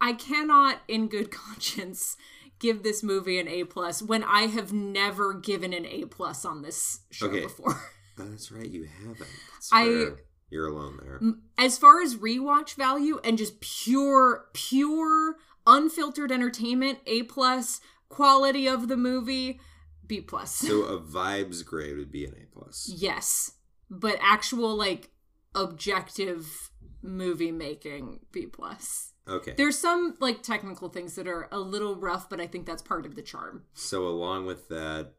I 0.00 0.14
cannot, 0.14 0.80
in 0.88 1.08
good 1.08 1.30
conscience, 1.30 2.16
give 2.58 2.82
this 2.82 3.02
movie 3.02 3.38
an 3.38 3.48
A 3.48 3.64
plus 3.64 4.02
when 4.02 4.22
I 4.24 4.42
have 4.42 4.72
never 4.72 5.34
given 5.34 5.72
an 5.72 5.86
A 5.86 6.04
plus 6.06 6.44
on 6.44 6.62
this 6.62 7.00
show 7.10 7.26
okay. 7.26 7.42
before. 7.42 7.74
Oh, 7.74 7.84
that's 8.30 8.50
right, 8.52 8.68
you 8.68 8.88
haven't. 9.02 9.30
I 9.72 10.08
you're 10.50 10.68
alone 10.68 10.98
there. 11.02 11.20
As 11.56 11.78
far 11.78 12.02
as 12.02 12.16
rewatch 12.16 12.74
value 12.74 13.18
and 13.24 13.38
just 13.38 13.60
pure, 13.60 14.46
pure, 14.52 15.36
unfiltered 15.66 16.30
entertainment, 16.30 16.98
A 17.06 17.22
plus. 17.24 17.80
Quality 18.10 18.68
of 18.68 18.88
the 18.88 18.96
movie, 18.98 19.58
B 20.06 20.20
plus. 20.20 20.54
So 20.54 20.82
a 20.82 21.00
vibes 21.00 21.64
grade 21.64 21.96
would 21.96 22.12
be 22.12 22.26
an 22.26 22.34
A 22.34 22.44
plus. 22.54 22.86
Yes, 22.94 23.52
but 23.88 24.18
actual 24.20 24.76
like 24.76 25.08
objective 25.54 26.70
movie 27.02 27.52
making, 27.52 28.20
B 28.30 28.46
plus. 28.46 29.12
Okay. 29.28 29.54
There's 29.56 29.78
some 29.78 30.16
like 30.20 30.42
technical 30.42 30.88
things 30.88 31.14
that 31.14 31.28
are 31.28 31.48
a 31.52 31.58
little 31.58 31.96
rough, 31.96 32.28
but 32.28 32.40
I 32.40 32.46
think 32.46 32.66
that's 32.66 32.82
part 32.82 33.06
of 33.06 33.14
the 33.14 33.22
charm. 33.22 33.64
So 33.74 34.06
along 34.06 34.46
with 34.46 34.68
that, 34.68 35.12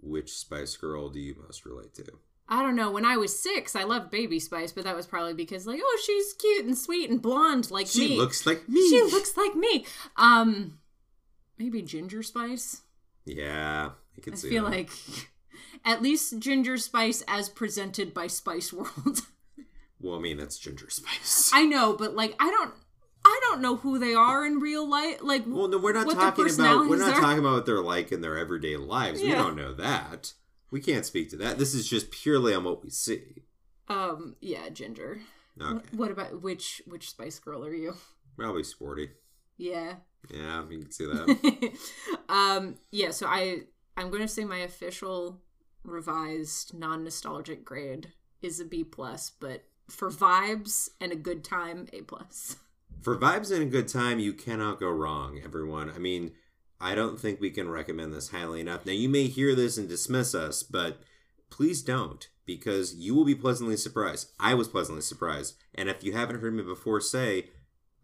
which 0.00 0.32
Spice 0.32 0.76
Girl 0.76 1.08
do 1.08 1.20
you 1.20 1.36
most 1.46 1.64
relate 1.64 1.94
to? 1.94 2.04
I 2.48 2.62
don't 2.62 2.76
know. 2.76 2.90
When 2.90 3.06
I 3.06 3.16
was 3.16 3.38
six, 3.38 3.74
I 3.74 3.84
loved 3.84 4.10
Baby 4.10 4.38
Spice, 4.38 4.72
but 4.72 4.84
that 4.84 4.96
was 4.96 5.06
probably 5.06 5.32
because 5.32 5.66
like, 5.66 5.80
oh, 5.82 6.02
she's 6.04 6.34
cute 6.34 6.66
and 6.66 6.76
sweet 6.76 7.08
and 7.08 7.22
blonde 7.22 7.70
like 7.70 7.86
she 7.86 8.00
me. 8.00 8.08
She 8.08 8.16
looks 8.18 8.46
like 8.46 8.68
me. 8.68 8.88
She 8.90 9.02
looks 9.02 9.36
like 9.36 9.54
me. 9.54 9.86
Um, 10.16 10.78
maybe 11.58 11.80
Ginger 11.80 12.22
Spice. 12.22 12.82
Yeah, 13.24 13.90
I 14.16 14.20
can 14.20 14.34
I 14.34 14.36
see. 14.36 14.48
I 14.48 14.50
feel 14.50 14.64
that. 14.64 14.70
like 14.70 14.90
at 15.84 16.02
least 16.02 16.38
Ginger 16.38 16.76
Spice 16.76 17.22
as 17.26 17.48
presented 17.48 18.12
by 18.12 18.26
Spice 18.26 18.72
World. 18.72 19.20
well, 20.04 20.16
I 20.16 20.20
mean 20.20 20.36
that's 20.36 20.58
Ginger 20.58 20.90
Spice. 20.90 21.50
I 21.52 21.64
know, 21.64 21.94
but 21.94 22.14
like 22.14 22.36
I 22.38 22.50
don't. 22.50 22.74
I 23.26 23.40
don't 23.44 23.62
know 23.62 23.76
who 23.76 23.98
they 23.98 24.12
are 24.12 24.44
in 24.44 24.58
real 24.58 24.86
life. 24.86 25.20
Like, 25.22 25.44
well, 25.46 25.66
no, 25.66 25.78
we're 25.78 25.94
not 25.94 26.10
talking 26.10 26.44
about 26.44 26.86
we're 26.90 26.98
not 26.98 27.14
are. 27.14 27.20
talking 27.22 27.38
about 27.38 27.54
what 27.54 27.64
they're 27.64 27.80
like 27.80 28.12
in 28.12 28.20
their 28.20 28.36
everyday 28.36 28.76
lives. 28.76 29.22
Yeah. 29.22 29.30
We 29.30 29.34
don't 29.36 29.56
know 29.56 29.72
that. 29.72 30.34
We 30.70 30.82
can't 30.82 31.06
speak 31.06 31.30
to 31.30 31.38
that. 31.38 31.56
This 31.56 31.72
is 31.72 31.88
just 31.88 32.10
purely 32.10 32.52
on 32.52 32.64
what 32.64 32.82
we 32.82 32.90
see. 32.90 33.44
Um. 33.88 34.36
Yeah, 34.42 34.68
Ginger. 34.68 35.20
Okay. 35.58 35.86
What 35.92 36.10
about 36.10 36.42
which 36.42 36.82
which 36.86 37.08
Spice 37.10 37.38
Girl 37.38 37.64
are 37.64 37.72
you? 37.72 37.96
Probably 38.36 38.62
sporty. 38.62 39.10
Yeah. 39.56 39.94
Yeah, 40.30 40.64
you 40.68 40.80
can 40.80 40.90
see 40.90 41.06
that. 41.06 41.78
um. 42.28 42.76
Yeah. 42.90 43.10
So 43.12 43.26
I 43.26 43.60
I'm 43.96 44.10
going 44.10 44.22
to 44.22 44.28
say 44.28 44.44
my 44.44 44.58
official 44.58 45.40
revised 45.82 46.74
non 46.74 47.04
nostalgic 47.04 47.64
grade 47.64 48.12
is 48.42 48.60
a 48.60 48.64
B 48.64 48.84
plus, 48.84 49.30
but 49.30 49.64
for 49.88 50.10
vibes 50.10 50.88
and 51.00 51.12
a 51.12 51.16
good 51.16 51.44
time, 51.44 51.86
A 51.92 52.02
plus 52.02 52.56
for 53.04 53.18
vibes 53.18 53.52
and 53.52 53.62
a 53.62 53.66
good 53.66 53.86
time, 53.86 54.18
you 54.18 54.32
cannot 54.32 54.80
go 54.80 54.88
wrong, 54.88 55.38
everyone. 55.44 55.90
I 55.90 55.98
mean, 55.98 56.32
I 56.80 56.94
don't 56.94 57.20
think 57.20 57.38
we 57.38 57.50
can 57.50 57.68
recommend 57.68 58.14
this 58.14 58.30
highly 58.30 58.62
enough. 58.62 58.86
Now, 58.86 58.92
you 58.92 59.10
may 59.10 59.26
hear 59.26 59.54
this 59.54 59.76
and 59.76 59.86
dismiss 59.86 60.34
us, 60.34 60.62
but 60.62 61.02
please 61.50 61.82
don't, 61.82 62.26
because 62.46 62.94
you 62.94 63.14
will 63.14 63.26
be 63.26 63.34
pleasantly 63.34 63.76
surprised. 63.76 64.30
I 64.40 64.54
was 64.54 64.68
pleasantly 64.68 65.02
surprised. 65.02 65.54
And 65.74 65.90
if 65.90 66.02
you 66.02 66.14
haven't 66.14 66.40
heard 66.40 66.54
me 66.54 66.62
before 66.62 67.02
say, 67.02 67.50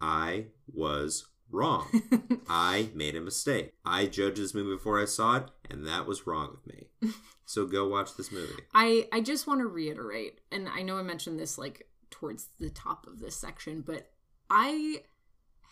I 0.03 0.49
was 0.71 1.27
wrong. 1.51 1.89
I 2.49 2.91
made 2.95 3.17
a 3.17 3.21
mistake. 3.21 3.75
I 3.85 4.07
judged 4.07 4.41
this 4.41 4.55
movie 4.55 4.77
before 4.77 5.01
I 5.01 5.05
saw 5.05 5.37
it, 5.37 5.51
and 5.69 5.87
that 5.87 6.07
was 6.07 6.27
wrong 6.27 6.51
with 6.53 6.67
me. 6.67 7.13
So 7.51 7.67
go 7.67 7.89
watch 7.89 8.15
this 8.17 8.31
movie. 8.31 8.63
I, 8.73 9.09
I 9.11 9.21
just 9.21 9.49
want 9.49 9.59
to 9.59 9.67
reiterate, 9.67 10.41
and 10.53 10.69
I 10.69 10.83
know 10.83 10.99
I 10.99 11.03
mentioned 11.03 11.41
this 11.41 11.59
like 11.59 11.89
towards 12.09 12.47
the 12.61 12.71
top 12.71 13.09
of 13.09 13.19
this 13.19 13.35
section, 13.35 13.83
but 13.85 14.09
I 14.49 15.03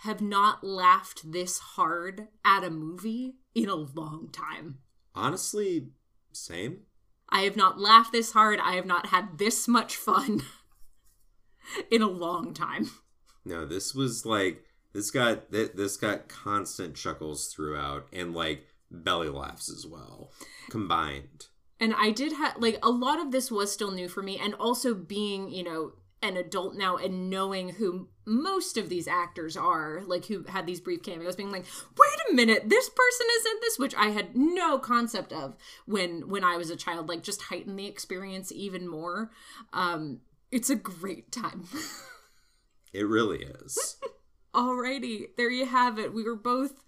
have 0.01 0.21
not 0.21 0.65
laughed 0.65 1.31
this 1.31 1.61
hard 1.61 2.27
at 2.45 2.65
a 2.65 2.71
movie 2.71 3.37
in 3.55 3.69
a 3.69 3.77
long 3.77 4.29
time. 4.33 4.79
Honestly, 5.15 5.91
same. 6.33 6.81
I 7.29 7.43
have 7.43 7.57
not 7.57 7.79
laughed 7.79 8.11
this 8.11 8.33
hard. 8.33 8.59
I 8.59 8.73
have 8.73 8.87
not 8.87 9.07
had 9.07 9.39
this 9.39 9.69
much 9.69 9.95
fun 9.95 10.43
in 11.93 12.03
a 12.03 12.09
long 12.09 12.55
time. 12.55 12.91
No, 13.45 13.67
this 13.67 13.95
was 13.95 14.27
like 14.27 14.65
this 14.93 15.11
got 15.11 15.51
this 15.51 15.97
got 15.97 16.29
constant 16.29 16.95
chuckles 16.95 17.53
throughout 17.53 18.07
and 18.13 18.35
like 18.35 18.67
belly 18.91 19.29
laughs 19.29 19.71
as 19.71 19.87
well 19.87 20.33
combined. 20.71 21.47
And 21.81 21.95
I 21.97 22.11
did 22.11 22.33
have 22.33 22.57
like 22.59 22.79
a 22.83 22.91
lot 22.91 23.21
of 23.21 23.31
this 23.31 23.51
was 23.51 23.73
still 23.73 23.91
new 23.91 24.09
for 24.09 24.23
me 24.23 24.39
and 24.43 24.55
also 24.55 24.95
being, 24.95 25.51
you 25.51 25.63
know, 25.63 25.93
an 26.23 26.37
adult 26.37 26.75
now 26.75 26.97
and 26.97 27.31
knowing 27.31 27.71
who 27.71 28.09
most 28.27 28.77
of 28.77 28.89
these 28.89 29.07
actors 29.07 29.57
are, 29.57 30.03
like 30.05 30.27
who 30.27 30.43
had 30.45 30.67
these 30.67 30.81
brief 30.81 31.03
cameos, 31.03 31.37
being 31.37 31.53
like, 31.53 31.65
wait 31.97 32.31
a 32.31 32.35
minute, 32.35 32.69
this 32.69 32.89
person 32.89 33.27
is 33.39 33.47
in 33.47 33.53
this, 33.61 33.79
which 33.79 33.95
I 33.95 34.09
had 34.09 34.37
no 34.37 34.79
concept 34.79 35.33
of 35.33 35.57
when 35.87 36.29
when 36.29 36.43
I 36.43 36.57
was 36.57 36.71
a 36.71 36.77
child, 36.77 37.09
like 37.09 37.23
just 37.23 37.43
heighten 37.43 37.77
the 37.77 37.87
experience 37.87 38.51
even 38.53 38.89
more. 38.89 39.31
Um, 39.73 40.21
it's 40.51 40.71
a 40.71 40.77
great 40.77 41.31
time. 41.31 41.69
it 42.93 43.07
really 43.07 43.43
is. 43.43 43.97
Alrighty, 44.55 45.29
there 45.37 45.51
you 45.51 45.67
have 45.67 45.99
it. 45.99 46.13
We 46.13 46.25
were 46.25 46.37
both 46.37 46.83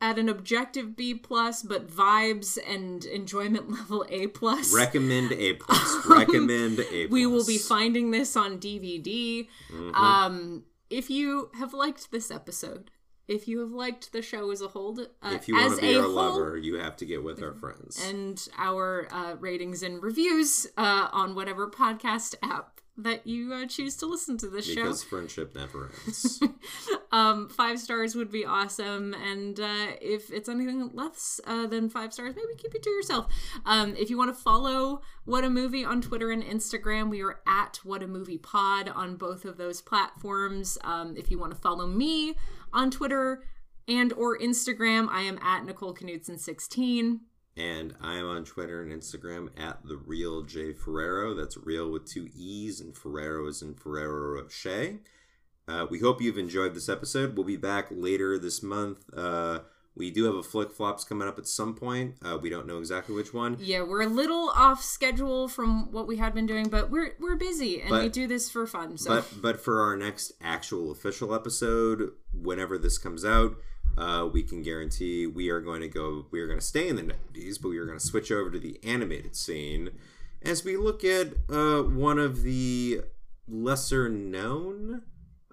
at 0.00 0.18
an 0.18 0.28
objective 0.28 0.96
B 0.96 1.14
plus, 1.14 1.62
but 1.62 1.88
vibes 1.88 2.58
and 2.66 3.04
enjoyment 3.04 3.70
level 3.78 4.04
A 4.08 4.26
plus. 4.28 4.74
Recommend 4.74 5.32
A 5.32 5.52
plus. 5.54 6.06
Recommend 6.06 6.80
A 6.80 6.84
plus. 7.06 7.10
We 7.10 7.26
will 7.26 7.46
be 7.46 7.58
finding 7.58 8.10
this 8.10 8.36
on 8.36 8.58
DVD. 8.58 9.48
Mm-hmm. 9.72 9.94
Um, 9.94 10.64
if 10.90 11.10
you 11.10 11.50
have 11.54 11.72
liked 11.72 12.10
this 12.10 12.30
episode, 12.30 12.90
if 13.28 13.48
you 13.48 13.60
have 13.60 13.72
liked 13.72 14.12
the 14.12 14.22
show 14.22 14.50
as 14.50 14.60
a 14.60 14.68
whole, 14.68 14.98
uh, 15.00 15.32
if 15.32 15.48
you 15.48 15.54
want 15.54 15.74
to 15.76 15.80
be 15.80 15.96
our 15.96 16.02
whole, 16.02 16.12
lover, 16.12 16.56
you 16.56 16.76
have 16.76 16.96
to 16.98 17.04
get 17.04 17.24
with 17.24 17.42
our 17.42 17.54
friends 17.54 18.00
and 18.08 18.48
our 18.56 19.08
uh, 19.10 19.34
ratings 19.40 19.82
and 19.82 20.02
reviews 20.02 20.66
uh, 20.76 21.08
on 21.12 21.34
whatever 21.34 21.68
podcast 21.68 22.36
app 22.42 22.75
that 22.98 23.26
you 23.26 23.52
uh, 23.52 23.66
choose 23.66 23.96
to 23.96 24.06
listen 24.06 24.38
to 24.38 24.48
this 24.48 24.66
because 24.66 24.74
show. 24.74 24.82
Because 24.82 25.04
friendship 25.04 25.54
never 25.54 25.90
ends. 26.06 26.40
um, 27.12 27.48
five 27.48 27.78
stars 27.78 28.14
would 28.14 28.30
be 28.30 28.44
awesome. 28.44 29.14
And 29.14 29.60
uh, 29.60 29.92
if 30.00 30.30
it's 30.32 30.48
anything 30.48 30.90
less 30.94 31.40
uh, 31.46 31.66
than 31.66 31.90
five 31.90 32.12
stars, 32.12 32.34
maybe 32.34 32.54
keep 32.56 32.74
it 32.74 32.82
to 32.82 32.90
yourself. 32.90 33.26
Um, 33.66 33.94
if 33.96 34.08
you 34.08 34.16
want 34.16 34.34
to 34.34 34.42
follow 34.42 35.02
What 35.24 35.44
a 35.44 35.50
Movie 35.50 35.84
on 35.84 36.00
Twitter 36.00 36.30
and 36.30 36.42
Instagram, 36.42 37.10
we 37.10 37.22
are 37.22 37.40
at 37.46 37.80
What 37.84 38.02
a 38.02 38.06
Movie 38.06 38.38
Pod 38.38 38.88
on 38.88 39.16
both 39.16 39.44
of 39.44 39.58
those 39.58 39.82
platforms. 39.82 40.78
Um, 40.82 41.16
if 41.16 41.30
you 41.30 41.38
want 41.38 41.52
to 41.54 41.60
follow 41.60 41.86
me 41.86 42.34
on 42.72 42.90
Twitter 42.90 43.44
and 43.86 44.12
or 44.14 44.38
Instagram, 44.38 45.08
I 45.10 45.22
am 45.22 45.38
at 45.42 45.64
Nicole 45.64 45.94
Knudsen 45.94 46.38
16 46.38 47.20
and 47.56 47.94
I 48.00 48.14
am 48.16 48.26
on 48.26 48.44
Twitter 48.44 48.82
and 48.82 48.92
Instagram 48.92 49.48
at 49.58 49.78
the 49.86 49.96
real 49.96 50.42
J 50.42 50.72
Ferrero. 50.72 51.34
That's 51.34 51.56
real 51.56 51.90
with 51.90 52.06
two 52.06 52.28
E's, 52.36 52.80
and 52.80 52.96
Ferrero 52.96 53.46
is 53.48 53.62
in 53.62 53.74
Ferrero 53.74 54.40
Rocher. 54.40 54.98
Uh, 55.68 55.86
we 55.90 55.98
hope 55.98 56.20
you've 56.22 56.38
enjoyed 56.38 56.74
this 56.74 56.88
episode. 56.88 57.36
We'll 57.36 57.46
be 57.46 57.56
back 57.56 57.88
later 57.90 58.38
this 58.38 58.62
month 58.62 58.98
uh, 59.16 59.60
We 59.96 60.10
do 60.12 60.24
have 60.24 60.34
a 60.36 60.42
flick 60.42 60.70
flops 60.70 61.02
coming 61.02 61.26
up 61.26 61.38
at 61.38 61.48
some 61.48 61.74
point. 61.74 62.16
Uh, 62.22 62.38
we 62.40 62.50
don't 62.50 62.66
know 62.68 62.78
exactly 62.78 63.14
which 63.14 63.32
one. 63.34 63.56
Yeah, 63.58 63.82
we're 63.82 64.02
a 64.02 64.06
little 64.08 64.50
off 64.54 64.82
schedule 64.84 65.48
from 65.48 65.90
what 65.90 66.06
we 66.06 66.18
had 66.18 66.34
been 66.34 66.46
doing, 66.46 66.68
but 66.68 66.90
we're 66.90 67.16
we're 67.18 67.36
busy 67.36 67.80
and 67.80 67.90
we 67.90 68.08
do 68.10 68.26
this 68.28 68.48
for 68.50 68.66
fun. 68.66 68.98
So 68.98 69.10
But 69.10 69.42
but 69.42 69.60
for 69.60 69.80
our 69.80 69.96
next 69.96 70.32
actual 70.40 70.92
official 70.92 71.34
episode, 71.34 72.12
whenever 72.32 72.76
this 72.78 72.98
comes 72.98 73.24
out, 73.24 73.56
uh, 73.96 74.28
we 74.32 74.42
can 74.42 74.62
guarantee 74.62 75.26
we 75.26 75.48
are 75.48 75.60
going 75.60 75.80
to 75.80 75.88
go. 75.88 76.26
We 76.30 76.40
are 76.40 76.46
going 76.46 76.58
to 76.58 76.64
stay 76.64 76.88
in 76.88 76.96
the 76.96 77.02
nineties, 77.02 77.58
but 77.58 77.68
we 77.68 77.78
are 77.78 77.86
going 77.86 77.98
to 77.98 78.04
switch 78.04 78.30
over 78.30 78.50
to 78.50 78.58
the 78.58 78.78
animated 78.84 79.36
scene 79.36 79.90
as 80.46 80.64
we 80.64 80.76
look 80.76 81.04
at 81.04 81.28
uh, 81.50 81.82
one 81.82 82.18
of 82.18 82.42
the 82.42 83.00
lesser 83.48 84.08
known 84.08 85.02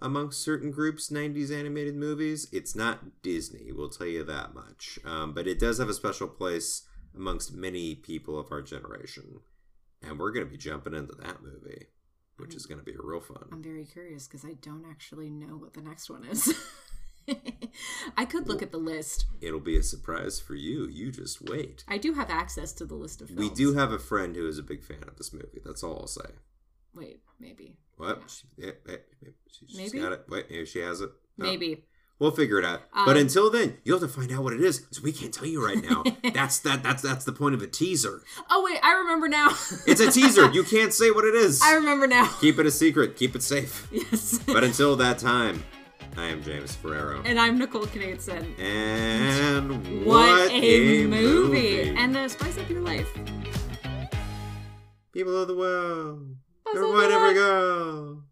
amongst 0.02 0.44
certain 0.44 0.72
groups 0.72 1.10
90s 1.10 1.52
animated 1.52 1.96
movies 1.96 2.48
it's 2.52 2.76
not 2.76 3.22
disney 3.22 3.72
we'll 3.72 3.90
tell 3.90 4.08
you 4.08 4.24
that 4.24 4.54
much 4.54 5.00
um, 5.06 5.34
but 5.34 5.48
it 5.48 5.60
does 5.60 5.78
have 5.78 5.90
a 5.90 5.94
special 5.94 6.28
place 6.28 6.84
amongst 7.16 7.54
many 7.54 7.96
people 7.96 8.40
of 8.40 8.52
our 8.52 8.62
generation 8.62 9.40
and 10.02 10.20
we're 10.20 10.32
going 10.32 10.46
to 10.46 10.52
be 10.52 10.58
jumping 10.58 10.94
into 10.94 11.16
that 11.16 11.42
movie 11.42 11.88
which 12.38 12.56
is 12.56 12.66
going 12.66 12.80
to 12.80 12.84
be 12.84 12.96
real 12.98 13.22
fun 13.22 13.46
I'm 13.52 13.64
very 13.64 13.86
curious 13.86 14.28
because 14.28 14.44
I 14.44 14.54
don't 14.62 14.86
actually 14.90 15.30
know 15.30 15.56
what 15.56 15.74
the 15.74 15.82
next 15.82 16.10
one 16.10 16.26
is. 16.26 16.54
I 18.18 18.26
could 18.26 18.48
look 18.48 18.62
at 18.62 18.72
the 18.72 18.78
list. 18.78 19.26
It'll 19.42 19.60
be 19.60 19.78
a 19.78 19.84
surprise 19.84 20.40
for 20.40 20.56
you. 20.56 20.88
You 20.88 21.12
just 21.12 21.42
wait. 21.42 21.84
I 21.88 21.98
do 21.98 22.14
have 22.14 22.30
access 22.30 22.74
to 22.74 22.86
the 22.86 22.96
list 22.96 23.22
of 23.22 23.30
films. 23.30 23.40
We 23.40 23.50
do 23.50 23.74
have 23.74 23.92
a 23.92 24.00
friend 24.00 24.36
who 24.36 24.48
is 24.48 24.58
a 24.58 24.64
big 24.64 24.84
fan 24.84 25.04
of 25.08 25.18
this 25.18 25.34
movie. 25.34 25.62
That's 25.64 25.84
all 25.84 26.00
I'll 26.00 26.08
say. 26.08 26.32
Wait, 26.96 27.22
maybe. 27.40 27.78
What? 27.98 28.22
She, 28.28 28.48
yeah, 28.58 28.72
yeah, 28.88 28.96
yeah, 29.22 29.30
she, 29.52 29.68
she's 29.68 29.78
Maybe? 29.78 30.00
got 30.00 30.14
it. 30.14 30.26
Wait, 30.30 30.50
maybe 30.50 30.66
she 30.66 30.80
has 30.80 31.02
it. 31.02 31.10
No. 31.38 31.46
Maybe. 31.46 31.86
We'll 32.20 32.32
figure 32.32 32.60
it 32.60 32.66
out. 32.66 32.82
Um, 32.94 33.06
but 33.06 33.18
until 33.18 33.50
then, 33.50 33.78
you'll 33.84 34.00
have 34.00 34.10
to 34.10 34.16
find 34.16 34.32
out 34.32 34.44
what 34.44 34.54
it 34.54 34.62
is 34.62 34.80
because 34.80 35.02
we 35.02 35.12
can't 35.12 35.34
tell 35.34 35.48
you 35.48 35.66
right 35.66 35.82
now. 35.84 36.04
that's 36.34 36.60
that. 36.60 36.84
That's 36.84 37.02
that's 37.02 37.26
the 37.26 37.34
point 37.34 37.56
of 37.56 37.62
a 37.62 37.68
teaser. 37.68 38.22
Oh 38.50 38.64
wait, 38.64 38.80
I 38.84 38.94
remember 38.94 39.28
now. 39.28 39.50
It's 39.88 40.00
a 40.00 40.12
teaser. 40.12 40.50
You 40.52 40.64
can't 40.70 40.94
say 40.94 41.12
what 41.12 41.26
it 41.26 41.36
is. 41.36 41.62
I 41.62 41.74
remember 41.74 42.08
now. 42.08 42.32
Keep 42.40 42.60
it 42.60 42.66
a 42.66 42.72
secret. 42.72 43.18
Keep 43.18 43.36
it 43.36 43.44
safe. 43.44 43.88
Yes. 43.92 44.40
But 44.46 44.64
until 44.64 44.96
that 44.98 45.18
time, 45.18 45.64
I 46.16 46.26
am 46.28 46.44
James 46.44 46.76
Ferrero. 46.76 47.22
and 47.26 47.40
I'm 47.40 47.58
Nicole 47.58 47.86
Knudsen. 47.88 48.56
And 48.60 50.06
What, 50.06 50.52
a, 50.52 51.06
movie. 51.08 51.90
And 51.90 52.16
uh, 52.16 52.30
spice 52.30 52.58
up 52.58 52.70
your 52.70 52.82
life. 52.82 53.10
People 55.12 55.42
of 55.42 55.48
the 55.48 55.56
world, 55.56 56.36
Buzz 56.66 56.76
wherever 56.76 57.04
of 57.04 57.10
the 57.10 57.16
ever 57.16 57.24
world. 57.24 57.36
go. 57.36 58.24